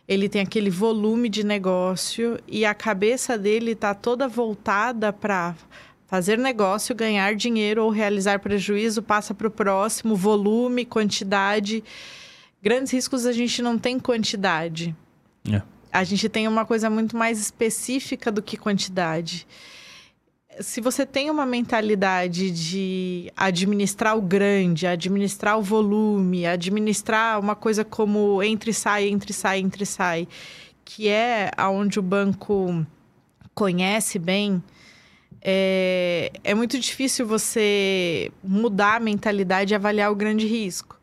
ele 0.08 0.30
tem 0.30 0.42
aquele 0.42 0.70
volume 0.70 1.28
de 1.28 1.44
negócio 1.44 2.40
e 2.48 2.64
a 2.64 2.74
cabeça 2.74 3.38
dele 3.38 3.72
está 3.72 3.94
toda 3.94 4.28
voltada 4.28 5.12
para 5.12 5.56
Fazer 6.08 6.38
negócio, 6.38 6.96
ganhar 6.96 7.36
dinheiro 7.36 7.84
ou 7.84 7.90
realizar 7.90 8.40
prejuízo 8.40 9.04
passa 9.04 9.34
para 9.34 9.50
o 9.50 9.52
próximo, 9.52 10.16
volume, 10.16 10.86
quantidade. 10.86 11.84
Grandes 12.64 12.94
riscos 12.94 13.26
a 13.26 13.34
gente 13.34 13.62
não 13.62 13.78
tem 13.78 14.00
quantidade. 14.00 14.96
É. 15.52 15.62
A 15.92 16.06
gente 16.06 16.30
tem 16.30 16.48
uma 16.48 16.66
coisa 16.66 16.90
muito 16.90 17.18
mais 17.18 17.42
específica 17.42 18.32
do 18.32 18.42
que 18.42 18.56
quantidade. 18.56 19.46
Se 20.62 20.80
você 20.80 21.06
tem 21.06 21.30
uma 21.30 21.46
mentalidade 21.46 22.52
de 22.52 23.30
administrar 23.36 24.18
o 24.18 24.22
grande, 24.22 24.88
administrar 24.88 25.60
o 25.60 25.62
volume, 25.62 26.46
administrar 26.46 27.38
uma 27.38 27.54
coisa 27.54 27.84
como 27.84 28.42
entre 28.42 28.72
sai, 28.72 29.10
entre 29.10 29.34
sai, 29.34 29.60
entre 29.60 29.86
sai, 29.86 30.26
que 30.86 31.10
é 31.10 31.52
aonde 31.58 32.00
o 32.00 32.02
banco 32.02 32.86
conhece 33.54 34.18
bem, 34.18 34.64
é, 35.42 36.32
é 36.44 36.54
muito 36.54 36.80
difícil 36.80 37.26
você 37.26 38.32
mudar 38.44 38.96
a 38.96 39.00
mentalidade 39.00 39.74
e 39.74 39.76
avaliar 39.76 40.12
o 40.12 40.16
grande 40.16 40.48
risco. 40.48 40.98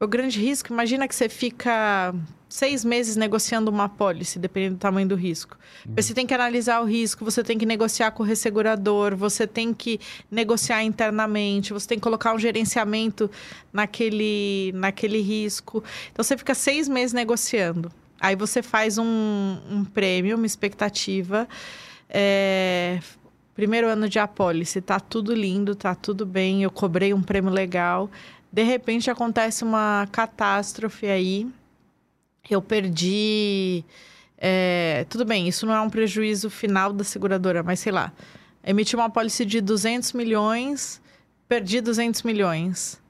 O 0.00 0.06
grande 0.06 0.40
risco, 0.40 0.72
imagina 0.72 1.08
que 1.08 1.14
você 1.14 1.28
fica 1.28 2.14
seis 2.48 2.84
meses 2.84 3.16
negociando 3.16 3.70
uma 3.70 3.88
pólice, 3.88 4.38
dependendo 4.38 4.76
do 4.76 4.78
tamanho 4.78 5.08
do 5.08 5.14
risco. 5.14 5.58
Uhum. 5.86 5.94
Você 5.96 6.14
tem 6.14 6.26
que 6.26 6.32
analisar 6.32 6.80
o 6.80 6.84
risco, 6.84 7.24
você 7.24 7.42
tem 7.42 7.58
que 7.58 7.66
negociar 7.66 8.12
com 8.12 8.22
o 8.22 8.26
ressegurador, 8.26 9.16
você 9.16 9.46
tem 9.46 9.74
que 9.74 10.00
negociar 10.30 10.82
internamente, 10.84 11.72
você 11.72 11.88
tem 11.88 11.98
que 11.98 12.02
colocar 12.02 12.32
um 12.32 12.38
gerenciamento 12.38 13.30
naquele, 13.72 14.72
naquele 14.74 15.20
risco. 15.20 15.82
Então, 16.12 16.22
você 16.22 16.36
fica 16.36 16.54
seis 16.54 16.88
meses 16.88 17.12
negociando. 17.12 17.90
Aí 18.20 18.34
você 18.34 18.62
faz 18.62 18.98
um, 18.98 19.58
um 19.70 19.84
prêmio, 19.84 20.36
uma 20.36 20.46
expectativa, 20.46 21.48
é, 22.08 23.00
Primeiro 23.58 23.88
ano 23.88 24.08
de 24.08 24.20
apólice, 24.20 24.80
tá 24.80 25.00
tudo 25.00 25.34
lindo, 25.34 25.74
tá 25.74 25.92
tudo 25.92 26.24
bem, 26.24 26.62
eu 26.62 26.70
cobrei 26.70 27.12
um 27.12 27.20
prêmio 27.20 27.50
legal. 27.50 28.08
De 28.52 28.62
repente 28.62 29.10
acontece 29.10 29.64
uma 29.64 30.06
catástrofe 30.12 31.06
aí. 31.08 31.44
Eu 32.48 32.62
perdi. 32.62 33.84
É, 34.36 35.04
tudo 35.08 35.24
bem, 35.24 35.48
isso 35.48 35.66
não 35.66 35.74
é 35.74 35.80
um 35.80 35.90
prejuízo 35.90 36.48
final 36.48 36.92
da 36.92 37.02
seguradora, 37.02 37.64
mas 37.64 37.80
sei 37.80 37.90
lá. 37.90 38.12
Emiti 38.62 38.94
uma 38.94 39.06
apólice 39.06 39.44
de 39.44 39.60
200 39.60 40.12
milhões, 40.12 41.02
perdi 41.48 41.80
200 41.80 42.22
milhões. 42.22 43.00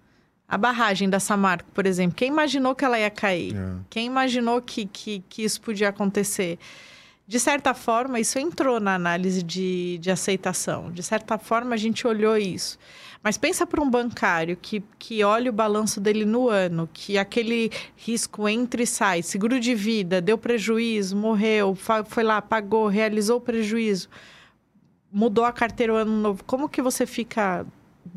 A 0.48 0.56
barragem 0.56 1.10
da 1.10 1.20
Samarco, 1.20 1.70
por 1.74 1.84
exemplo, 1.84 2.16
quem 2.16 2.28
imaginou 2.28 2.74
que 2.74 2.86
ela 2.86 2.98
ia 2.98 3.10
cair? 3.10 3.54
É. 3.54 3.74
Quem 3.90 4.06
imaginou 4.06 4.62
que, 4.62 4.86
que, 4.86 5.22
que 5.28 5.42
isso 5.42 5.60
podia 5.60 5.90
acontecer? 5.90 6.58
De 7.28 7.38
certa 7.38 7.74
forma, 7.74 8.18
isso 8.18 8.38
entrou 8.38 8.80
na 8.80 8.94
análise 8.94 9.42
de, 9.42 9.98
de 9.98 10.10
aceitação. 10.10 10.90
De 10.90 11.02
certa 11.02 11.36
forma, 11.36 11.74
a 11.74 11.76
gente 11.76 12.06
olhou 12.06 12.38
isso. 12.38 12.78
Mas 13.22 13.36
pensa 13.36 13.66
para 13.66 13.82
um 13.82 13.90
bancário 13.90 14.56
que, 14.56 14.82
que 14.98 15.22
olha 15.22 15.50
o 15.50 15.52
balanço 15.52 16.00
dele 16.00 16.24
no 16.24 16.48
ano, 16.48 16.88
que 16.90 17.18
aquele 17.18 17.70
risco 17.94 18.48
entra 18.48 18.82
e 18.82 18.86
sai, 18.86 19.22
seguro 19.22 19.60
de 19.60 19.74
vida, 19.74 20.22
deu 20.22 20.38
prejuízo, 20.38 21.14
morreu, 21.14 21.76
foi 22.06 22.24
lá, 22.24 22.40
pagou, 22.40 22.86
realizou 22.86 23.36
o 23.36 23.42
prejuízo, 23.42 24.08
mudou 25.12 25.44
a 25.44 25.52
carteira 25.52 25.92
o 25.92 25.96
ano 25.96 26.12
novo. 26.12 26.42
Como 26.44 26.66
que 26.66 26.80
você 26.80 27.04
fica 27.04 27.66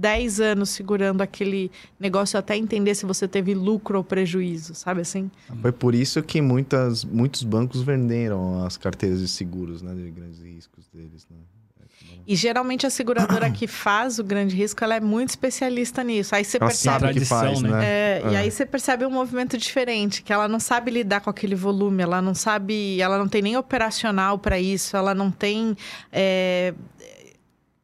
10 0.01 0.39
anos 0.41 0.71
segurando 0.71 1.21
aquele 1.21 1.71
negócio 1.99 2.37
até 2.37 2.57
entender 2.57 2.95
se 2.95 3.05
você 3.05 3.27
teve 3.27 3.53
lucro 3.53 3.99
ou 3.99 4.03
prejuízo, 4.03 4.73
sabe 4.73 5.01
assim? 5.01 5.29
Foi 5.61 5.71
por 5.71 5.93
isso 5.93 6.23
que 6.23 6.41
muitas, 6.41 7.05
muitos 7.05 7.43
bancos 7.43 7.83
venderam 7.83 8.65
as 8.65 8.77
carteiras 8.77 9.19
de 9.19 9.27
seguros, 9.27 9.83
né? 9.83 9.93
De 9.93 10.09
grandes 10.09 10.41
riscos 10.41 10.87
deles, 10.91 11.27
né? 11.29 11.37
E 12.27 12.35
geralmente 12.35 12.85
a 12.85 12.89
seguradora 12.89 13.49
que 13.49 13.67
faz 13.67 14.19
o 14.19 14.23
grande 14.23 14.55
risco, 14.55 14.83
ela 14.83 14.95
é 14.95 14.99
muito 14.99 15.29
especialista 15.29 16.03
nisso. 16.03 16.35
Aí 16.35 16.45
você 16.45 16.57
ela 16.57 16.67
percebe 16.67 16.99
sabe 16.99 17.13
que 17.19 17.25
faz, 17.25 17.61
né? 17.61 17.83
É, 17.83 18.21
é. 18.23 18.31
E 18.31 18.35
aí 18.35 18.51
você 18.51 18.65
percebe 18.65 19.05
um 19.05 19.09
movimento 19.09 19.57
diferente, 19.57 20.21
que 20.21 20.31
ela 20.31 20.47
não 20.47 20.59
sabe 20.59 20.91
lidar 20.91 21.21
com 21.21 21.29
aquele 21.29 21.55
volume, 21.55 22.03
ela 22.03 22.21
não 22.21 22.35
sabe, 22.35 23.01
ela 23.01 23.17
não 23.17 23.27
tem 23.27 23.41
nem 23.41 23.57
operacional 23.57 24.37
para 24.37 24.59
isso, 24.59 24.95
ela 24.95 25.15
não 25.15 25.31
tem 25.31 25.75
é, 26.11 26.73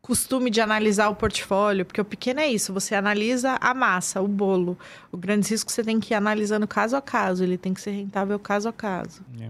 costume 0.07 0.49
de 0.49 0.61
analisar 0.61 1.09
o 1.09 1.15
portfólio, 1.15 1.83
porque 1.83 1.99
o 1.99 2.05
pequeno 2.05 2.39
é 2.39 2.47
isso, 2.47 2.71
você 2.71 2.95
analisa 2.95 3.57
a 3.59 3.73
massa, 3.73 4.21
o 4.21 4.27
bolo. 4.27 4.77
O 5.11 5.17
grande 5.17 5.49
risco 5.49 5.69
você 5.69 5.83
tem 5.83 5.99
que 5.99 6.13
ir 6.13 6.15
analisando 6.15 6.65
caso 6.65 6.95
a 6.95 7.01
caso, 7.01 7.43
ele 7.43 7.57
tem 7.57 7.73
que 7.73 7.81
ser 7.81 7.91
rentável 7.91 8.39
caso 8.39 8.69
a 8.69 8.73
caso. 8.73 9.21
É. 9.37 9.49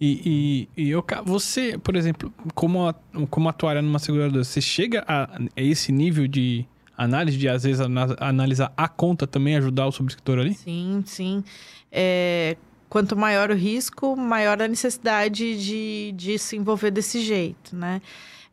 E, 0.00 0.68
e, 0.76 0.84
e 0.84 0.90
eu, 0.90 1.04
você, 1.26 1.76
por 1.76 1.94
exemplo, 1.94 2.32
como, 2.54 2.92
como 3.28 3.50
atuária 3.50 3.82
numa 3.82 3.98
seguradora, 3.98 4.42
você 4.42 4.62
chega 4.62 5.04
a, 5.06 5.24
a 5.54 5.60
esse 5.60 5.92
nível 5.92 6.26
de 6.26 6.66
análise, 6.96 7.36
de 7.36 7.46
às 7.46 7.62
vezes 7.62 7.80
analisar 8.18 8.72
a 8.74 8.88
conta 8.88 9.26
também, 9.26 9.56
ajudar 9.56 9.86
o 9.86 9.92
subscritor 9.92 10.38
ali? 10.38 10.54
Sim, 10.54 11.04
sim. 11.06 11.44
É, 11.92 12.56
quanto 12.88 13.14
maior 13.14 13.50
o 13.50 13.54
risco, 13.54 14.16
maior 14.16 14.60
a 14.62 14.66
necessidade 14.66 15.62
de, 15.62 16.12
de 16.16 16.38
se 16.38 16.56
envolver 16.56 16.90
desse 16.90 17.20
jeito, 17.20 17.76
né? 17.76 18.00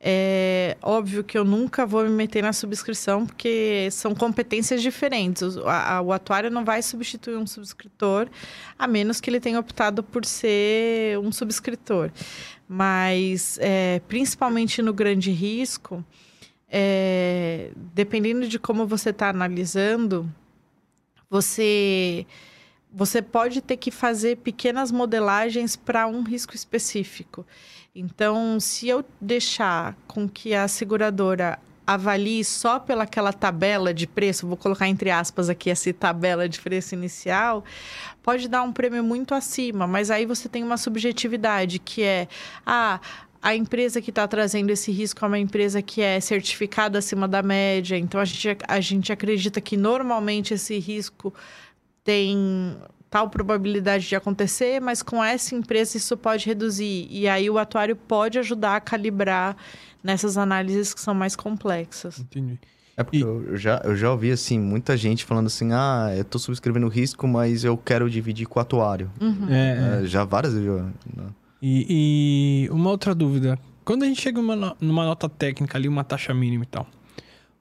É 0.01 0.77
óbvio 0.81 1.25
que 1.25 1.37
eu 1.37 1.43
nunca 1.43 1.85
vou 1.85 2.03
me 2.03 2.09
meter 2.09 2.41
na 2.41 2.53
subscrição, 2.53 3.25
porque 3.25 3.89
são 3.91 4.15
competências 4.15 4.81
diferentes. 4.81 5.57
O, 5.57 5.67
a, 5.67 6.01
o 6.01 6.13
atuário 6.13 6.49
não 6.49 6.63
vai 6.63 6.81
substituir 6.81 7.35
um 7.35 7.45
subscritor, 7.45 8.29
a 8.77 8.87
menos 8.87 9.19
que 9.19 9.29
ele 9.29 9.41
tenha 9.41 9.59
optado 9.59 10.01
por 10.01 10.23
ser 10.23 11.19
um 11.19 11.31
subscritor. 11.31 12.11
Mas, 12.67 13.57
é, 13.61 14.01
principalmente 14.07 14.81
no 14.81 14.93
grande 14.93 15.31
risco, 15.31 16.05
é, 16.69 17.71
dependendo 17.93 18.47
de 18.47 18.57
como 18.57 18.87
você 18.87 19.09
está 19.09 19.29
analisando, 19.29 20.31
você 21.29 22.25
você 22.91 23.21
pode 23.21 23.61
ter 23.61 23.77
que 23.77 23.91
fazer 23.91 24.37
pequenas 24.37 24.91
modelagens 24.91 25.75
para 25.75 26.07
um 26.07 26.23
risco 26.23 26.55
específico. 26.55 27.45
Então, 27.93 28.59
se 28.59 28.87
eu 28.87 29.03
deixar 29.19 29.95
com 30.07 30.27
que 30.27 30.53
a 30.53 30.67
seguradora 30.67 31.59
avalie 31.85 32.43
só 32.43 32.79
pelaquela 32.79 33.33
tabela 33.33 33.91
de 33.91 34.05
preço, 34.05 34.47
vou 34.47 34.55
colocar 34.55 34.87
entre 34.87 35.09
aspas 35.09 35.49
aqui 35.49 35.71
essa 35.71 35.91
tabela 35.91 36.47
de 36.47 36.59
preço 36.61 36.93
inicial, 36.93 37.63
pode 38.21 38.47
dar 38.47 38.61
um 38.61 38.71
prêmio 38.71 39.03
muito 39.03 39.33
acima, 39.33 39.87
mas 39.87 40.11
aí 40.11 40.23
você 40.23 40.47
tem 40.47 40.63
uma 40.63 40.77
subjetividade 40.77 41.79
que 41.79 42.03
é, 42.03 42.27
ah, 42.63 42.99
a 43.41 43.55
empresa 43.55 44.01
que 44.01 44.11
está 44.11 44.27
trazendo 44.27 44.69
esse 44.69 44.91
risco 44.91 45.25
é 45.25 45.27
uma 45.27 45.39
empresa 45.39 45.81
que 45.81 45.99
é 45.99 46.19
certificada 46.19 46.99
acima 46.99 47.27
da 47.27 47.41
média, 47.41 47.97
então 47.97 48.21
a 48.21 48.25
gente, 48.25 48.57
a 48.67 48.79
gente 48.79 49.11
acredita 49.11 49.59
que 49.59 49.75
normalmente 49.75 50.53
esse 50.53 50.77
risco 50.77 51.33
tem 52.09 52.75
tal 53.07 53.29
probabilidade 53.29 54.07
de 54.07 54.15
acontecer, 54.15 54.81
mas 54.81 55.03
com 55.03 55.23
essa 55.23 55.53
empresa 55.53 55.95
isso 55.95 56.17
pode 56.17 56.43
reduzir. 56.43 57.07
E 57.11 57.27
aí 57.27 57.47
o 57.51 57.59
atuário 57.59 57.95
pode 57.95 58.39
ajudar 58.39 58.77
a 58.77 58.79
calibrar 58.79 59.55
nessas 60.03 60.35
análises 60.35 60.91
que 60.91 60.99
são 60.99 61.13
mais 61.13 61.35
complexas. 61.35 62.17
Entendi. 62.19 62.59
É 62.97 63.03
porque 63.03 63.17
e... 63.17 63.21
eu, 63.21 63.55
já, 63.55 63.79
eu 63.83 63.95
já 63.95 64.09
ouvi, 64.09 64.31
assim, 64.31 64.59
muita 64.59 64.97
gente 64.97 65.23
falando 65.23 65.45
assim, 65.45 65.69
ah, 65.71 66.11
eu 66.17 66.25
tô 66.25 66.39
subscrevendo 66.39 66.87
risco, 66.87 67.27
mas 67.27 67.63
eu 67.63 67.77
quero 67.77 68.09
dividir 68.09 68.47
com 68.47 68.57
o 68.57 68.61
atuário. 68.63 69.11
Uhum. 69.21 69.47
É, 69.51 70.01
é. 70.01 70.05
Já 70.07 70.23
várias 70.23 70.53
vezes. 70.53 70.67
Né? 70.67 71.27
E, 71.61 72.65
e, 72.65 72.69
uma 72.71 72.89
outra 72.89 73.13
dúvida. 73.13 73.59
Quando 73.85 74.01
a 74.01 74.07
gente 74.07 74.19
chega 74.19 74.41
numa, 74.41 74.75
numa 74.81 75.05
nota 75.05 75.29
técnica 75.29 75.77
ali, 75.77 75.87
uma 75.87 76.03
taxa 76.03 76.33
mínima 76.33 76.63
e 76.63 76.67
tal, 76.67 76.87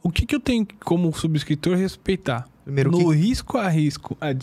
o 0.03 0.11
que, 0.11 0.25
que 0.25 0.35
eu 0.35 0.41
tenho 0.41 0.67
como 0.83 1.13
subscritor 1.13 1.77
respeitar? 1.77 2.49
Primeiro 2.69 2.91
no 2.91 2.99
que... 2.99 3.17
risco 3.17 3.57
a 3.57 3.67
risco. 3.67 4.15
Ah, 4.21 4.35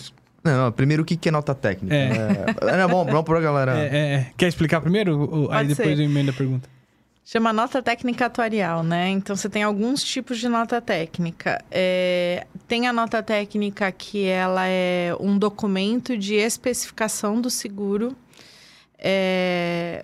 não, 0.43 0.71
primeiro 0.71 1.03
o 1.03 1.05
que 1.05 1.29
é 1.29 1.31
nota 1.31 1.53
técnica? 1.53 1.95
É, 1.95 2.09
é, 2.59 2.81
é 2.81 2.87
bom, 2.87 3.05
bom 3.05 3.23
pra 3.23 3.39
galera. 3.39 3.77
É, 3.77 3.85
é, 3.85 4.13
é. 4.13 4.31
Quer 4.35 4.47
explicar 4.47 4.81
primeiro? 4.81 5.47
Aí 5.51 5.67
depois 5.67 5.99
eu 5.99 6.05
emendo 6.05 6.31
a 6.31 6.33
pergunta. 6.33 6.67
Chama 7.23 7.53
nota 7.53 7.83
técnica 7.83 8.25
atuarial, 8.25 8.81
né? 8.81 9.09
Então 9.09 9.35
você 9.35 9.47
tem 9.47 9.61
alguns 9.61 10.03
tipos 10.03 10.39
de 10.39 10.49
nota 10.49 10.81
técnica. 10.81 11.63
É, 11.69 12.47
tem 12.67 12.87
a 12.87 12.93
nota 12.93 13.21
técnica 13.21 13.91
que 13.91 14.25
ela 14.25 14.67
é 14.67 15.15
um 15.19 15.37
documento 15.37 16.17
de 16.17 16.33
especificação 16.33 17.39
do 17.39 17.51
seguro. 17.51 18.15
É, 18.97 20.03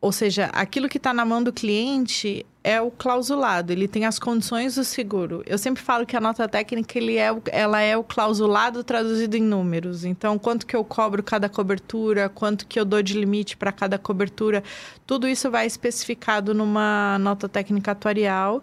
ou 0.00 0.12
seja, 0.12 0.46
aquilo 0.52 0.88
que 0.88 0.96
está 0.96 1.12
na 1.12 1.24
mão 1.24 1.42
do 1.42 1.52
cliente 1.52 2.46
é 2.62 2.80
o 2.80 2.90
clausulado, 2.90 3.72
ele 3.72 3.88
tem 3.88 4.04
as 4.04 4.18
condições 4.18 4.76
do 4.76 4.84
seguro. 4.84 5.42
Eu 5.44 5.58
sempre 5.58 5.82
falo 5.82 6.06
que 6.06 6.16
a 6.16 6.20
nota 6.20 6.46
técnica 6.46 6.98
ele 6.98 7.16
é, 7.16 7.34
ela 7.50 7.80
é 7.80 7.96
o 7.96 8.04
clausulado 8.04 8.84
traduzido 8.84 9.36
em 9.36 9.42
números. 9.42 10.04
Então, 10.04 10.38
quanto 10.38 10.66
que 10.66 10.76
eu 10.76 10.84
cobro 10.84 11.20
cada 11.22 11.48
cobertura, 11.48 12.28
quanto 12.28 12.66
que 12.66 12.78
eu 12.78 12.84
dou 12.84 13.02
de 13.02 13.18
limite 13.18 13.56
para 13.56 13.72
cada 13.72 13.98
cobertura, 13.98 14.62
tudo 15.04 15.26
isso 15.26 15.50
vai 15.50 15.66
especificado 15.66 16.54
numa 16.54 17.18
nota 17.18 17.48
técnica 17.48 17.90
atuarial. 17.92 18.62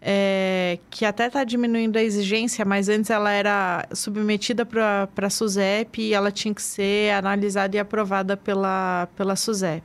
É, 0.00 0.78
que 0.90 1.04
até 1.04 1.26
está 1.26 1.42
diminuindo 1.42 1.96
a 1.96 2.02
exigência, 2.02 2.64
mas 2.64 2.88
antes 2.88 3.10
ela 3.10 3.32
era 3.32 3.84
submetida 3.92 4.64
para 4.64 5.08
a 5.16 5.30
SUSEP 5.30 6.02
e 6.02 6.14
ela 6.14 6.30
tinha 6.30 6.54
que 6.54 6.62
ser 6.62 7.12
analisada 7.14 7.74
e 7.74 7.80
aprovada 7.80 8.36
pela, 8.36 9.08
pela 9.16 9.34
SUSEP. 9.34 9.82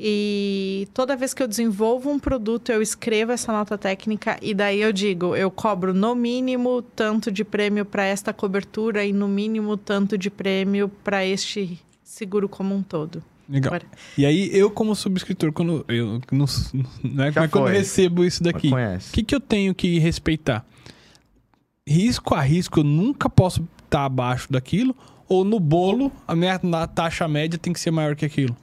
E 0.00 0.86
toda 0.94 1.16
vez 1.16 1.34
que 1.34 1.42
eu 1.42 1.48
desenvolvo 1.48 2.08
um 2.08 2.20
produto, 2.20 2.70
eu 2.70 2.80
escrevo 2.80 3.32
essa 3.32 3.50
nota 3.50 3.76
técnica 3.76 4.38
e 4.40 4.54
daí 4.54 4.80
eu 4.80 4.92
digo, 4.92 5.34
eu 5.34 5.50
cobro 5.50 5.92
no 5.92 6.14
mínimo 6.14 6.82
tanto 6.82 7.32
de 7.32 7.42
prêmio 7.44 7.84
para 7.84 8.04
esta 8.04 8.32
cobertura 8.32 9.04
e 9.04 9.12
no 9.12 9.26
mínimo 9.26 9.76
tanto 9.76 10.16
de 10.16 10.30
prêmio 10.30 10.88
para 10.88 11.26
este 11.26 11.80
seguro 12.04 12.48
como 12.48 12.76
um 12.76 12.82
todo. 12.82 13.24
Legal. 13.48 13.74
Agora... 13.74 13.90
E 14.16 14.24
aí, 14.24 14.48
eu, 14.52 14.70
como 14.70 14.94
subscritor, 14.94 15.52
quando 15.52 15.84
eu 15.88 16.20
não, 16.30 16.46
não 17.02 17.24
é, 17.24 17.32
quando 17.32 17.66
eu 17.66 17.72
recebo 17.72 18.24
isso 18.24 18.40
daqui, 18.40 18.68
o 18.68 19.12
que, 19.12 19.24
que 19.24 19.34
eu 19.34 19.40
tenho 19.40 19.74
que 19.74 19.98
respeitar? 19.98 20.64
Risco 21.84 22.36
a 22.36 22.40
risco, 22.40 22.78
eu 22.78 22.84
nunca 22.84 23.28
posso 23.28 23.66
estar 23.82 24.04
abaixo 24.04 24.46
daquilo, 24.52 24.94
ou 25.28 25.44
no 25.44 25.58
bolo, 25.58 26.12
a 26.24 26.36
minha 26.36 26.56
taxa 26.86 27.26
média 27.26 27.58
tem 27.58 27.72
que 27.72 27.80
ser 27.80 27.90
maior 27.90 28.14
que 28.14 28.24
aquilo? 28.24 28.56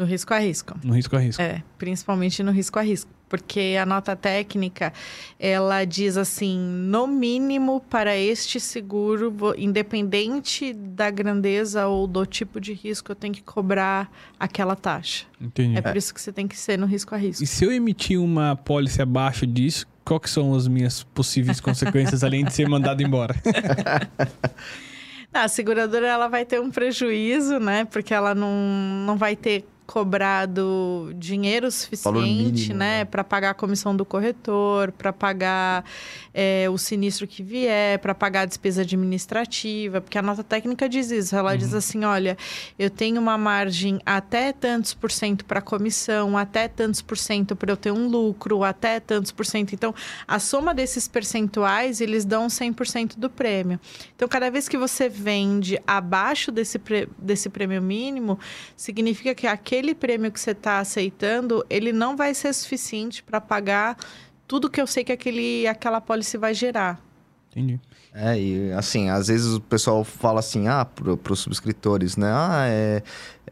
No 0.00 0.06
risco 0.06 0.32
a 0.32 0.38
risco. 0.38 0.80
No 0.82 0.94
risco 0.94 1.14
a 1.14 1.18
risco. 1.18 1.42
É, 1.42 1.62
principalmente 1.76 2.42
no 2.42 2.50
risco 2.50 2.78
a 2.78 2.82
risco. 2.82 3.10
Porque 3.28 3.76
a 3.78 3.84
nota 3.84 4.16
técnica, 4.16 4.94
ela 5.38 5.84
diz 5.84 6.16
assim, 6.16 6.58
no 6.58 7.06
mínimo 7.06 7.82
para 7.82 8.16
este 8.16 8.58
seguro, 8.58 9.54
independente 9.58 10.72
da 10.72 11.10
grandeza 11.10 11.86
ou 11.86 12.06
do 12.06 12.24
tipo 12.24 12.58
de 12.58 12.72
risco, 12.72 13.12
eu 13.12 13.14
tenho 13.14 13.34
que 13.34 13.42
cobrar 13.42 14.10
aquela 14.38 14.74
taxa. 14.74 15.26
Entendi. 15.38 15.76
É 15.76 15.82
por 15.82 15.94
isso 15.94 16.14
que 16.14 16.20
você 16.22 16.32
tem 16.32 16.48
que 16.48 16.56
ser 16.56 16.78
no 16.78 16.86
risco 16.86 17.14
a 17.14 17.18
risco. 17.18 17.44
E 17.44 17.46
se 17.46 17.62
eu 17.62 17.70
emitir 17.70 18.18
uma 18.18 18.56
pólice 18.56 19.02
abaixo 19.02 19.46
disso, 19.46 19.86
quais 20.02 20.22
que 20.22 20.30
são 20.30 20.54
as 20.54 20.66
minhas 20.66 21.02
possíveis 21.02 21.60
consequências, 21.60 22.24
além 22.24 22.42
de 22.42 22.54
ser 22.54 22.66
mandado 22.66 23.02
embora? 23.02 23.34
a 25.30 25.46
seguradora 25.46 26.06
ela 26.06 26.26
vai 26.26 26.46
ter 26.46 26.58
um 26.58 26.70
prejuízo, 26.70 27.60
né? 27.60 27.84
Porque 27.84 28.14
ela 28.14 28.34
não, 28.34 28.50
não 29.06 29.18
vai 29.18 29.36
ter 29.36 29.66
cobrado 29.90 31.12
dinheiro 31.16 31.68
suficiente, 31.68 32.72
né, 32.72 33.00
né? 33.00 33.04
para 33.04 33.24
pagar 33.24 33.50
a 33.50 33.54
comissão 33.54 33.96
do 33.96 34.04
corretor, 34.04 34.92
para 34.92 35.12
pagar 35.12 35.84
é, 36.32 36.70
o 36.70 36.78
sinistro 36.78 37.26
que 37.26 37.42
vier, 37.42 37.98
para 37.98 38.14
pagar 38.14 38.42
a 38.42 38.44
despesa 38.44 38.82
administrativa, 38.82 40.00
porque 40.00 40.16
a 40.16 40.22
nota 40.22 40.44
técnica 40.44 40.88
diz 40.88 41.10
isso. 41.10 41.34
Ela 41.34 41.50
uhum. 41.50 41.58
diz 41.58 41.74
assim: 41.74 42.04
olha, 42.04 42.38
eu 42.78 42.88
tenho 42.88 43.20
uma 43.20 43.36
margem 43.36 44.00
até 44.06 44.52
tantos 44.52 44.94
por 44.94 45.10
cento 45.10 45.44
para 45.44 45.60
comissão, 45.60 46.38
até 46.38 46.68
tantos 46.68 47.02
por 47.02 47.18
cento 47.18 47.56
para 47.56 47.72
eu 47.72 47.76
ter 47.76 47.90
um 47.90 48.06
lucro, 48.06 48.62
até 48.62 49.00
tantos 49.00 49.32
por 49.32 49.44
cento. 49.44 49.74
Então, 49.74 49.92
a 50.26 50.38
soma 50.38 50.72
desses 50.72 51.08
percentuais, 51.08 52.00
eles 52.00 52.24
dão 52.24 52.46
100% 52.46 53.18
do 53.18 53.28
prêmio. 53.28 53.80
Então, 54.14 54.28
cada 54.28 54.50
vez 54.52 54.68
que 54.68 54.78
você 54.78 55.08
vende 55.08 55.80
abaixo 55.84 56.52
desse, 56.52 56.80
desse 57.18 57.48
prêmio 57.48 57.82
mínimo, 57.82 58.38
significa 58.76 59.34
que 59.34 59.48
aquele 59.48 59.79
aquele 59.80 59.94
prêmio 59.94 60.30
que 60.30 60.38
você 60.38 60.50
está 60.50 60.78
aceitando, 60.78 61.64
ele 61.70 61.90
não 61.90 62.14
vai 62.14 62.34
ser 62.34 62.52
suficiente 62.52 63.22
para 63.22 63.40
pagar 63.40 63.96
tudo 64.46 64.68
que 64.68 64.80
eu 64.80 64.86
sei 64.86 65.02
que 65.02 65.10
aquele, 65.10 65.66
aquela 65.66 66.00
pólice 66.02 66.36
vai 66.36 66.52
gerar. 66.52 67.00
Entendi. 67.50 67.80
É, 68.12 68.38
e 68.38 68.72
assim, 68.72 69.08
às 69.08 69.28
vezes 69.28 69.54
o 69.54 69.60
pessoal 69.60 70.02
fala 70.02 70.40
assim, 70.40 70.66
ah, 70.66 70.84
para 70.84 71.32
os 71.32 71.38
subscritores, 71.38 72.16
né? 72.16 72.28
Ah, 72.32 72.66
é, 72.66 73.02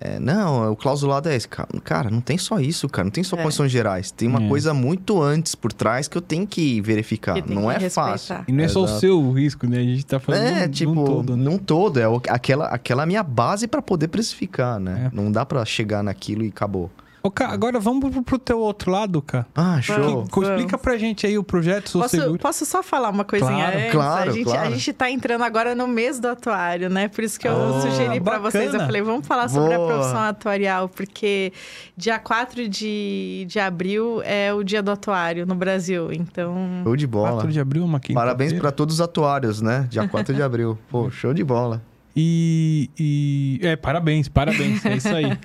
é, 0.01 0.19
Não, 0.19 0.73
o 0.73 0.77
clausulado 0.77 1.29
é 1.29 1.37
esse. 1.37 1.49
Cara, 1.49 2.11
não 2.11 2.21
tem 2.21 2.37
só 2.37 2.59
isso, 2.59 2.89
cara. 2.89 3.05
Não 3.05 3.11
tem 3.11 3.23
só 3.23 3.37
é. 3.37 3.43
condições 3.43 3.71
gerais. 3.71 4.11
Tem 4.11 4.29
uma 4.29 4.43
é. 4.43 4.49
coisa 4.49 4.75
muito 4.75 5.23
antes 5.23 5.55
por 5.55 5.73
trás 5.73 6.09
que 6.09 6.17
eu 6.19 6.23
tenho 6.23 6.47
que 6.47 6.81
verificar. 6.81 7.41
Que 7.41 7.53
não 7.53 7.71
é 7.71 7.79
respeitar. 7.79 8.11
fácil. 8.11 8.37
E 8.49 8.53
não 8.53 8.65
é, 8.65 8.69
só 8.69 8.83
o 8.83 8.89
seu 8.89 9.31
risco, 9.33 9.67
né? 9.67 9.79
A 9.79 9.83
gente 9.83 10.07
tá 10.07 10.19
falando 10.19 10.43
é, 10.43 10.67
num, 10.67 10.73
tipo, 10.73 10.95
num 10.95 11.05
todo, 11.05 11.37
né? 11.37 11.45
Num 11.45 11.59
todo. 11.59 12.01
É 12.01 12.05
aquela, 12.29 12.67
aquela 12.67 13.07
minha 13.07 13.23
base 13.23 13.69
para 13.69 13.81
poder 13.81 14.09
precificar, 14.09 14.81
né? 14.81 15.11
É. 15.13 15.17
Não 15.17 15.31
dá 15.31 15.47
para 15.47 15.65
chegar 15.65 16.03
naquilo 16.03 16.45
e 16.45 16.49
acabou. 16.49 16.91
Ô, 17.23 17.31
Cá, 17.31 17.49
agora 17.49 17.81
vamos 17.81 18.11
pro, 18.11 18.23
pro 18.23 18.39
teu 18.39 18.61
outro 18.61 18.91
lado, 18.91 19.21
cara. 19.21 19.47
Ah, 19.55 19.81
show. 19.81 20.25
Que, 20.25 20.41
explica 20.41 20.79
pra 20.79 20.97
gente 20.97 21.27
aí 21.27 21.37
o 21.37 21.43
projeto 21.43 21.91
Sou 21.91 22.03
posso, 22.03 22.17
Seguro. 22.17 22.39
Posso 22.39 22.65
só 22.65 22.83
falar 22.83 23.11
uma 23.11 23.25
coisinha 23.25 23.51
claro, 23.51 23.79
antes? 23.79 23.93
Claro, 23.93 24.31
a 24.31 24.33
gente, 24.33 24.45
claro. 24.45 24.61
A 24.61 24.71
gente 24.71 24.93
tá 24.93 25.11
entrando 25.11 25.43
agora 25.43 25.75
no 25.75 25.87
mês 25.87 26.21
do 26.21 26.29
atuário, 26.29 26.89
né? 26.89 27.09
Por 27.09 27.25
isso 27.25 27.39
que 27.39 27.49
eu 27.49 27.53
oh, 27.53 27.81
sugeri 27.81 28.21
pra 28.21 28.39
vocês. 28.39 28.73
Eu 28.73 28.81
falei, 28.81 29.03
vamos 29.03 29.27
falar 29.27 29.49
sobre 29.49 29.77
Boa. 29.77 29.85
a 29.85 29.95
profissão 29.95 30.21
atuarial, 30.21 30.89
porque 30.89 31.53
dia 31.97 32.19
4 32.19 32.69
de, 32.69 33.47
de 33.49 33.59
abril 33.59 34.23
é 34.25 34.53
o 34.55 34.63
dia 34.63 34.83
do 34.83 34.91
atuário 34.91 35.45
no 35.45 35.55
Brasil, 35.55 36.13
então... 36.13 36.55
Show 36.85 36.97
de 36.97 37.07
bola. 37.07 37.33
4 37.33 37.53
de 37.53 37.61
abril, 37.61 37.85
uma 37.85 38.01
quinta 38.01 38.19
Parabéns 38.19 38.53
pra 38.53 38.71
todos 38.71 38.97
os 38.97 39.01
atuários, 39.01 39.61
né? 39.61 39.87
Dia 39.91 40.07
4 40.07 40.35
de 40.35 40.43
abril. 40.43 40.79
Pô, 40.89 41.11
show 41.11 41.35
de 41.35 41.43
bola. 41.43 41.83
E, 42.17 42.91
e, 42.99 43.61
É, 43.63 43.77
parabéns, 43.77 44.29
parabéns. 44.29 44.85
É 44.85 44.97
isso 44.97 45.09
aí. 45.09 45.27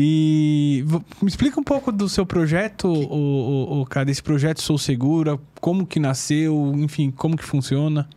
E 0.00 0.84
me 1.20 1.28
explica 1.28 1.58
um 1.58 1.64
pouco 1.64 1.90
do 1.90 2.08
seu 2.08 2.24
projeto, 2.24 2.86
o, 2.86 3.78
o, 3.78 3.80
o 3.80 3.86
cara, 3.86 4.06
desse 4.06 4.22
projeto 4.22 4.62
Sou 4.62 4.78
Segura, 4.78 5.36
como 5.60 5.84
que 5.84 5.98
nasceu, 5.98 6.72
enfim, 6.76 7.10
como 7.10 7.36
que 7.36 7.44
funciona? 7.44 8.08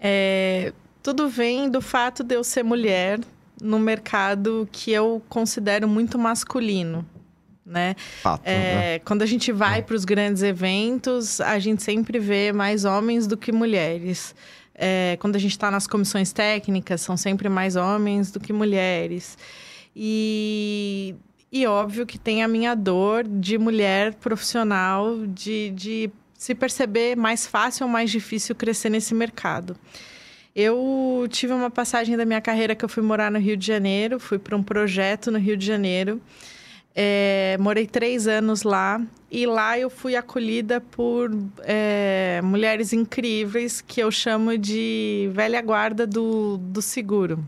É, 0.00 0.72
tudo 1.00 1.28
vem 1.28 1.70
do 1.70 1.80
fato 1.80 2.24
de 2.24 2.34
eu 2.34 2.42
ser 2.42 2.64
mulher 2.64 3.20
no 3.62 3.78
mercado 3.78 4.68
que 4.72 4.90
eu 4.90 5.22
considero 5.28 5.86
muito 5.86 6.18
masculino. 6.18 7.06
Né? 7.64 7.94
Fato, 8.20 8.42
é, 8.44 8.52
né? 8.52 8.98
Quando 9.00 9.22
a 9.22 9.26
gente 9.26 9.52
vai 9.52 9.78
é. 9.78 9.82
para 9.82 9.94
os 9.94 10.04
grandes 10.04 10.42
eventos, 10.42 11.40
a 11.40 11.60
gente 11.60 11.84
sempre 11.84 12.18
vê 12.18 12.50
mais 12.50 12.84
homens 12.84 13.28
do 13.28 13.36
que 13.36 13.52
mulheres. 13.52 14.34
É, 14.74 15.16
quando 15.20 15.36
a 15.36 15.38
gente 15.38 15.52
está 15.52 15.70
nas 15.70 15.86
comissões 15.86 16.32
técnicas, 16.32 17.00
são 17.00 17.16
sempre 17.16 17.48
mais 17.48 17.76
homens 17.76 18.32
do 18.32 18.40
que 18.40 18.52
mulheres. 18.52 19.38
E 19.94 21.14
e 21.50 21.66
óbvio 21.66 22.06
que 22.06 22.18
tem 22.18 22.42
a 22.42 22.48
minha 22.48 22.74
dor 22.74 23.24
de 23.24 23.56
mulher 23.56 24.14
profissional, 24.14 25.26
de, 25.26 25.70
de 25.70 26.10
se 26.34 26.54
perceber 26.54 27.16
mais 27.16 27.46
fácil 27.46 27.86
ou 27.86 27.92
mais 27.92 28.10
difícil 28.10 28.54
crescer 28.54 28.90
nesse 28.90 29.14
mercado. 29.14 29.76
Eu 30.54 31.26
tive 31.30 31.52
uma 31.52 31.70
passagem 31.70 32.16
da 32.16 32.24
minha 32.24 32.40
carreira 32.40 32.74
que 32.74 32.84
eu 32.84 32.88
fui 32.88 33.02
morar 33.02 33.30
no 33.30 33.38
Rio 33.38 33.56
de 33.56 33.66
Janeiro, 33.66 34.20
fui 34.20 34.38
para 34.38 34.56
um 34.56 34.62
projeto 34.62 35.30
no 35.30 35.38
Rio 35.38 35.56
de 35.56 35.64
Janeiro. 35.64 36.20
É, 36.94 37.56
morei 37.60 37.86
três 37.86 38.26
anos 38.26 38.62
lá 38.62 39.00
e 39.30 39.46
lá 39.46 39.78
eu 39.78 39.88
fui 39.88 40.16
acolhida 40.16 40.80
por 40.80 41.30
é, 41.60 42.40
mulheres 42.42 42.92
incríveis 42.92 43.80
que 43.80 44.00
eu 44.00 44.10
chamo 44.10 44.58
de 44.58 45.30
velha 45.32 45.62
guarda 45.62 46.06
do, 46.06 46.58
do 46.58 46.82
seguro 46.82 47.44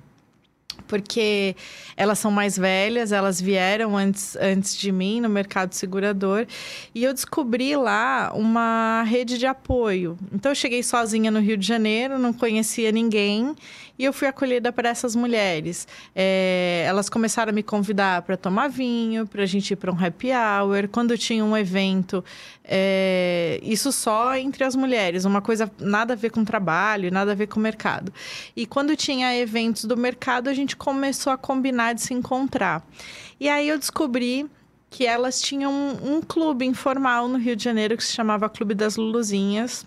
porque 0.91 1.55
elas 1.97 2.19
são 2.19 2.33
mais 2.33 2.59
velhas, 2.59 3.13
elas 3.13 3.41
vieram 3.41 3.97
antes, 3.97 4.37
antes 4.41 4.77
de 4.77 4.91
mim 4.91 5.21
no 5.21 5.29
mercado 5.29 5.73
segurador, 5.73 6.47
e 6.93 7.05
eu 7.05 7.15
descobri 7.15 7.77
lá 7.77 8.33
uma 8.35 9.05
rede 9.05 9.39
de 9.39 9.47
apoio. 9.47 10.19
Então 10.33 10.51
eu 10.51 10.57
cheguei 10.57 10.83
sozinha 10.83 11.31
no 11.31 11.39
Rio 11.39 11.57
de 11.57 11.65
Janeiro, 11.65 12.19
não 12.19 12.33
conhecia 12.33 12.91
ninguém, 12.91 13.55
e 14.01 14.05
eu 14.07 14.15
fui 14.15 14.27
acolhida 14.27 14.73
por 14.73 14.87
essas 14.87 15.15
mulheres. 15.15 15.87
É, 16.17 16.87
elas 16.89 17.11
começaram 17.11 17.51
a 17.51 17.53
me 17.53 17.63
convidar 17.63 18.23
para 18.23 18.35
tomar 18.35 18.69
vinho, 18.69 19.27
para 19.27 19.43
a 19.43 19.47
gente 19.47 19.73
ir 19.73 19.77
para 19.77 19.93
um 19.93 19.95
happy 19.95 20.29
hour. 20.31 20.89
Quando 20.89 21.19
tinha 21.19 21.45
um 21.45 21.55
evento, 21.55 22.25
é, 22.65 23.61
isso 23.63 23.93
só 23.93 24.35
entre 24.37 24.65
as 24.65 24.75
mulheres, 24.75 25.27
uma 25.27 25.43
coisa 25.43 25.71
nada 25.79 26.15
a 26.15 26.17
ver 26.17 26.31
com 26.31 26.43
trabalho, 26.47 27.13
nada 27.13 27.33
a 27.33 27.35
ver 27.35 27.47
com 27.49 27.61
mercado. 27.61 28.11
E 28.57 28.65
quando 28.65 28.97
tinha 28.97 29.37
eventos 29.37 29.85
do 29.85 29.99
mercado, 29.99 30.49
a 30.49 30.55
gente 30.55 30.79
começou 30.79 31.31
a 31.31 31.37
combinar 31.37 31.93
de 31.93 32.01
se 32.01 32.15
encontrar. 32.15 32.83
E 33.39 33.51
aí 33.51 33.69
eu 33.69 33.79
descobri 33.79 34.49
que 34.89 35.05
elas 35.05 35.43
tinham 35.43 35.71
um, 35.71 36.17
um, 36.17 36.23
clube 36.23 36.65
informal 36.65 37.29
no 37.29 37.37
Rio 37.37 37.55
de 37.55 37.65
Janeiro 37.65 37.99
que 37.99 38.05
se 38.05 38.15
chamava 38.15 38.49
Clube 38.49 38.75
das 38.75 38.97
Luluzinhas. 38.97 39.85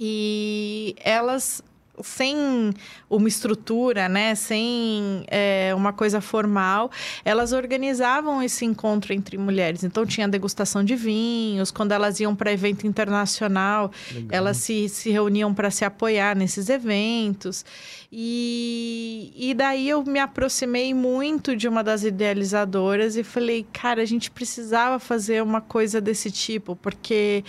E 0.00 0.96
elas 0.98 1.62
sem 2.02 2.72
uma 3.08 3.28
estrutura, 3.28 4.08
né, 4.08 4.34
sem 4.34 5.24
é, 5.28 5.72
uma 5.74 5.92
coisa 5.92 6.20
formal, 6.20 6.90
elas 7.24 7.52
organizavam 7.52 8.42
esse 8.42 8.64
encontro 8.64 9.12
entre 9.12 9.36
mulheres. 9.36 9.84
Então 9.84 10.06
tinha 10.06 10.28
degustação 10.28 10.84
de 10.84 10.94
vinhos, 10.96 11.70
quando 11.70 11.92
elas 11.92 12.20
iam 12.20 12.34
para 12.34 12.52
evento 12.52 12.86
internacional, 12.86 13.90
Legal. 14.12 14.28
elas 14.30 14.56
se, 14.58 14.88
se 14.88 15.10
reuniam 15.10 15.52
para 15.54 15.70
se 15.70 15.84
apoiar 15.84 16.36
nesses 16.36 16.68
eventos. 16.68 17.64
E, 18.12 19.32
e 19.36 19.54
daí 19.54 19.88
eu 19.88 20.02
me 20.04 20.18
aproximei 20.18 20.92
muito 20.92 21.54
de 21.54 21.68
uma 21.68 21.82
das 21.84 22.02
idealizadoras 22.02 23.16
e 23.16 23.22
falei, 23.22 23.64
cara, 23.72 24.02
a 24.02 24.04
gente 24.04 24.30
precisava 24.30 24.98
fazer 24.98 25.42
uma 25.42 25.60
coisa 25.60 26.00
desse 26.00 26.30
tipo, 26.30 26.74
porque 26.74 27.44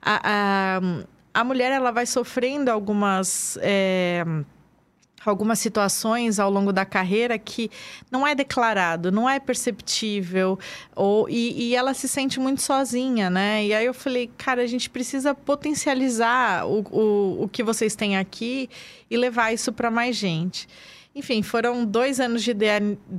a, 0.00 0.78
a 0.78 1.06
a 1.36 1.44
mulher 1.44 1.70
ela 1.70 1.90
vai 1.90 2.06
sofrendo 2.06 2.70
algumas. 2.70 3.58
É, 3.60 4.24
algumas 5.22 5.58
situações 5.58 6.38
ao 6.38 6.48
longo 6.48 6.72
da 6.72 6.84
carreira 6.84 7.36
que 7.36 7.68
não 8.12 8.24
é 8.24 8.32
declarado, 8.32 9.10
não 9.10 9.28
é 9.28 9.40
perceptível, 9.40 10.56
ou, 10.94 11.28
e, 11.28 11.70
e, 11.70 11.74
ela 11.74 11.92
se 11.94 12.06
sente 12.06 12.38
muito 12.38 12.62
sozinha, 12.62 13.28
né? 13.28 13.66
E 13.66 13.74
aí 13.74 13.84
eu 13.84 13.92
falei, 13.92 14.30
cara, 14.38 14.62
a 14.62 14.66
gente 14.68 14.88
precisa 14.88 15.34
potencializar 15.34 16.64
o, 16.64 16.78
o, 16.92 17.42
o 17.42 17.48
que 17.48 17.64
vocês 17.64 17.96
têm 17.96 18.16
aqui 18.16 18.70
e 19.10 19.16
levar 19.16 19.52
isso 19.52 19.72
para 19.72 19.90
mais 19.90 20.14
gente. 20.14 20.68
Enfim, 21.12 21.42
foram 21.42 21.84
dois 21.84 22.20
anos 22.20 22.44
de, 22.44 22.54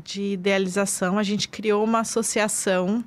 de 0.05 0.21
idealização, 0.31 1.19
a 1.19 1.23
gente 1.23 1.49
criou 1.49 1.83
uma 1.83 1.99
associação 1.99 3.03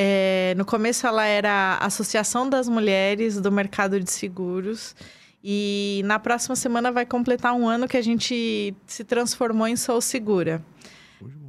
é, 0.00 0.54
no 0.56 0.64
começo 0.64 1.04
ela 1.08 1.26
era 1.26 1.76
a 1.80 1.86
Associação 1.86 2.48
das 2.48 2.68
Mulheres 2.68 3.40
do 3.40 3.50
Mercado 3.50 3.98
de 3.98 4.08
Seguros. 4.08 4.94
E 5.42 6.02
na 6.04 6.20
próxima 6.20 6.54
semana 6.54 6.92
vai 6.92 7.04
completar 7.04 7.52
um 7.52 7.68
ano 7.68 7.88
que 7.88 7.96
a 7.96 8.00
gente 8.00 8.72
se 8.86 9.02
transformou 9.02 9.66
em 9.66 9.74
Sou 9.74 10.00
Segura. 10.00 10.62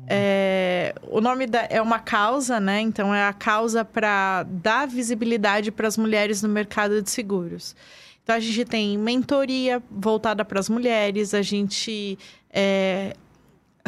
É, 0.07 0.95
o 1.11 1.21
nome 1.21 1.45
da, 1.45 1.67
é 1.69 1.79
uma 1.79 1.99
causa, 1.99 2.59
né? 2.59 2.81
Então 2.81 3.13
é 3.13 3.27
a 3.27 3.33
causa 3.33 3.85
para 3.85 4.41
dar 4.49 4.87
visibilidade 4.87 5.71
para 5.71 5.87
as 5.87 5.95
mulheres 5.95 6.41
no 6.41 6.49
mercado 6.49 7.03
de 7.03 7.11
seguros. 7.11 7.75
Então 8.23 8.35
a 8.35 8.39
gente 8.39 8.65
tem 8.65 8.97
mentoria 8.97 9.79
voltada 9.91 10.43
para 10.43 10.59
as 10.59 10.69
mulheres, 10.69 11.35
a 11.35 11.43
gente 11.43 12.17
é, 12.51 13.13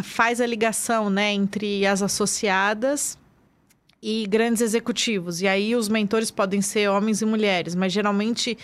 faz 0.04 0.40
a 0.40 0.46
ligação 0.46 1.10
né, 1.10 1.34
entre 1.34 1.84
as 1.88 2.04
associadas 2.04 3.20
e 4.02 4.26
grandes 4.28 4.62
executivos. 4.62 5.42
E 5.42 5.48
aí 5.48 5.76
os 5.76 5.88
mentores 5.88 6.32
podem 6.32 6.62
ser 6.62 6.90
homens 6.90 7.22
e 7.22 7.26
mulheres, 7.26 7.76
mas 7.76 7.94
geralmente 7.94 8.58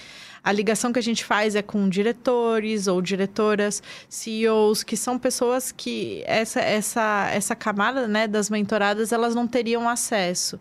a 0.43 0.51
ligação 0.51 0.93
que 0.93 0.99
a 0.99 1.03
gente 1.03 1.23
faz 1.23 1.55
é 1.55 1.61
com 1.61 1.87
diretores 1.89 2.87
ou 2.87 3.01
diretoras, 3.01 3.83
CEOs, 4.09 4.81
que 4.81 4.95
são 4.95 5.19
pessoas 5.19 5.71
que 5.71 6.23
essa, 6.25 6.61
essa, 6.61 7.29
essa 7.31 7.55
camada 7.55 8.07
né, 8.07 8.27
das 8.27 8.49
mentoradas 8.49 9.11
elas 9.11 9.35
não 9.35 9.45
teriam 9.45 9.87
acesso. 9.87 10.59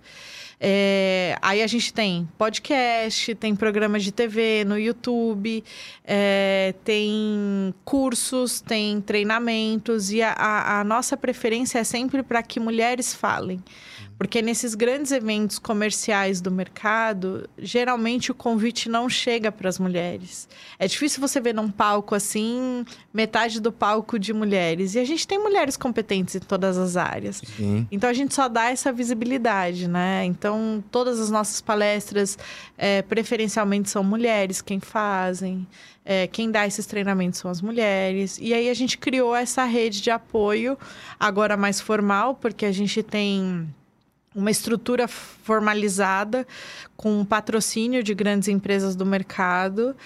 É, 0.59 1.37
aí 1.43 1.63
a 1.63 1.67
gente 1.67 1.93
tem 1.93 2.27
podcast, 2.39 3.35
tem 3.35 3.55
programas 3.55 4.03
de 4.03 4.11
TV 4.11 4.65
no 4.65 4.79
YouTube, 4.79 5.63
é, 6.03 6.75
tem 6.83 7.75
cursos, 7.85 8.61
tem 8.61 9.01
treinamentos, 9.03 10.11
e 10.11 10.23
a, 10.23 10.33
a, 10.33 10.81
a 10.81 10.85
nossa 10.85 11.17
preferência 11.17 11.79
é 11.79 11.85
sempre 11.85 12.23
para 12.23 12.43
que 12.43 12.59
mulheres 12.59 13.15
falem. 13.15 13.63
Porque 14.19 14.41
nesses 14.41 14.75
grandes 14.75 15.13
eventos 15.13 15.59
comerciais 15.59 16.41
do 16.41 16.51
mercado, 16.51 17.49
geralmente 17.59 18.31
o 18.31 18.35
convite 18.35 18.89
não 18.89 19.11
chega 19.11 19.53
para 19.53 19.69
as 19.69 19.79
mulheres. 19.79 20.49
É 20.79 20.87
difícil 20.87 21.21
você 21.21 21.39
ver 21.39 21.55
num 21.55 21.71
palco 21.71 22.15
assim, 22.15 22.85
metade 23.13 23.61
do 23.61 23.71
palco 23.71 24.19
de 24.19 24.33
mulheres. 24.33 24.95
E 24.95 24.99
a 24.99 25.05
gente 25.05 25.29
tem 25.29 25.39
mulheres 25.39 25.77
competentes 25.77 26.35
em 26.35 26.41
todas 26.41 26.79
as 26.79 26.97
áreas. 26.97 27.43
Sim. 27.57 27.87
Então 27.91 28.09
a 28.09 28.13
gente 28.15 28.35
só 28.35 28.49
dá 28.49 28.71
essa 28.71 28.91
visibilidade, 28.91 29.87
né? 29.87 30.25
Então 30.25 30.83
todas 30.91 31.21
as 31.21 31.31
nossas 31.31 31.61
palestras, 31.61 32.39
é, 32.79 33.03
preferencialmente, 33.03 33.91
são 33.91 34.03
mulheres 34.03 34.63
quem 34.63 34.81
fazem. 34.81 35.67
É, 36.09 36.27
quem 36.27 36.51
dá 36.51 36.67
esses 36.67 36.87
treinamentos 36.87 37.41
são 37.41 37.51
as 37.51 37.61
mulheres. 37.61 38.39
E 38.41 38.55
aí 38.55 38.71
a 38.71 38.75
gente 38.75 38.97
criou 38.97 39.35
essa 39.35 39.65
rede 39.65 40.01
de 40.01 40.11
apoio, 40.11 40.79
agora 41.19 41.57
mais 41.57 41.81
formal, 41.81 42.35
porque 42.35 42.65
a 42.65 42.73
gente 42.73 43.03
tem 43.03 43.69
uma 44.37 44.51
estrutura 44.51 45.09
formalizada 45.09 46.47
com 46.97 47.25
patrocínio 47.25 48.03
de 48.03 48.15
grandes 48.15 48.49
empresas 48.49 48.95
do 48.95 49.07
mercado. 49.07 49.97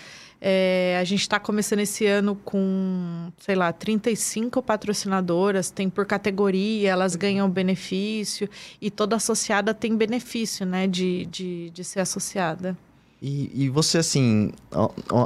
É, 0.40 0.96
a 0.98 1.04
gente 1.04 1.20
está 1.20 1.38
começando 1.38 1.80
esse 1.80 2.06
ano 2.06 2.34
com, 2.34 3.30
sei 3.38 3.54
lá, 3.54 3.70
35 3.72 4.62
patrocinadoras, 4.62 5.70
tem 5.70 5.90
por 5.90 6.06
categoria, 6.06 6.90
elas 6.90 7.14
ganham 7.14 7.50
benefício 7.50 8.48
e 8.80 8.90
toda 8.90 9.16
associada 9.16 9.74
tem 9.74 9.94
benefício, 9.94 10.64
né, 10.64 10.86
de, 10.86 11.26
de, 11.26 11.68
de 11.70 11.84
ser 11.84 12.00
associada. 12.00 12.78
E, 13.20 13.64
e 13.64 13.68
você, 13.68 13.98
assim, 13.98 14.50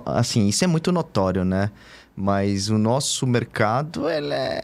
assim, 0.04 0.48
isso 0.48 0.64
é 0.64 0.66
muito 0.66 0.90
notório, 0.90 1.44
né? 1.44 1.70
Mas 2.16 2.68
o 2.68 2.76
nosso 2.76 3.24
mercado, 3.24 4.08
ele 4.08 4.32
é, 4.32 4.60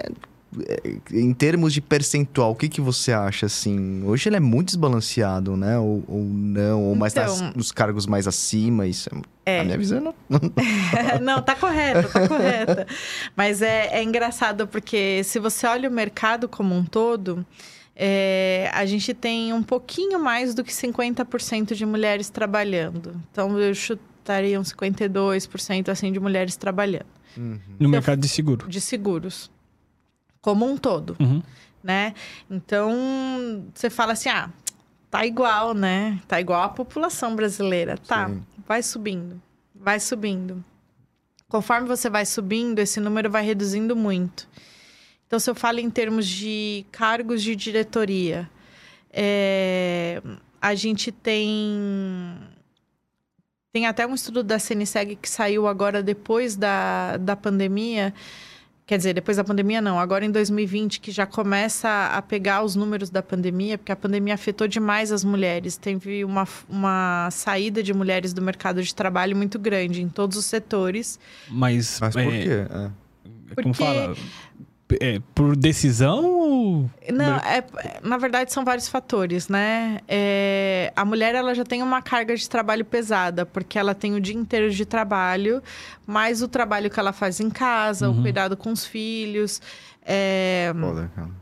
em 1.12 1.32
termos 1.32 1.72
de 1.72 1.80
percentual, 1.80 2.50
o 2.50 2.54
que, 2.56 2.68
que 2.68 2.80
você 2.80 3.12
acha, 3.12 3.46
assim? 3.46 4.02
Hoje 4.04 4.28
ele 4.28 4.36
é 4.36 4.40
muito 4.40 4.66
desbalanceado, 4.66 5.56
né? 5.56 5.78
Ou, 5.78 6.02
ou 6.08 6.24
não, 6.24 6.82
ou 6.84 6.96
mais 6.96 7.12
então, 7.12 7.38
tá 7.38 7.52
nos 7.54 7.70
cargos 7.70 8.06
mais 8.06 8.26
acima, 8.26 8.86
isso 8.86 9.08
é... 9.46 9.58
é. 9.58 9.60
A 9.60 9.64
minha 9.64 9.78
visão 9.78 10.00
não... 10.00 10.14
não, 11.22 11.42
tá 11.42 11.54
correto, 11.54 12.08
tá 12.08 12.26
correto. 12.26 12.92
Mas 13.36 13.62
é, 13.62 13.90
é 13.92 14.02
engraçado 14.02 14.66
porque 14.66 15.22
se 15.22 15.38
você 15.38 15.66
olha 15.66 15.88
o 15.88 15.92
mercado 15.92 16.48
como 16.48 16.74
um 16.74 16.84
todo... 16.84 17.44
É, 18.02 18.70
a 18.72 18.86
gente 18.86 19.12
tem 19.12 19.52
um 19.52 19.62
pouquinho 19.62 20.18
mais 20.18 20.54
do 20.54 20.64
que 20.64 20.72
50% 20.72 21.74
de 21.74 21.84
mulheres 21.84 22.30
trabalhando. 22.30 23.20
Então, 23.30 23.58
eu 23.58 23.74
chutaria 23.74 24.58
uns 24.58 24.72
52% 24.72 25.90
assim 25.90 26.10
de 26.10 26.18
mulheres 26.18 26.56
trabalhando. 26.56 27.04
Uhum. 27.36 27.58
No 27.78 27.90
mercado 27.90 28.18
de 28.18 28.28
seguro. 28.28 28.66
De 28.66 28.80
seguros 28.80 29.50
como 30.40 30.66
um 30.66 30.76
todo, 30.76 31.16
uhum. 31.20 31.42
né? 31.82 32.14
Então, 32.50 33.64
você 33.74 33.90
fala 33.90 34.12
assim, 34.12 34.28
ah, 34.28 34.50
tá 35.10 35.26
igual, 35.26 35.74
né? 35.74 36.20
Tá 36.26 36.40
igual 36.40 36.62
a 36.62 36.68
população 36.68 37.34
brasileira. 37.34 37.98
Tá, 37.98 38.28
Sim. 38.28 38.42
vai 38.66 38.82
subindo, 38.82 39.40
vai 39.74 40.00
subindo. 40.00 40.64
Conforme 41.48 41.88
você 41.88 42.08
vai 42.08 42.24
subindo, 42.24 42.78
esse 42.78 43.00
número 43.00 43.28
vai 43.28 43.44
reduzindo 43.44 43.96
muito. 43.96 44.48
Então, 45.26 45.38
se 45.38 45.50
eu 45.50 45.54
falo 45.54 45.80
em 45.80 45.90
termos 45.90 46.26
de 46.26 46.84
cargos 46.90 47.42
de 47.42 47.54
diretoria, 47.54 48.48
é, 49.12 50.22
a 50.60 50.74
gente 50.74 51.10
tem 51.10 52.36
tem 53.72 53.86
até 53.86 54.06
um 54.06 54.14
estudo 54.14 54.42
da 54.42 54.58
CNSEG 54.58 55.16
que 55.16 55.28
saiu 55.30 55.68
agora 55.68 56.02
depois 56.02 56.56
da, 56.56 57.16
da 57.16 57.36
pandemia, 57.36 58.12
Quer 58.90 58.96
dizer, 58.96 59.14
depois 59.14 59.36
da 59.36 59.44
pandemia 59.44 59.80
não, 59.80 60.00
agora 60.00 60.24
em 60.24 60.32
2020 60.32 60.98
que 60.98 61.12
já 61.12 61.24
começa 61.24 62.08
a 62.12 62.20
pegar 62.20 62.64
os 62.64 62.74
números 62.74 63.08
da 63.08 63.22
pandemia, 63.22 63.78
porque 63.78 63.92
a 63.92 63.94
pandemia 63.94 64.34
afetou 64.34 64.66
demais 64.66 65.12
as 65.12 65.22
mulheres. 65.22 65.76
Teve 65.76 66.24
uma, 66.24 66.44
uma 66.68 67.28
saída 67.30 67.84
de 67.84 67.94
mulheres 67.94 68.32
do 68.32 68.42
mercado 68.42 68.82
de 68.82 68.92
trabalho 68.92 69.36
muito 69.36 69.60
grande 69.60 70.02
em 70.02 70.08
todos 70.08 70.36
os 70.36 70.44
setores. 70.44 71.20
Mas, 71.48 72.00
Mas 72.00 72.14
por 72.14 72.34
é... 72.34 72.42
quê? 72.42 72.48
É. 72.50 72.90
Porque... 73.54 73.62
Como 73.62 73.74
fala? 73.74 74.16
É, 75.00 75.20
por 75.34 75.56
decisão 75.56 76.24
ou... 76.24 76.90
Não, 77.12 77.36
é, 77.36 77.64
na 78.02 78.16
verdade 78.16 78.52
são 78.52 78.64
vários 78.64 78.88
fatores, 78.88 79.48
né? 79.48 80.00
É, 80.08 80.92
a 80.96 81.04
mulher 81.04 81.34
ela 81.34 81.54
já 81.54 81.64
tem 81.64 81.82
uma 81.82 82.02
carga 82.02 82.34
de 82.34 82.48
trabalho 82.48 82.84
pesada, 82.84 83.44
porque 83.44 83.78
ela 83.78 83.94
tem 83.94 84.14
o 84.14 84.20
dia 84.20 84.34
inteiro 84.34 84.70
de 84.70 84.84
trabalho, 84.84 85.62
mais 86.06 86.42
o 86.42 86.48
trabalho 86.48 86.90
que 86.90 86.98
ela 86.98 87.12
faz 87.12 87.40
em 87.40 87.50
casa, 87.50 88.08
uhum. 88.08 88.18
o 88.18 88.22
cuidado 88.22 88.56
com 88.56 88.72
os 88.72 88.84
filhos. 88.84 89.60
É, 90.04 90.72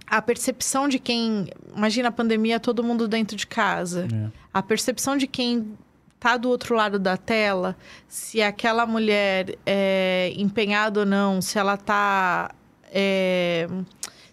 a 0.06 0.20
percepção 0.20 0.88
de 0.88 0.98
quem. 0.98 1.48
Imagina 1.74 2.08
a 2.08 2.12
pandemia, 2.12 2.58
todo 2.58 2.82
mundo 2.82 3.06
dentro 3.06 3.36
de 3.36 3.46
casa. 3.46 4.08
É. 4.12 4.30
A 4.52 4.62
percepção 4.62 5.16
de 5.16 5.26
quem 5.26 5.76
tá 6.18 6.36
do 6.36 6.48
outro 6.48 6.74
lado 6.74 6.98
da 6.98 7.16
tela, 7.16 7.76
se 8.08 8.42
aquela 8.42 8.84
mulher 8.84 9.56
é 9.64 10.32
empenhada 10.36 11.00
ou 11.00 11.06
não, 11.06 11.40
se 11.40 11.58
ela 11.58 11.76
tá 11.76 12.50
é, 12.92 13.68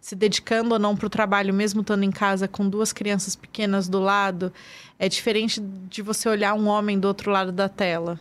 se 0.01 0.15
dedicando 0.15 0.73
ou 0.73 0.79
não 0.79 0.95
para 0.95 1.07
o 1.07 1.09
trabalho, 1.09 1.53
mesmo 1.53 1.81
estando 1.81 2.03
em 2.03 2.11
casa 2.11 2.47
com 2.47 2.69
duas 2.69 2.93
crianças 2.93 3.35
pequenas 3.35 3.87
do 3.87 3.99
lado, 3.99 4.53
é 4.99 5.09
diferente 5.09 5.59
de 5.59 6.01
você 6.01 6.29
olhar 6.29 6.53
um 6.53 6.67
homem 6.67 6.99
do 6.99 7.07
outro 7.07 7.31
lado 7.31 7.51
da 7.51 7.67
tela. 7.67 8.19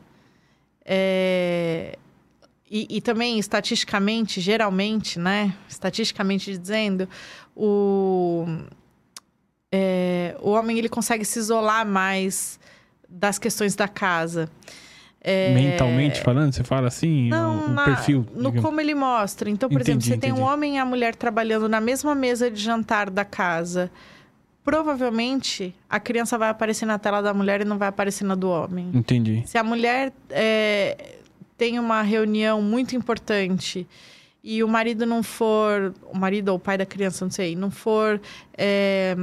É, 0.84 1.98
e, 2.70 2.96
e, 2.96 3.00
também, 3.00 3.38
estatisticamente, 3.38 4.40
geralmente, 4.40 5.18
né? 5.18 5.54
Estatisticamente 5.68 6.56
dizendo, 6.56 7.08
o, 7.54 8.46
é, 9.70 10.36
o 10.40 10.50
homem 10.50 10.78
ele 10.78 10.88
consegue 10.88 11.24
se 11.24 11.38
isolar 11.38 11.86
mais 11.86 12.58
das 13.08 13.38
questões 13.38 13.74
da 13.74 13.86
casa. 13.86 14.50
É... 15.26 15.54
Mentalmente 15.54 16.20
falando, 16.20 16.52
você 16.52 16.62
fala 16.62 16.88
assim, 16.88 17.30
Não, 17.30 17.64
um, 17.64 17.68
na, 17.70 17.84
perfil. 17.86 18.26
No 18.34 18.50
digamos. 18.50 18.60
como 18.60 18.78
ele 18.78 18.94
mostra. 18.94 19.48
Então, 19.48 19.70
por 19.70 19.80
entendi, 19.80 19.90
exemplo, 19.90 20.06
você 20.06 20.14
entendi. 20.16 20.34
tem 20.34 20.44
um 20.44 20.46
homem 20.46 20.76
e 20.76 20.78
a 20.78 20.84
mulher 20.84 21.16
trabalhando 21.16 21.66
na 21.66 21.80
mesma 21.80 22.14
mesa 22.14 22.50
de 22.50 22.60
jantar 22.60 23.08
da 23.08 23.24
casa. 23.24 23.90
Provavelmente 24.62 25.74
a 25.88 25.98
criança 25.98 26.36
vai 26.36 26.50
aparecer 26.50 26.84
na 26.84 26.98
tela 26.98 27.22
da 27.22 27.32
mulher 27.32 27.62
e 27.62 27.64
não 27.64 27.78
vai 27.78 27.88
aparecer 27.88 28.24
na 28.24 28.34
do 28.34 28.50
homem. 28.50 28.90
Entendi. 28.92 29.42
Se 29.46 29.56
a 29.56 29.64
mulher 29.64 30.12
é, 30.28 31.16
tem 31.56 31.78
uma 31.78 32.02
reunião 32.02 32.60
muito 32.60 32.94
importante 32.94 33.86
e 34.42 34.62
o 34.62 34.68
marido 34.68 35.06
não 35.06 35.22
for, 35.22 35.94
o 36.12 36.18
marido 36.18 36.50
ou 36.50 36.56
o 36.56 36.60
pai 36.60 36.76
da 36.76 36.84
criança, 36.84 37.24
não 37.24 37.32
sei, 37.32 37.56
não 37.56 37.70
for 37.70 38.20
é, 38.56 39.16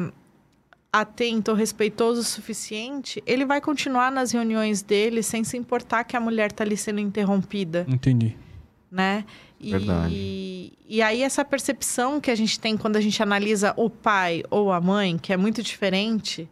atento 0.92 1.52
ou 1.52 1.58
respeitoso 1.58 2.20
o 2.20 2.24
suficiente, 2.24 3.24
ele 3.26 3.46
vai 3.46 3.62
continuar 3.62 4.12
nas 4.12 4.32
reuniões 4.32 4.82
dele 4.82 5.24
sem 5.24 5.44
se 5.44 5.56
importar 5.56 6.04
que 6.04 6.18
a 6.18 6.20
mulher 6.20 6.52
está 6.52 6.64
ali 6.64 6.76
sendo 6.76 7.00
interrompida. 7.00 7.86
Entendi. 7.88 8.36
Né? 8.92 9.24
E, 9.58 9.72
Verdade. 9.72 10.74
E 10.88 11.02
aí 11.02 11.22
essa 11.22 11.46
percepção 11.46 12.20
que 12.20 12.30
a 12.30 12.36
gente 12.36 12.60
tem 12.60 12.76
quando 12.76 12.98
a 12.98 13.02
gente 13.02 13.24
analisa 13.24 13.74
o 13.78 13.89
pai 13.89 14.44
ou 14.50 14.72
a 14.72 14.82
mãe, 14.82 15.18
que 15.18 15.32
é 15.32 15.38
muito 15.38 15.64
diferente, 15.64 16.50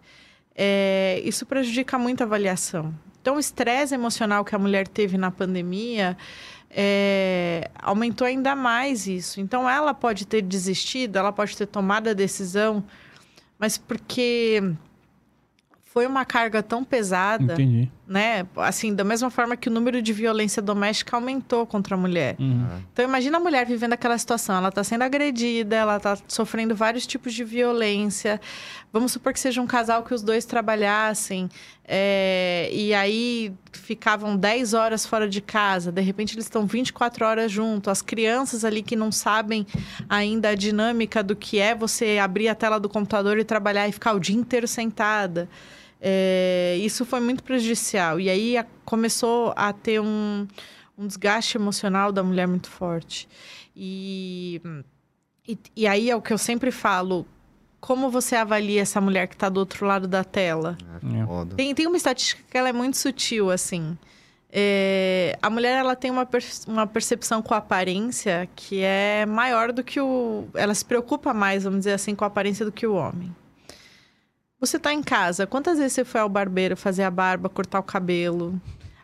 é, 0.56 1.22
isso 1.26 1.46
prejudica 1.46 1.98
muito 1.98 2.22
a 2.22 2.26
avaliação. 2.26 2.94
Então 3.22 3.36
o 3.36 3.40
estresse 3.40 3.94
emocional 3.94 4.46
que 4.46 4.56
a 4.56 4.60
mulher 4.60 4.88
teve 4.88 5.18
na 5.18 5.32
pandemia 5.32 6.16
é, 6.70 7.70
aumentou 7.76 8.26
ainda 8.26 8.56
mais 8.56 9.06
isso. 9.06 9.42
Então 9.42 9.70
ela 9.70 9.94
pode 9.94 10.26
ter 10.26 10.42
desistido, 10.42 11.18
ela 11.18 11.34
pode 11.34 11.58
ter 11.58 11.66
tomado 11.66 12.08
a 12.08 12.14
decisão 12.14 12.86
mas 13.60 13.78
porque 13.78 14.64
foi 15.84 16.08
uma 16.08 16.24
carga 16.24 16.64
tão 16.64 16.84
pesada, 16.84 17.54
Entendi. 17.54 17.92
Né? 18.10 18.48
Assim, 18.58 18.96
da 18.96 19.04
mesma 19.04 19.30
forma 19.30 19.56
que 19.56 19.70
o 19.70 19.72
número 19.72 20.02
de 20.02 20.12
violência 20.12 20.64
doméstica 20.64 21.16
aumentou 21.16 21.64
contra 21.68 21.94
a 21.94 21.98
mulher. 21.98 22.36
Uhum. 22.40 22.82
Então, 22.92 23.06
imagina 23.06 23.38
a 23.38 23.40
mulher 23.40 23.68
vivendo 23.68 23.94
aquela 23.94 24.18
situação. 24.18 24.58
Ela 24.58 24.70
está 24.70 24.84
sendo 24.84 25.04
agredida, 25.04 25.76
ela 25.76 25.98
está 25.98 26.18
sofrendo 26.28 26.76
vários 26.76 27.06
tipos 27.06 27.36
de 27.36 27.44
violência. 27.44 28.42
Vamos 28.92 29.12
supor 29.12 29.32
que 29.32 29.40
seja 29.40 29.62
um 29.62 29.68
casal 29.68 30.02
que 30.02 30.12
os 30.12 30.24
dois 30.24 30.44
trabalhassem 30.44 31.48
é, 31.88 32.68
e 32.72 32.96
aí 32.96 33.54
ficavam 33.72 34.36
10 34.36 34.74
horas 34.74 35.06
fora 35.06 35.30
de 35.30 35.40
casa. 35.40 35.92
De 35.92 36.02
repente, 36.02 36.34
eles 36.34 36.46
estão 36.46 36.66
24 36.66 37.24
horas 37.24 37.52
juntos. 37.52 37.92
As 37.92 38.02
crianças 38.02 38.66
ali 38.66 38.82
que 38.82 38.96
não 38.96 39.12
sabem 39.12 39.68
ainda 40.10 40.50
a 40.50 40.56
dinâmica 40.56 41.22
do 41.22 41.36
que 41.36 41.60
é 41.60 41.76
você 41.76 42.18
abrir 42.18 42.48
a 42.48 42.56
tela 42.56 42.80
do 42.80 42.90
computador 42.90 43.38
e 43.38 43.44
trabalhar 43.44 43.88
e 43.88 43.92
ficar 43.92 44.14
o 44.14 44.20
dia 44.20 44.36
inteiro 44.36 44.68
sentada. 44.68 45.48
É, 46.02 46.78
isso 46.80 47.04
foi 47.04 47.20
muito 47.20 47.44
prejudicial. 47.44 48.20
E 48.20 48.30
aí 48.30 48.58
a, 48.58 48.66
começou 48.86 49.54
a 49.56 49.74
ter 49.74 50.00
um, 50.00 50.48
um 50.98 51.08
desgaste 51.08 51.58
emocional 51.58 52.12
da 52.12 52.24
mulher 52.24 52.48
muito 52.48 52.70
forte. 52.70 53.28
E, 53.76 54.62
e, 55.48 55.58
e, 55.76 55.88
aí 55.88 56.10
é 56.10 56.16
o 56.16 56.22
que 56.22 56.34
eu 56.34 56.38
sempre 56.38 56.72
falo. 56.72 57.26
Como 57.82 58.10
você 58.10 58.36
avalia 58.36 58.82
essa 58.82 59.00
mulher 59.00 59.28
que 59.28 59.36
está 59.36 59.48
do 59.48 59.60
outro 59.60 59.86
lado 59.86 60.08
da 60.08 60.24
tela? 60.24 60.78
É, 61.52 61.56
tem, 61.56 61.74
tem 61.74 61.88
uma 61.88 61.96
estatística 61.96 62.44
que 62.50 62.58
ela 62.58 62.70
é 62.70 62.74
muito 62.74 62.98
sutil, 62.98 63.50
assim. 63.50 63.98
É, 64.52 65.38
a 65.42 65.50
mulher 65.50 65.78
ela 65.78 65.96
tem 65.96 66.10
uma, 66.10 66.26
per 66.26 66.44
uma 66.68 66.88
percepção 66.88 67.42
com 67.42 67.54
a 67.54 67.58
aparência 67.58 68.50
que 68.56 68.82
é 68.82 69.26
maior 69.26 69.72
do 69.72 69.84
que 69.84 70.02
o. 70.02 70.48
Ela 70.56 70.74
se 70.74 70.84
preocupa 70.84 71.34
mais, 71.34 71.64
vamos 71.64 71.80
dizer 71.80 71.94
assim, 71.94 72.16
com 72.16 72.24
a 72.24 72.28
aparência 72.28 72.66
do 72.66 72.72
que 72.72 72.86
o 72.88 72.96
homem. 72.96 73.34
Você 74.60 74.78
tá 74.78 74.94
em 74.94 75.02
casa, 75.02 75.48
quantas 75.48 75.78
vezes 75.78 75.94
você 75.94 76.04
foi 76.04 76.20
ao 76.20 76.28
barbeiro 76.28 76.76
fazer 76.76 77.04
a 77.04 77.12
barba, 77.12 77.48
cortar 77.48 77.80
o 77.80 77.84
cabelo? 77.84 78.60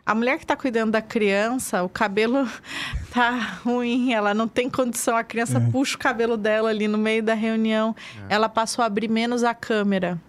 A 0.05 0.13
mulher 0.13 0.37
que 0.37 0.45
tá 0.45 0.55
cuidando 0.55 0.91
da 0.91 1.01
criança, 1.01 1.81
o 1.81 1.87
cabelo 1.87 2.45
tá 3.09 3.31
ruim, 3.63 4.11
ela 4.11 4.33
não 4.33 4.49
tem 4.49 4.69
condição, 4.69 5.15
a 5.15 5.23
criança 5.23 5.57
é. 5.57 5.71
puxa 5.71 5.95
o 5.95 5.99
cabelo 5.99 6.35
dela 6.35 6.69
ali 6.69 6.89
no 6.89 6.97
meio 6.97 7.23
da 7.23 7.33
reunião. 7.33 7.95
É. 8.29 8.35
Ela 8.35 8.49
passou 8.49 8.83
a 8.83 8.85
abrir 8.85 9.07
menos 9.07 9.45
a 9.45 9.53
câmera. 9.53 10.21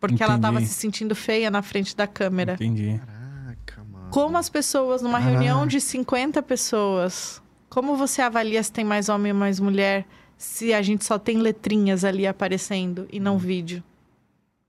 Porque 0.00 0.14
Entendi. 0.14 0.30
ela 0.30 0.40
tava 0.40 0.60
se 0.60 0.72
sentindo 0.72 1.14
feia 1.14 1.50
na 1.50 1.60
frente 1.60 1.96
da 1.96 2.06
câmera. 2.06 2.54
Entendi. 2.54 3.00
Caraca, 3.04 3.84
mano. 3.84 4.10
Como 4.10 4.38
as 4.38 4.48
pessoas, 4.48 5.02
numa 5.02 5.18
reunião 5.18 5.66
de 5.66 5.80
50 5.80 6.40
pessoas, 6.44 7.42
como 7.68 7.96
você 7.96 8.22
avalia 8.22 8.62
se 8.62 8.70
tem 8.70 8.84
mais 8.84 9.08
homem 9.08 9.32
ou 9.32 9.38
mais 9.38 9.58
mulher, 9.58 10.06
se 10.36 10.72
a 10.72 10.80
gente 10.80 11.04
só 11.04 11.18
tem 11.18 11.38
letrinhas 11.38 12.04
ali 12.04 12.28
aparecendo 12.28 13.08
e 13.12 13.18
não 13.18 13.34
hum. 13.34 13.38
vídeo? 13.38 13.82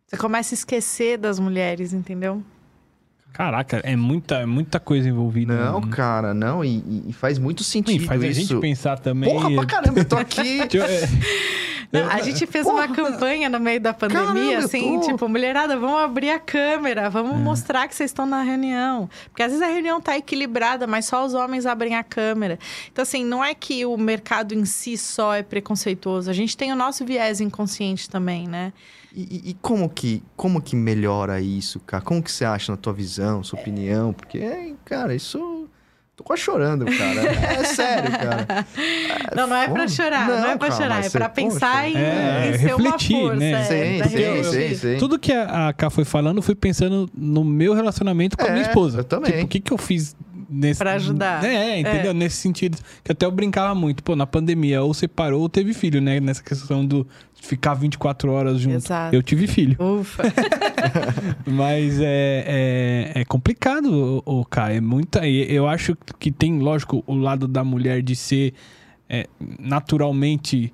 Você 0.09 0.17
começa 0.17 0.53
a 0.53 0.57
esquecer 0.57 1.17
das 1.17 1.39
mulheres, 1.39 1.93
entendeu? 1.93 2.43
Caraca, 3.31 3.77
é 3.83 3.95
muita, 3.95 4.35
é 4.39 4.45
muita 4.45 4.79
coisa 4.79 5.07
envolvida. 5.07 5.53
Não, 5.71 5.81
né? 5.81 5.87
cara, 5.91 6.33
não. 6.33 6.65
E, 6.65 6.77
e- 6.79 7.03
e 7.09 7.13
faz 7.13 7.37
muito 7.37 7.61
E 7.61 7.63
sentido 7.63 8.05
faz 8.05 8.21
a 8.23 8.27
isso. 8.27 8.41
gente 8.41 8.59
pensar 8.59 8.97
também. 8.99 9.31
Porra, 9.31 9.51
pra 9.53 9.65
caramba, 9.67 9.99
eu 9.99 10.05
tô 10.05 10.17
aqui. 10.17 10.59
É, 11.91 12.03
Não, 12.03 12.07
a 12.11 12.21
gente 12.21 12.45
fez 12.45 12.65
Porra! 12.67 12.85
uma 12.85 12.87
campanha 12.95 13.49
no 13.49 13.59
meio 13.59 13.81
da 13.81 13.91
pandemia, 13.91 14.23
Caramba, 14.27 14.57
assim, 14.65 14.99
tô- 14.99 15.07
tipo, 15.07 15.27
mulherada, 15.27 15.75
vamos 15.75 15.99
abrir 16.01 16.29
a 16.29 16.37
câmera, 16.37 17.09
vamos 17.09 17.33
É. 17.33 17.37
mostrar 17.39 17.87
que 17.87 17.95
vocês 17.95 18.11
estão 18.11 18.27
na 18.27 18.43
reunião. 18.43 19.09
Porque 19.31 19.41
às 19.41 19.51
vezes 19.51 19.65
a 19.67 19.71
reunião 19.71 19.99
tá 19.99 20.15
equilibrada, 20.15 20.85
mas 20.85 21.05
só 21.05 21.25
os 21.25 21.33
homens 21.33 21.65
abrem 21.65 21.95
a 21.95 22.03
câmera. 22.03 22.59
Então, 22.91 23.01
assim, 23.01 23.25
não 23.25 23.43
é 23.43 23.55
que 23.55 23.87
o 23.87 23.97
mercado 23.97 24.53
em 24.53 24.65
si 24.65 24.95
só 24.99 25.33
é 25.33 25.41
preconceituoso. 25.41 26.29
A 26.29 26.33
gente 26.33 26.55
tem 26.55 26.71
o 26.71 26.75
nosso 26.75 27.03
viés 27.03 27.41
inconsciente 27.41 28.07
também, 28.07 28.47
né? 28.47 28.71
E, 29.13 29.49
e- 29.51 29.53
como 29.61 29.89
que 29.89 30.21
como 30.35 30.61
que 30.61 30.75
melhora 30.75 31.39
isso, 31.41 31.79
cara? 31.79 32.03
Como 32.03 32.21
que 32.21 32.31
você 32.31 32.45
acha 32.45 32.71
na 32.71 32.77
tua 32.77 32.93
visão, 32.93 33.43
sua 33.43 33.59
opinião? 33.59 34.13
Porque, 34.13 34.75
cara, 34.85 35.15
isso... 35.15 35.67
Tô 36.15 36.23
quase 36.25 36.41
chorando, 36.41 36.83
cara. 36.85 37.21
É 37.31 37.63
sério, 37.63 38.11
cara. 38.11 38.67
não, 39.33 39.47
não 39.47 39.55
é 39.55 39.69
pra 39.69 39.87
chorar, 39.87 40.27
não, 40.27 40.35
é 40.49 40.57
pra 40.57 40.67
calma, 40.67 40.83
chorar, 40.83 41.05
é 41.05 41.09
pra 41.09 41.29
pensar 41.29 41.85
poxa. 41.85 41.87
em, 41.87 41.95
É, 41.95 42.51
em 42.53 42.57
ser 42.59 42.73
uma 42.75 42.83
refletir, 42.83 43.21
força. 43.21 43.35
né? 43.37 43.51
é, 43.51 43.63
Sim, 43.63 43.97
pra 43.99 44.07
sim, 44.09 44.15
refletir. 44.17 44.69
sim, 44.69 44.75
sim. 44.75 44.97
Tudo 44.97 45.17
que 45.17 45.31
a 45.31 45.69
a 45.69 45.73
Ká 45.73 45.89
foi 45.89 46.03
falando, 46.03 46.37
eu 46.39 46.41
fui 46.41 46.55
pensando 46.55 47.09
no 47.15 47.45
meu 47.45 47.73
relacionamento 47.73 48.37
com 48.37 48.43
a 48.45 48.49
minha 48.49 48.65
É, 48.65 48.67
esposa. 48.67 48.99
eu 48.99 49.03
também. 49.05 49.31
Tipo, 49.31 49.45
o 49.45 49.47
que, 49.47 49.59
que 49.61 49.71
eu 49.71 49.77
fiz 49.77 50.13
nesse. 50.49 50.79
Pra 50.79 50.93
ajudar. 50.93 51.43
É, 51.43 51.79
entendeu? 51.79 52.13
Nesse 52.13 52.37
sentido. 52.37 52.77
Que 53.03 53.11
até 53.11 53.25
eu 53.25 53.31
brincava 53.31 53.75
muito. 53.75 54.03
Pô, 54.03 54.15
na 54.15 54.25
pandemia, 54.25 54.81
ou 54.81 54.93
separou 54.93 55.41
ou 55.41 55.49
teve 55.49 55.73
filho, 55.73 56.01
né? 56.01 56.19
Nessa 56.19 56.43
questão 56.43 56.85
do 56.85 57.05
ficar 57.41 57.73
24 57.73 58.31
horas 58.31 58.59
junto. 58.59 58.77
Exato. 58.77 59.15
Eu 59.15 59.23
tive 59.23 59.47
filho. 59.47 59.77
Ufa. 59.81 60.23
Mas 61.45 61.99
é, 61.99 63.13
é, 63.15 63.21
é 63.21 63.25
complicado, 63.25 64.21
o 64.25 64.45
Kai. 64.45 64.77
É 64.77 64.81
muita. 64.81 65.27
Eu 65.27 65.67
acho 65.67 65.97
que 66.19 66.31
tem, 66.31 66.59
lógico, 66.59 67.03
o 67.05 67.15
lado 67.15 67.47
da 67.47 67.63
mulher 67.63 68.01
de 68.01 68.15
ser 68.15 68.53
é, 69.07 69.27
naturalmente. 69.59 70.71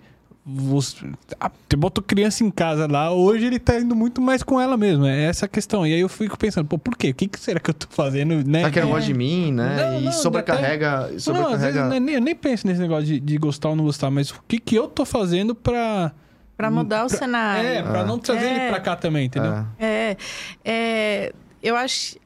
Você, 0.48 0.98
ah, 1.40 1.50
você 1.68 1.76
botou 1.76 2.04
criança 2.04 2.44
em 2.44 2.52
casa 2.52 2.86
lá, 2.88 3.12
hoje 3.12 3.48
ele 3.48 3.58
tá 3.58 3.80
indo 3.80 3.96
muito 3.96 4.22
mais 4.22 4.44
com 4.44 4.62
ela 4.62 4.78
mesmo. 4.78 5.04
É 5.04 5.24
essa 5.24 5.48
a 5.48 5.50
questão. 5.50 5.88
E 5.88 5.92
aí 5.94 6.00
eu 6.02 6.08
fico 6.10 6.38
pensando, 6.38 6.68
pô, 6.68 6.78
por 6.78 6.96
quê? 6.96 7.10
O 7.10 7.16
que, 7.16 7.28
que 7.28 7.40
será 7.40 7.60
que 7.60 7.72
eu 7.72 7.74
tô 7.74 7.88
fazendo, 7.90 8.48
né? 8.48 8.60
Será 8.60 8.72
que 8.72 8.78
ele 8.80 8.86
não 8.86 8.92
É. 8.92 8.96
gosta 8.96 9.08
de 9.12 9.18
mim, 9.18 9.52
né? 9.52 9.76
Não, 9.76 10.00
e 10.02 10.04
não, 10.06 10.12
sobrecarrega... 10.12 10.90
Não, 10.92 11.04
às 11.06 11.10
vezes 11.10 11.24
sobrecarrega... 11.24 11.86
não 11.86 11.96
é 11.96 12.00
nem- 12.00 12.16
eu 12.16 12.22
nem 12.22 12.36
penso 12.36 12.68
nesse 12.68 12.80
negócio 12.80 13.06
de, 13.06 13.20
de 13.20 13.38
gostar 13.40 13.70
ou 13.70 13.76
não 13.76 13.86
gostar, 13.86 14.12
mas 14.12 14.30
o 14.30 14.40
que, 14.48 14.60
que 14.60 14.76
eu 14.76 14.88
tô 14.88 15.04
fazendo 15.04 15.56
pra. 15.56 16.12
pra 16.56 16.70
mudar 16.70 17.06
o 17.06 17.08
Pra- 17.10 17.18
cenário. 17.18 17.68
É, 17.68 17.82
pra 17.82 18.02
Ah. 18.02 18.06
não 18.06 18.20
trazer 18.20 18.46
É. 18.46 18.52
ele 18.56 18.70
pra 18.70 18.80
cá 18.80 18.96
também, 18.96 19.26
entendeu? 19.26 19.52
É. 19.52 19.66
É, 19.80 20.18
é, 20.64 21.34
eu 21.64 21.76
acho, 21.76 22.18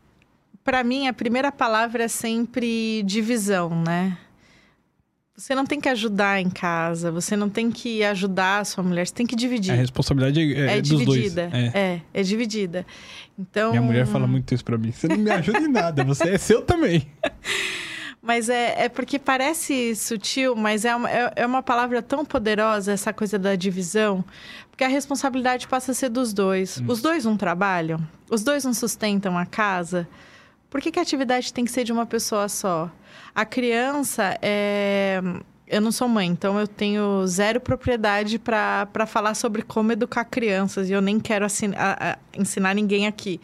para 0.61 0.83
mim 0.83 1.07
a 1.07 1.13
primeira 1.13 1.53
palavra 1.53 2.03
é 2.03 2.07
sempre 2.09 3.01
divisão, 3.03 3.69
né? 3.81 4.17
Você 5.39 5.55
não 5.55 5.65
tem 5.65 5.79
que 5.79 5.87
ajudar 5.87 6.41
em 6.41 6.49
casa, 6.49 7.09
você 7.11 7.33
não 7.37 7.49
tem 7.49 7.71
que 7.71 8.03
ajudar 8.03 8.59
a 8.59 8.65
sua 8.65 8.83
mulher, 8.83 9.07
você 9.07 9.13
tem 9.13 9.25
que 9.25 9.37
dividir. 9.37 9.71
A 9.71 9.75
responsabilidade 9.75 10.53
é, 10.53 10.77
É 10.77 10.81
dos 10.81 10.89
dois. 10.89 11.05
dividida. 11.05 11.49
É. 11.53 11.71
É. 11.73 12.01
é, 12.13 12.23
dividida. 12.23 12.85
Então, 13.39 13.69
Minha 13.69 13.81
mulher 13.81 14.05
fala 14.05 14.27
muito 14.27 14.53
isso 14.53 14.65
pra 14.65 14.77
mim. 14.77 14.91
Você 14.91 15.07
não 15.07 15.15
me 15.15 15.31
ajuda 15.31 15.59
em 15.59 15.69
nada, 15.69 16.03
você 16.03 16.31
é 16.31 16.37
seu 16.37 16.61
também. 16.61 17.07
Mas 18.21 18.49
é, 18.49 18.83
é 18.83 18.89
porque 18.89 19.17
parece 19.17 19.95
sutil, 19.95 20.53
mas 20.53 20.83
é 20.83 20.93
uma, 20.93 21.09
é, 21.09 21.31
é 21.37 21.45
uma 21.45 21.63
palavra 21.63 22.01
tão 22.01 22.25
poderosa, 22.25 22.91
essa 22.91 23.13
coisa 23.13 23.39
da 23.39 23.55
divisão, 23.55 24.25
porque 24.69 24.83
a 24.83 24.89
responsabilidade 24.89 25.69
passa 25.69 25.93
a 25.93 25.95
ser 25.95 26.09
dos 26.09 26.33
dois. 26.33 26.83
Os 26.85 27.01
dois 27.01 27.23
não 27.23 27.37
trabalham, 27.37 27.97
os 28.29 28.43
dois 28.43 28.65
não 28.65 28.73
sustentam 28.73 29.37
a 29.37 29.45
casa. 29.45 30.05
Por 30.69 30.81
que, 30.81 30.91
que 30.91 30.99
a 30.99 31.01
atividade 31.01 31.53
tem 31.53 31.63
que 31.63 31.71
ser 31.71 31.85
de 31.85 31.93
uma 31.93 32.05
pessoa 32.05 32.49
só? 32.49 32.91
A 33.33 33.45
criança 33.45 34.37
é. 34.41 35.21
Eu 35.67 35.81
não 35.81 35.91
sou 35.91 36.07
mãe, 36.07 36.27
então 36.27 36.59
eu 36.59 36.67
tenho 36.67 37.25
zero 37.27 37.61
propriedade 37.61 38.39
para 38.39 39.05
falar 39.05 39.35
sobre 39.35 39.61
como 39.61 39.91
educar 39.91 40.25
crianças 40.25 40.89
e 40.89 40.93
eu 40.93 41.01
nem 41.01 41.19
quero 41.19 41.45
a- 41.45 41.49
a- 41.77 42.17
ensinar 42.35 42.73
ninguém 42.73 43.05
aqui. 43.05 43.39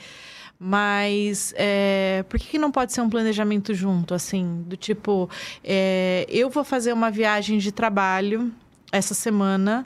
Mas 0.59 1.53
é, 1.55 2.25
por 2.27 2.39
que, 2.39 2.47
que 2.47 2.57
não 2.57 2.71
pode 2.71 2.93
ser 2.93 3.01
um 3.01 3.09
planejamento 3.09 3.73
junto, 3.75 4.13
assim? 4.15 4.63
Do 4.65 4.75
tipo, 4.75 5.29
é, 5.63 6.25
eu 6.29 6.49
vou 6.49 6.63
fazer 6.63 6.93
uma 6.93 7.11
viagem 7.11 7.59
de 7.59 7.71
trabalho 7.71 8.51
essa 8.91 9.13
semana. 9.13 9.85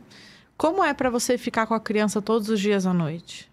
Como 0.55 0.81
é 0.83 0.93
para 0.93 1.09
você 1.09 1.37
ficar 1.37 1.65
com 1.67 1.73
a 1.73 1.79
criança 1.79 2.21
todos 2.21 2.47
os 2.49 2.59
dias 2.59 2.85
à 2.85 2.93
noite? 2.93 3.49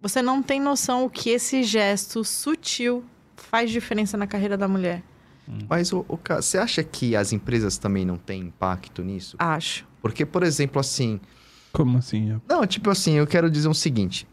Você 0.00 0.22
não 0.22 0.40
tem 0.42 0.60
noção 0.60 1.04
o 1.04 1.10
que 1.10 1.30
esse 1.30 1.64
gesto 1.64 2.22
sutil 2.22 3.02
faz 3.34 3.70
diferença 3.70 4.16
na 4.16 4.26
carreira 4.26 4.56
da 4.56 4.68
mulher. 4.68 5.02
Mas, 5.68 5.92
o, 5.92 6.04
você 6.36 6.58
acha 6.58 6.82
que 6.82 7.16
as 7.16 7.32
empresas 7.32 7.78
também 7.78 8.04
não 8.04 8.16
têm 8.16 8.42
impacto 8.42 9.02
nisso? 9.02 9.36
Acho. 9.38 9.86
Porque, 10.02 10.24
por 10.26 10.42
exemplo, 10.42 10.80
assim... 10.80 11.20
Como 11.72 11.98
assim? 11.98 12.40
Não, 12.48 12.66
tipo 12.66 12.90
assim, 12.90 13.12
eu 13.14 13.26
quero 13.26 13.50
dizer 13.50 13.68
o 13.68 13.74
seguinte. 13.74 14.26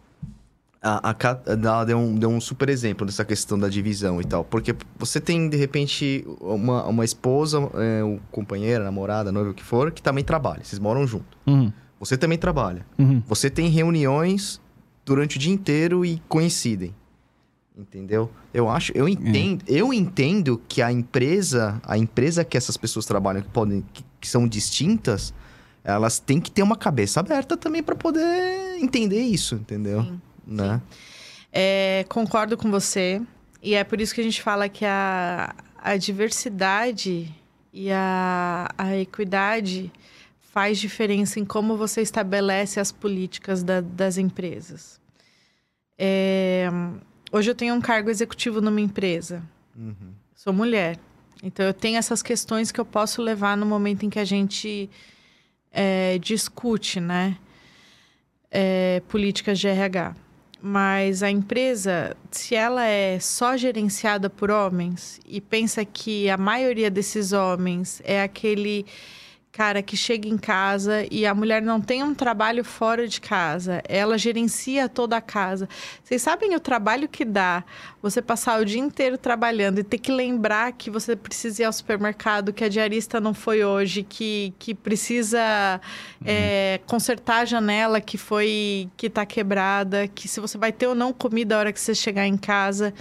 A, 0.81 1.09
a 1.11 1.15
ela 1.47 1.83
deu 1.83 1.97
um, 1.97 2.15
deu 2.15 2.29
um 2.29 2.39
super 2.39 2.69
exemplo 2.69 3.05
dessa 3.07 3.25
questão 3.25 3.57
da 3.57 3.67
divisão 3.67 4.21
e 4.21 4.23
tal. 4.23 4.43
Porque 4.43 4.75
você 4.97 5.19
tem, 5.19 5.49
de 5.49 5.57
repente, 5.57 6.23
uma, 6.39 6.85
uma 6.85 7.03
esposa, 7.03 7.57
é, 7.73 8.03
um 8.03 8.19
companheira, 8.31 8.83
namorada, 8.83 9.31
noiva, 9.31 9.49
o 9.49 9.53
que 9.53 9.63
for, 9.63 9.91
que 9.91 10.01
também 10.01 10.23
trabalha. 10.23 10.63
Vocês 10.63 10.79
moram 10.79 11.07
junto. 11.07 11.37
Uhum, 11.47 11.73
Você 11.99 12.15
também 12.15 12.37
trabalha. 12.37 12.85
uhum. 12.99 13.21
Você 13.25 13.49
tem 13.49 13.67
reuniões 13.69 14.61
durante 15.03 15.37
o 15.37 15.39
dia 15.39 15.53
inteiro 15.53 16.05
e 16.05 16.21
coincidem. 16.29 16.93
Entendeu? 17.77 18.31
Eu 18.53 18.69
acho, 18.69 18.93
eu 18.95 19.07
entendo, 19.07 19.63
eu 19.67 19.93
entendo 19.93 20.61
que 20.67 20.81
a 20.81 20.91
empresa, 20.91 21.81
a 21.83 21.97
empresa 21.97 22.45
que 22.45 22.55
essas 22.55 22.77
pessoas 22.77 23.05
trabalham 23.05 23.41
que 23.41 23.49
podem 23.49 23.83
que, 23.93 24.01
que 24.21 24.29
são 24.29 24.47
distintas, 24.47 25.33
elas 25.83 26.17
têm 26.17 26.39
que 26.39 26.49
ter 26.49 26.63
uma 26.63 26.77
cabeça 26.77 27.19
aberta 27.19 27.57
também 27.57 27.83
para 27.83 27.93
poder 27.95 28.77
entender 28.79 29.19
isso, 29.21 29.55
entendeu? 29.55 30.03
Sim, 30.03 30.21
né? 30.47 30.81
É, 31.51 32.05
concordo 32.07 32.55
com 32.57 32.71
você. 32.71 33.21
E 33.61 33.75
é 33.75 33.83
por 33.83 33.99
isso 33.99 34.15
que 34.15 34.21
a 34.21 34.23
gente 34.23 34.41
fala 34.41 34.69
que 34.69 34.85
a, 34.85 35.53
a 35.77 35.97
diversidade 35.97 37.29
e 37.73 37.91
a, 37.91 38.69
a 38.77 38.95
equidade 38.97 39.91
faz 40.39 40.77
diferença 40.79 41.41
em 41.41 41.45
como 41.45 41.75
você 41.75 42.01
estabelece 42.01 42.79
as 42.79 42.89
políticas 42.91 43.63
da- 43.63 43.81
das 43.81 44.17
empresas. 44.17 44.99
É, 45.97 46.69
hoje 47.31 47.51
eu 47.51 47.55
tenho 47.55 47.73
um 47.75 47.81
cargo 47.81 48.09
executivo 48.09 48.61
numa 48.61 48.81
empresa. 48.81 49.43
Uhum. 49.75 50.13
Sou 50.35 50.53
mulher. 50.53 50.99
Então 51.43 51.65
eu 51.65 51.73
tenho 51.73 51.97
essas 51.97 52.23
questões 52.23 52.71
que 52.71 52.79
eu 52.79 52.85
posso 52.85 53.21
levar 53.21 53.55
no 53.55 53.65
momento 53.65 54.05
em 54.05 54.09
que 54.09 54.19
a 54.19 54.25
gente 54.25 54.89
é, 55.71 56.17
discute, 56.17 56.99
né? 56.99 57.37
É, 58.49 59.01
políticas 59.07 59.59
de 59.59 59.67
RH. 59.67 60.15
Mas 60.61 61.21
a 61.21 61.29
empresa, 61.29 62.15
se 62.31 62.55
ela 62.55 62.85
é 62.85 63.19
só 63.19 63.55
gerenciada 63.55 64.29
por 64.29 64.49
homens 64.49 65.19
e 65.27 65.39
pensa 65.39 65.85
que 65.85 66.29
a 66.29 66.37
maioria 66.37 66.89
desses 66.89 67.33
homens 67.33 68.01
é 68.03 68.23
aquele 68.23 68.85
cara 69.55 69.81
que 69.81 69.95
chega 69.95 70.27
em 70.27 70.37
casa 70.37 71.07
e 71.09 71.25
a 71.25 71.33
mulher 71.33 71.61
não 71.61 71.79
tem 71.79 72.03
um 72.03 72.13
trabalho 72.13 72.61
fora 72.61 73.07
de 73.07 73.21
casa, 73.21 73.81
ela 73.87 74.17
gerencia 74.17 74.89
toda 74.89 75.15
a 75.15 75.21
casa. 75.21 75.69
Vocês 76.03 76.21
sabem 76.21 76.53
o 76.55 76.59
trabalho 76.59 77.07
que 77.07 77.23
dá 77.23 77.63
você 78.01 78.21
passar 78.21 78.59
o 78.59 78.65
dia 78.65 78.81
inteiro 78.81 79.17
trabalhando 79.17 79.79
e 79.79 79.83
ter 79.83 79.97
que 79.97 80.11
lembrar 80.11 80.73
que 80.73 80.89
você 80.89 81.15
precisa 81.15 81.61
ir 81.61 81.65
ao 81.65 81.71
supermercado, 81.71 82.51
que 82.51 82.65
a 82.65 82.67
diarista 82.67 83.21
não 83.21 83.33
foi 83.33 83.63
hoje, 83.63 84.03
que, 84.03 84.53
que 84.59 84.75
precisa 84.75 85.79
é, 86.25 86.81
consertar 86.85 87.43
a 87.43 87.45
janela 87.45 88.01
que 88.01 88.17
foi 88.17 88.89
que 88.97 89.07
está 89.07 89.25
quebrada, 89.25 90.05
que 90.05 90.27
se 90.27 90.41
você 90.41 90.57
vai 90.57 90.73
ter 90.73 90.87
ou 90.87 90.95
não 90.95 91.13
comida 91.13 91.55
a 91.55 91.59
hora 91.59 91.71
que 91.71 91.79
você 91.79 91.95
chegar 91.95 92.27
em 92.27 92.35
casa. 92.35 92.93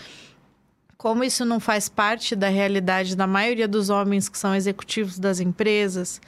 Como 0.97 1.25
isso 1.25 1.45
não 1.45 1.59
faz 1.59 1.89
parte 1.89 2.37
da 2.37 2.49
realidade 2.49 3.17
da 3.17 3.27
maioria 3.27 3.67
dos 3.67 3.91
homens 3.91 4.29
que 4.29 4.39
são 4.39 4.55
executivos 4.55 5.19
das 5.19 5.41
empresas, 5.41 6.21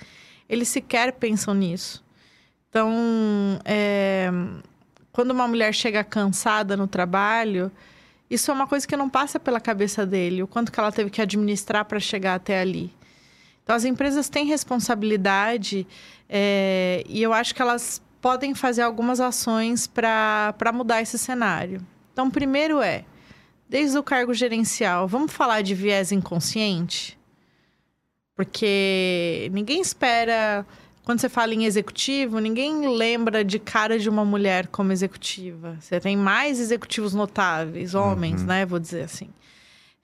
eles 0.48 0.68
sequer 0.68 1.12
pensam 1.12 1.54
nisso. 1.54 2.04
Então, 2.68 3.58
é, 3.64 4.30
quando 5.12 5.30
uma 5.30 5.48
mulher 5.48 5.72
chega 5.72 6.04
cansada 6.04 6.76
no 6.76 6.86
trabalho, 6.86 7.70
isso 8.28 8.50
é 8.50 8.54
uma 8.54 8.66
coisa 8.66 8.86
que 8.86 8.96
não 8.96 9.08
passa 9.08 9.38
pela 9.40 9.60
cabeça 9.60 10.04
dele, 10.04 10.42
o 10.42 10.46
quanto 10.46 10.72
que 10.72 10.78
ela 10.78 10.92
teve 10.92 11.10
que 11.10 11.22
administrar 11.22 11.84
para 11.84 12.00
chegar 12.00 12.34
até 12.34 12.60
ali. 12.60 12.92
Então, 13.62 13.74
as 13.74 13.84
empresas 13.84 14.28
têm 14.28 14.46
responsabilidade 14.46 15.86
é, 16.28 17.02
e 17.08 17.22
eu 17.22 17.32
acho 17.32 17.54
que 17.54 17.62
elas 17.62 18.02
podem 18.20 18.54
fazer 18.54 18.82
algumas 18.82 19.20
ações 19.20 19.86
para 19.86 20.72
mudar 20.74 21.00
esse 21.00 21.18
cenário. 21.18 21.80
Então, 22.12 22.30
primeiro 22.30 22.82
é, 22.82 23.04
desde 23.68 23.98
o 23.98 24.02
cargo 24.02 24.32
gerencial, 24.32 25.06
vamos 25.08 25.32
falar 25.32 25.62
de 25.62 25.74
viés 25.74 26.12
inconsciente? 26.12 27.18
Porque 28.34 29.48
ninguém 29.52 29.80
espera 29.80 30.66
quando 31.06 31.20
você 31.20 31.28
fala 31.28 31.54
em 31.54 31.64
executivo, 31.64 32.40
ninguém 32.40 32.88
lembra 32.88 33.44
de 33.44 33.60
cara 33.60 33.96
de 33.96 34.08
uma 34.10 34.24
mulher 34.24 34.66
como 34.66 34.90
executiva. 34.90 35.76
Você 35.80 36.00
tem 36.00 36.16
mais 36.16 36.58
executivos 36.58 37.14
notáveis, 37.14 37.94
homens, 37.94 38.40
uhum. 38.40 38.48
né? 38.48 38.66
Vou 38.66 38.80
dizer 38.80 39.02
assim. 39.02 39.28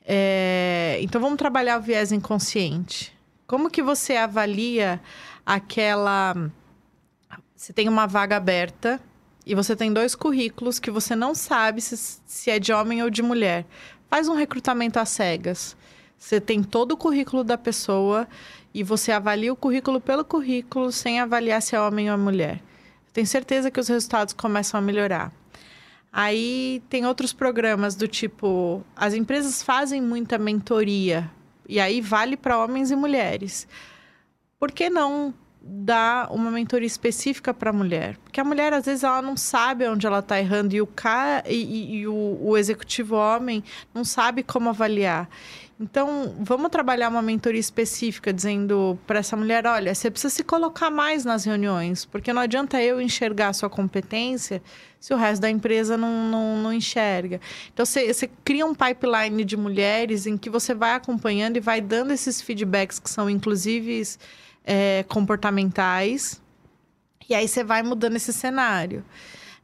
É, 0.04 0.98
então 1.00 1.20
vamos 1.20 1.38
trabalhar 1.38 1.78
o 1.78 1.82
viés 1.82 2.12
inconsciente. 2.12 3.12
Como 3.48 3.68
que 3.68 3.82
você 3.82 4.14
avalia 4.14 5.00
aquela. 5.44 6.36
Você 7.56 7.72
tem 7.72 7.88
uma 7.88 8.06
vaga 8.06 8.36
aberta 8.36 9.00
e 9.46 9.54
você 9.54 9.74
tem 9.74 9.92
dois 9.92 10.14
currículos 10.14 10.78
que 10.78 10.90
você 10.90 11.16
não 11.16 11.34
sabe 11.34 11.80
se, 11.80 11.96
se 12.24 12.50
é 12.50 12.58
de 12.58 12.72
homem 12.72 13.02
ou 13.02 13.10
de 13.10 13.22
mulher. 13.22 13.66
Faz 14.08 14.28
um 14.28 14.34
recrutamento 14.34 14.98
às 14.98 15.08
cegas. 15.08 15.76
Você 16.18 16.40
tem 16.40 16.62
todo 16.62 16.92
o 16.92 16.96
currículo 16.96 17.42
da 17.42 17.58
pessoa 17.58 18.28
e 18.72 18.82
você 18.82 19.10
avalia 19.10 19.52
o 19.52 19.56
currículo 19.56 20.00
pelo 20.00 20.24
currículo 20.24 20.92
sem 20.92 21.18
avaliar 21.18 21.60
se 21.60 21.74
é 21.74 21.80
homem 21.80 22.10
ou 22.10 22.16
mulher. 22.16 22.62
Tenho 23.12 23.26
certeza 23.26 23.70
que 23.70 23.80
os 23.80 23.88
resultados 23.88 24.32
começam 24.32 24.78
a 24.78 24.82
melhorar. 24.82 25.32
Aí 26.12 26.82
tem 26.88 27.06
outros 27.06 27.32
programas 27.32 27.94
do 27.94 28.06
tipo, 28.06 28.84
as 28.94 29.14
empresas 29.14 29.62
fazem 29.62 30.00
muita 30.00 30.38
mentoria 30.38 31.30
e 31.68 31.80
aí 31.80 32.00
vale 32.00 32.36
para 32.36 32.62
homens 32.62 32.90
e 32.90 32.96
mulheres. 32.96 33.66
Por 34.58 34.70
que 34.70 34.88
não 34.88 35.34
dar 35.64 36.32
uma 36.32 36.50
mentoria 36.50 36.86
específica 36.86 37.54
para 37.54 37.70
a 37.70 37.72
mulher? 37.72 38.16
Porque 38.24 38.40
a 38.40 38.44
mulher 38.44 38.72
às 38.72 38.84
vezes 38.84 39.04
ela 39.04 39.22
não 39.22 39.36
sabe 39.36 39.86
onde 39.88 40.06
ela 40.06 40.18
está 40.18 40.38
errando 40.38 40.74
e 40.74 40.80
o 40.80 40.86
cara 40.86 41.42
e, 41.48 41.54
e, 41.54 41.96
e 41.98 42.06
o, 42.08 42.38
o 42.40 42.56
executivo 42.56 43.14
homem 43.16 43.62
não 43.94 44.04
sabe 44.04 44.42
como 44.42 44.68
avaliar. 44.68 45.28
Então, 45.82 46.36
vamos 46.38 46.70
trabalhar 46.70 47.08
uma 47.08 47.20
mentoria 47.20 47.58
específica, 47.58 48.32
dizendo 48.32 48.96
para 49.04 49.18
essa 49.18 49.36
mulher: 49.36 49.66
olha, 49.66 49.92
você 49.92 50.08
precisa 50.12 50.32
se 50.32 50.44
colocar 50.44 50.90
mais 50.90 51.24
nas 51.24 51.44
reuniões, 51.44 52.04
porque 52.04 52.32
não 52.32 52.40
adianta 52.40 52.80
eu 52.80 53.00
enxergar 53.00 53.48
a 53.48 53.52
sua 53.52 53.68
competência 53.68 54.62
se 55.00 55.12
o 55.12 55.16
resto 55.16 55.42
da 55.42 55.50
empresa 55.50 55.96
não, 55.96 56.28
não, 56.28 56.56
não 56.58 56.72
enxerga. 56.72 57.40
Então, 57.74 57.84
você, 57.84 58.14
você 58.14 58.30
cria 58.44 58.64
um 58.64 58.76
pipeline 58.76 59.44
de 59.44 59.56
mulheres 59.56 60.24
em 60.24 60.36
que 60.36 60.48
você 60.48 60.72
vai 60.72 60.94
acompanhando 60.94 61.56
e 61.56 61.60
vai 61.60 61.80
dando 61.80 62.12
esses 62.12 62.40
feedbacks 62.40 63.00
que 63.00 63.10
são, 63.10 63.28
inclusive, 63.28 64.00
é, 64.64 65.04
comportamentais, 65.08 66.40
e 67.28 67.34
aí 67.34 67.48
você 67.48 67.64
vai 67.64 67.82
mudando 67.82 68.16
esse 68.16 68.32
cenário. 68.32 69.04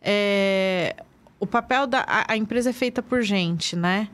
É, 0.01 0.96
o 1.40 1.46
papel 1.46 1.86
da 1.86 2.01
a, 2.07 2.32
a 2.32 2.36
empresa 2.36 2.70
é 2.70 2.72
feita 2.72 3.03
por 3.03 3.22
gente, 3.22 3.76
né? 3.76 4.09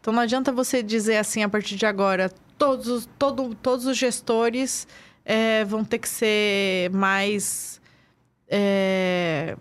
Então 0.00 0.12
não 0.12 0.22
adianta 0.22 0.50
você 0.50 0.82
dizer 0.82 1.16
assim 1.16 1.42
a 1.42 1.48
partir 1.48 1.76
de 1.76 1.84
agora, 1.86 2.30
todos, 2.56 3.08
todo, 3.18 3.54
todos 3.54 3.86
os 3.86 3.96
gestores 3.96 4.86
é, 5.24 5.64
vão 5.64 5.84
ter 5.84 5.98
que 5.98 6.08
ser 6.08 6.90
mais. 6.90 7.80
É, 8.48 9.56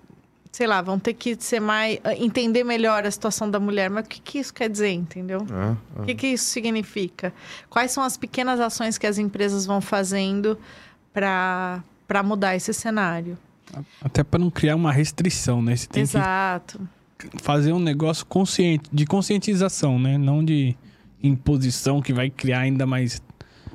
sei 0.59 0.67
lá, 0.67 0.81
vão 0.81 0.99
ter 0.99 1.13
que 1.13 1.37
ser 1.39 1.61
mais. 1.61 1.99
entender 2.17 2.65
melhor 2.65 3.05
a 3.05 3.11
situação 3.11 3.49
da 3.49 3.61
mulher. 3.61 3.89
Mas 3.89 4.05
o 4.05 4.09
que, 4.09 4.19
que 4.19 4.39
isso 4.39 4.53
quer 4.53 4.69
dizer, 4.69 4.91
entendeu? 4.91 5.47
É, 5.49 5.99
é. 5.99 6.01
O 6.01 6.05
que, 6.05 6.13
que 6.13 6.27
isso 6.27 6.43
significa? 6.43 7.33
Quais 7.69 7.93
são 7.93 8.03
as 8.03 8.17
pequenas 8.17 8.59
ações 8.59 8.97
que 8.97 9.07
as 9.07 9.17
empresas 9.17 9.65
vão 9.65 9.79
fazendo 9.79 10.59
para 11.13 11.81
mudar 12.25 12.57
esse 12.57 12.73
cenário? 12.73 13.37
Até 14.01 14.21
para 14.21 14.37
não 14.37 14.51
criar 14.51 14.75
uma 14.75 14.91
restrição, 14.91 15.61
né? 15.61 15.77
Você 15.77 15.87
tem 15.87 16.03
Exato. 16.03 16.81
Que 17.17 17.41
fazer 17.41 17.71
um 17.71 17.79
negócio 17.79 18.25
consciente, 18.25 18.89
de 18.91 19.05
conscientização, 19.05 19.97
né? 19.97 20.17
Não 20.17 20.43
de 20.43 20.75
imposição 21.23 22.01
que 22.01 22.11
vai 22.11 22.29
criar 22.29 22.59
ainda 22.59 22.85
mais. 22.85 23.21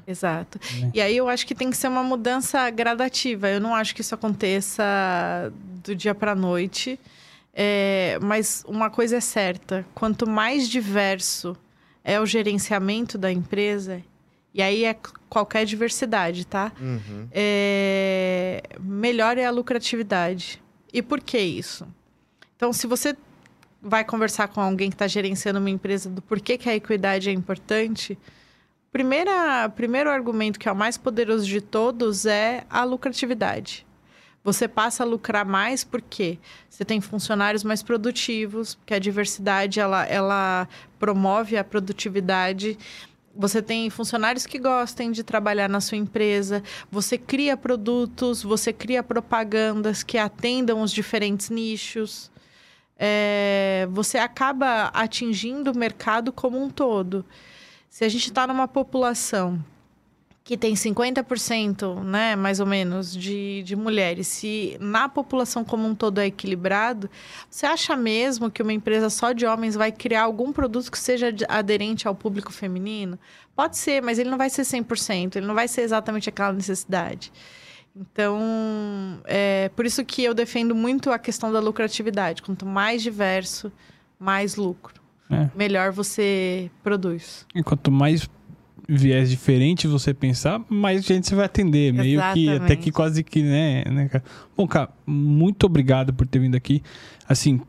Exato. 0.07 0.59
Né? 0.80 0.90
E 0.94 1.00
aí 1.00 1.16
eu 1.16 1.28
acho 1.28 1.46
que 1.46 1.55
tem 1.55 1.70
que 1.70 1.76
ser 1.76 1.88
uma 1.88 2.02
mudança 2.02 2.68
gradativa. 2.70 3.48
Eu 3.48 3.61
não 3.61 3.74
acho 3.74 3.94
que 3.94 4.00
isso 4.00 4.14
aconteça 4.14 4.82
do 5.82 5.94
dia 5.94 6.14
para 6.14 6.34
noite. 6.34 6.98
É, 7.52 8.18
mas 8.20 8.64
uma 8.66 8.90
coisa 8.90 9.16
é 9.16 9.20
certa: 9.20 9.86
quanto 9.94 10.28
mais 10.28 10.68
diverso 10.68 11.57
é 12.02 12.20
o 12.20 12.26
gerenciamento 12.26 13.16
da 13.16 13.32
empresa, 13.32 14.02
e 14.52 14.61
aí 14.61 14.84
é 14.84 14.96
qualquer 15.28 15.64
diversidade, 15.64 16.46
tá? 16.46 16.70
Uhum. 16.80 17.28
É, 17.32 18.62
melhor 18.80 19.38
é 19.38 19.46
a 19.46 19.50
lucratividade. 19.50 20.62
E 20.92 21.00
por 21.00 21.20
que 21.20 21.38
isso? 21.38 21.86
Então, 22.55 22.72
se 22.72 22.86
você 22.86 23.16
vai 23.82 24.05
conversar 24.05 24.48
com 24.48 24.61
alguém 24.61 24.90
que 24.90 24.94
está 24.94 25.07
gerenciando 25.07 25.59
uma 25.59 25.70
empresa 25.70 26.09
do 26.09 26.22
porquê 26.22 26.57
que 26.57 26.68
a 26.68 26.74
equidade 26.74 27.28
é 27.28 27.32
importante, 27.32 28.16
primeira, 28.95 29.68
primeiro 29.70 30.09
argumento 30.09 30.57
que 30.57 30.68
é 30.68 30.72
o 30.72 30.76
mais 30.76 30.97
poderoso 30.97 31.45
de 31.45 31.61
todos 31.61 32.26
é 32.26 32.64
a 32.70 32.84
lucratividade. 32.84 33.84
Você 34.45 34.68
passa 34.68 35.03
a 35.03 35.07
lucrar 35.07 35.45
mais 35.45 35.82
porque 35.82 36.38
você 36.70 36.84
tem 36.84 37.01
funcionários 37.01 37.64
mais 37.64 37.82
produtivos, 37.82 38.76
porque 38.76 38.95
a 38.95 39.01
diversidade 39.01 39.80
ela, 39.80 40.07
ela 40.07 40.68
promove 40.97 41.57
a 41.57 41.64
produtividade. 41.64 42.78
Você 43.34 43.61
tem 43.61 43.90
funcionários 43.90 44.47
que 44.47 44.61
gostem 44.61 45.11
de 45.11 45.24
trabalhar 45.24 45.68
na 45.68 45.80
sua 45.80 45.99
empresa, 45.99 46.62
você 46.88 47.18
cria 47.18 47.57
produtos, 47.57 48.45
você 48.45 48.72
cria 48.72 49.03
propagandas 49.03 50.05
que 50.05 50.18
atendam 50.18 50.80
os 50.80 50.92
diferentes 50.92 51.51
nichos 51.51 52.30
é, 52.99 53.88
você 53.90 54.18
acaba 54.18 54.84
atingindo 54.95 55.72
o 55.72 55.76
mercado 55.76 56.32
como 56.32 56.62
um 56.62 56.70
todo. 56.70 57.24
Se 57.95 58.05
a 58.05 58.09
gente 58.09 58.26
está 58.26 58.45
numa 58.45 58.66
população 58.66 59.64
que 60.42 60.57
tem 60.57 60.74
50%, 60.74 62.03
né, 62.03 62.34
mais 62.34 62.59
ou 62.59 62.66
menos, 62.66 63.16
de, 63.16 63.62
de 63.62 63.76
mulheres, 63.76 64.26
se 64.26 64.76
na 64.80 65.09
população 65.09 65.64
como 65.64 65.86
um 65.86 65.95
todo 65.95 66.18
é 66.18 66.26
equilibrado, 66.26 67.09
você 67.49 67.66
acha 67.66 67.97
mesmo 67.97 68.51
que 68.51 68.61
uma 68.61 68.72
empresa 68.72 69.09
só 69.09 69.30
de 69.30 69.47
homens 69.47 69.76
vai 69.76 69.92
criar 69.92 70.24
algum 70.24 70.53
produto 70.53 70.90
que 70.90 70.99
seja 70.99 71.32
aderente 71.49 72.09
ao 72.09 72.16
público 72.16 72.53
feminino? 72.53 73.16
Pode 73.55 73.76
ser, 73.76 74.03
mas 74.03 74.18
ele 74.18 74.28
não 74.28 74.38
vai 74.38 74.51
ser 74.51 74.62
100%, 74.62 75.36
ele 75.36 75.47
não 75.47 75.55
vai 75.55 75.68
ser 75.68 75.82
exatamente 75.82 76.28
aquela 76.28 76.53
necessidade. 76.53 77.32
Então, 77.95 78.40
é 79.24 79.70
por 79.76 79.86
isso 79.86 80.05
que 80.05 80.24
eu 80.24 80.34
defendo 80.34 80.74
muito 80.74 81.12
a 81.12 81.18
questão 81.18 81.53
da 81.53 81.61
lucratividade. 81.61 82.42
Quanto 82.42 82.66
mais 82.66 83.05
diverso, 83.05 83.70
mais 84.18 84.57
lucro. 84.57 85.03
É. 85.31 85.49
Melhor 85.57 85.93
você 85.93 86.70
produz. 86.83 87.47
E 87.55 87.62
quanto 87.62 87.91
mais 87.91 88.29
viés 88.89 89.31
diferente 89.31 89.87
você 89.87 90.12
pensar, 90.12 90.61
mais 90.68 91.05
gente 91.05 91.27
você 91.27 91.35
vai 91.35 91.47
atender. 91.47 91.93
Meio 91.93 92.18
Exatamente. 92.18 92.45
que, 92.45 92.51
até 92.51 92.77
que 92.77 92.93
quase 92.93 93.25
que, 93.25 93.43
né, 93.43 93.85
né, 93.87 94.09
cara? 94.09 94.25
Bom, 94.57 94.66
cara, 94.66 94.91
muito 95.07 95.64
obrigado 95.64 96.12
por 96.12 96.27
ter 96.27 96.39
vindo 96.39 96.55
aqui. 96.55 96.83
Assim, 97.29 97.61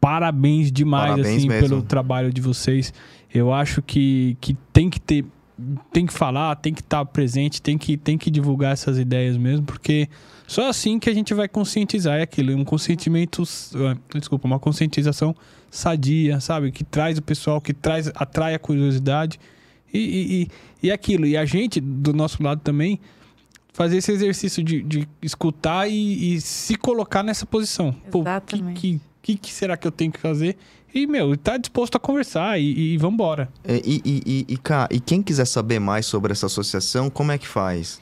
parabéns 0.00 0.72
demais, 0.72 1.10
parabéns 1.10 1.38
assim, 1.38 1.48
mesmo. 1.48 1.68
pelo 1.68 1.82
trabalho 1.82 2.32
de 2.32 2.40
vocês. 2.40 2.92
Eu 3.32 3.52
acho 3.52 3.80
que, 3.80 4.36
que 4.40 4.56
tem 4.72 4.90
que 4.90 5.00
ter 5.00 5.24
tem 5.92 6.06
que 6.06 6.12
falar, 6.12 6.56
tem 6.56 6.72
que 6.72 6.80
estar 6.80 7.04
presente, 7.04 7.60
tem 7.60 7.76
que, 7.76 7.94
tem 7.94 8.16
que 8.16 8.30
divulgar 8.30 8.72
essas 8.72 8.98
ideias 8.98 9.36
mesmo, 9.36 9.66
porque 9.66 10.08
só 10.50 10.68
assim 10.68 10.98
que 10.98 11.08
a 11.08 11.14
gente 11.14 11.32
vai 11.32 11.46
conscientizar 11.46 12.18
é 12.18 12.22
aquilo, 12.22 12.52
um 12.56 12.64
consentimento, 12.64 13.44
é, 13.44 14.18
desculpa, 14.18 14.48
uma 14.48 14.58
conscientização 14.58 15.32
sadia, 15.70 16.40
sabe? 16.40 16.72
Que 16.72 16.82
traz 16.82 17.18
o 17.18 17.22
pessoal, 17.22 17.60
que 17.60 17.72
traz, 17.72 18.10
atrai 18.16 18.56
a 18.56 18.58
curiosidade 18.58 19.38
e, 19.94 19.98
e, 20.00 20.42
e, 20.42 20.48
e 20.88 20.90
aquilo. 20.90 21.24
E 21.24 21.36
a 21.36 21.44
gente, 21.44 21.80
do 21.80 22.12
nosso 22.12 22.42
lado 22.42 22.60
também, 22.64 22.98
fazer 23.72 23.98
esse 23.98 24.10
exercício 24.10 24.60
de, 24.64 24.82
de 24.82 25.08
escutar 25.22 25.88
e, 25.88 26.34
e, 26.34 26.40
se 26.40 26.74
colocar 26.74 27.22
nessa 27.22 27.46
posição. 27.46 27.94
Exatamente. 28.12 28.76
o 28.76 28.80
que, 28.80 29.00
que, 29.22 29.36
que, 29.36 29.52
será 29.52 29.76
que 29.76 29.86
eu 29.86 29.92
tenho 29.92 30.10
que 30.10 30.18
fazer? 30.18 30.56
E, 30.92 31.06
meu, 31.06 31.36
tá 31.36 31.58
disposto 31.58 31.94
a 31.94 32.00
conversar 32.00 32.58
e, 32.58 32.94
e 32.94 32.96
vambora. 32.96 33.48
É, 33.62 33.80
e, 33.84 34.02
e, 34.04 34.22
e, 34.26 34.46
e, 34.48 34.56
cá, 34.56 34.88
e 34.90 34.98
quem 34.98 35.22
quiser 35.22 35.44
saber 35.44 35.78
mais 35.78 36.06
sobre 36.06 36.32
essa 36.32 36.46
associação, 36.46 37.08
como 37.08 37.30
é 37.30 37.38
que 37.38 37.46
faz? 37.46 38.00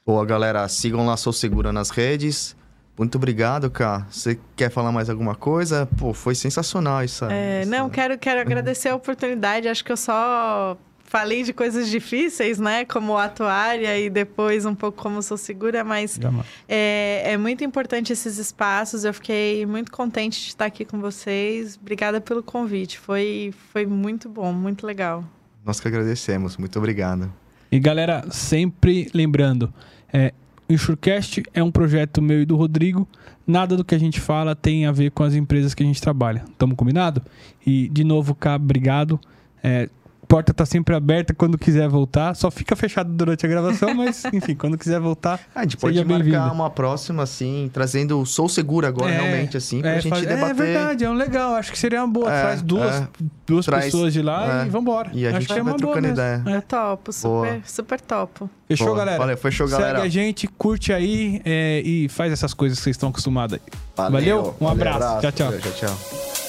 Boa, 0.06 0.26
galera. 0.26 0.66
Sigam 0.70 1.06
lá 1.06 1.18
Sou 1.18 1.34
Segura 1.34 1.74
nas 1.74 1.90
redes. 1.90 2.56
Muito 2.98 3.16
obrigado, 3.16 3.70
Cá. 3.70 4.08
Você 4.10 4.40
quer 4.56 4.72
falar 4.72 4.92
mais 4.92 5.08
alguma 5.10 5.36
coisa? 5.36 5.86
Pô, 5.98 6.14
foi 6.14 6.34
sensacional 6.34 7.04
isso. 7.04 7.26
É, 7.26 7.64
não, 7.66 7.90
quero, 7.90 8.18
quero 8.18 8.42
agradecer 8.42 8.90
a 8.90 8.96
oportunidade. 8.96 9.68
Acho 9.68 9.86
que 9.86 9.92
eu 9.92 9.98
só 9.98 10.76
falei 11.08 11.44
de 11.44 11.54
coisas 11.54 11.90
difíceis, 11.90 12.60
né? 12.60 12.86
Como 12.86 13.16
atuária 13.16 14.00
e 14.00 14.10
depois 14.10 14.66
um 14.66 14.74
pouco 14.74 15.02
como 15.02 15.22
sou 15.22 15.38
segura, 15.38 15.84
mas 15.84 16.20
é, 16.68 17.34
é, 17.34 17.38
muito 17.38 17.64
importante 17.64 18.12
esses 18.12 18.40
espaços. 18.40 19.04
Eu 19.06 19.14
fiquei 19.14 19.66
muito 19.66 19.92
contente 19.92 20.42
de 20.42 20.48
estar 20.48 20.66
aqui 20.66 20.84
com 20.84 21.00
vocês. 21.00 21.78
Obrigada 21.80 22.20
pelo 22.20 22.42
convite. 22.42 22.98
Foi, 22.98 23.54
foi 23.72 23.86
muito 23.86 24.28
bom, 24.28 24.52
muito 24.52 24.88
legal. 24.88 25.24
Nós 25.64 25.80
que 25.80 25.88
agradecemos. 25.88 26.58
Muito 26.58 26.78
obrigado. 26.80 27.32
E 27.72 27.80
galera, 27.80 28.26
sempre 28.32 29.10
lembrando, 29.14 29.74
é, 30.12 30.34
o 30.70 30.74
Insurecast 30.74 31.44
é 31.54 31.64
um 31.64 31.72
projeto 31.72 32.22
meu 32.22 32.42
e 32.42 32.46
do 32.46 32.56
Rodrigo. 32.56 33.08
Nada 33.46 33.78
do 33.78 33.86
que 33.86 33.96
a 33.96 34.00
gente 34.00 34.20
fala 34.20 34.56
tem 34.56 34.86
a 34.86 34.92
ver 34.92 35.12
com 35.12 35.24
as 35.24 35.34
empresas 35.34 35.74
que 35.74 35.82
a 35.82 35.86
gente 35.86 36.02
trabalha. 36.02 36.44
Tamo 36.58 36.76
combinado? 36.76 37.22
E, 37.66 37.88
de 37.90 38.04
novo, 38.04 38.36
cá, 38.36 38.56
obrigado. 38.56 39.20
É, 39.64 39.90
porta 40.28 40.54
tá 40.54 40.66
sempre 40.66 40.94
aberta 40.94 41.34
quando 41.34 41.58
quiser 41.58 41.88
voltar. 41.88 42.36
Só 42.36 42.52
fica 42.52 42.76
fechado 42.76 43.10
durante 43.12 43.46
a 43.46 43.50
gravação, 43.50 43.94
mas 43.94 44.24
enfim, 44.34 44.56
quando 44.56 44.78
quiser 44.78 45.00
voltar. 45.00 45.40
Ah, 45.56 45.62
a 45.62 45.64
gente 45.64 45.78
pode 45.78 46.04
marcar 46.04 46.52
uma 46.52 46.70
próxima, 46.70 47.24
assim, 47.24 47.70
trazendo 47.74 48.20
o 48.20 48.26
Sou 48.26 48.50
Seguro 48.50 48.86
agora, 48.86 49.12
é, 49.12 49.20
realmente, 49.20 49.58
assim, 49.58 49.82
pra 49.82 49.92
é, 49.92 50.02
gente 50.02 50.10
faz... 50.10 50.26
debater. 50.26 50.50
É 50.50 50.54
verdade, 50.54 51.06
é 51.06 51.10
um 51.10 51.14
legal. 51.14 51.56
Acho 51.56 51.72
que 51.72 51.80
seria 51.80 52.04
uma 52.04 52.12
boa. 52.12 52.32
É, 52.32 52.42
Traz 52.42 52.62
duas, 52.62 52.96
é. 52.96 53.08
duas 53.46 53.66
Traz, 53.66 53.86
pessoas 53.86 54.14
de 54.14 54.22
lá 54.22 54.66
e 54.66 54.70
vambora. 54.70 55.10
E 55.14 55.26
a 55.26 55.30
Acho 55.30 55.42
gente 55.42 55.64
vai 55.64 55.74
é 55.74 55.78
trocando 55.78 56.08
ideia. 56.08 56.44
É 56.46 56.62
topo, 56.62 57.14
super, 57.14 57.62
super 57.66 58.02
topo. 58.02 58.50
Fechou, 58.68 58.88
boa. 58.88 58.98
galera? 58.98 59.18
Valeu, 59.18 59.38
fechou, 59.38 59.68
galera. 59.68 60.00
Segue 60.00 60.08
a 60.08 60.10
gente, 60.10 60.48
curte 60.48 60.92
aí 60.92 61.42
e 61.46 62.08
faz 62.10 62.32
essas 62.32 62.54
coisas 62.54 62.78
que 62.78 62.84
vocês 62.84 62.96
estão 62.96 63.10
acostumados 63.10 63.54
aí. 63.54 63.62
Valeu, 63.96 64.12
Valeu? 64.12 64.56
um 64.60 64.68
abraço. 64.68 64.98
abraço. 64.98 65.32
Tchau, 65.32 65.52
tchau. 65.52 65.60
Tchau, 65.60 65.72
tchau. 65.72 66.47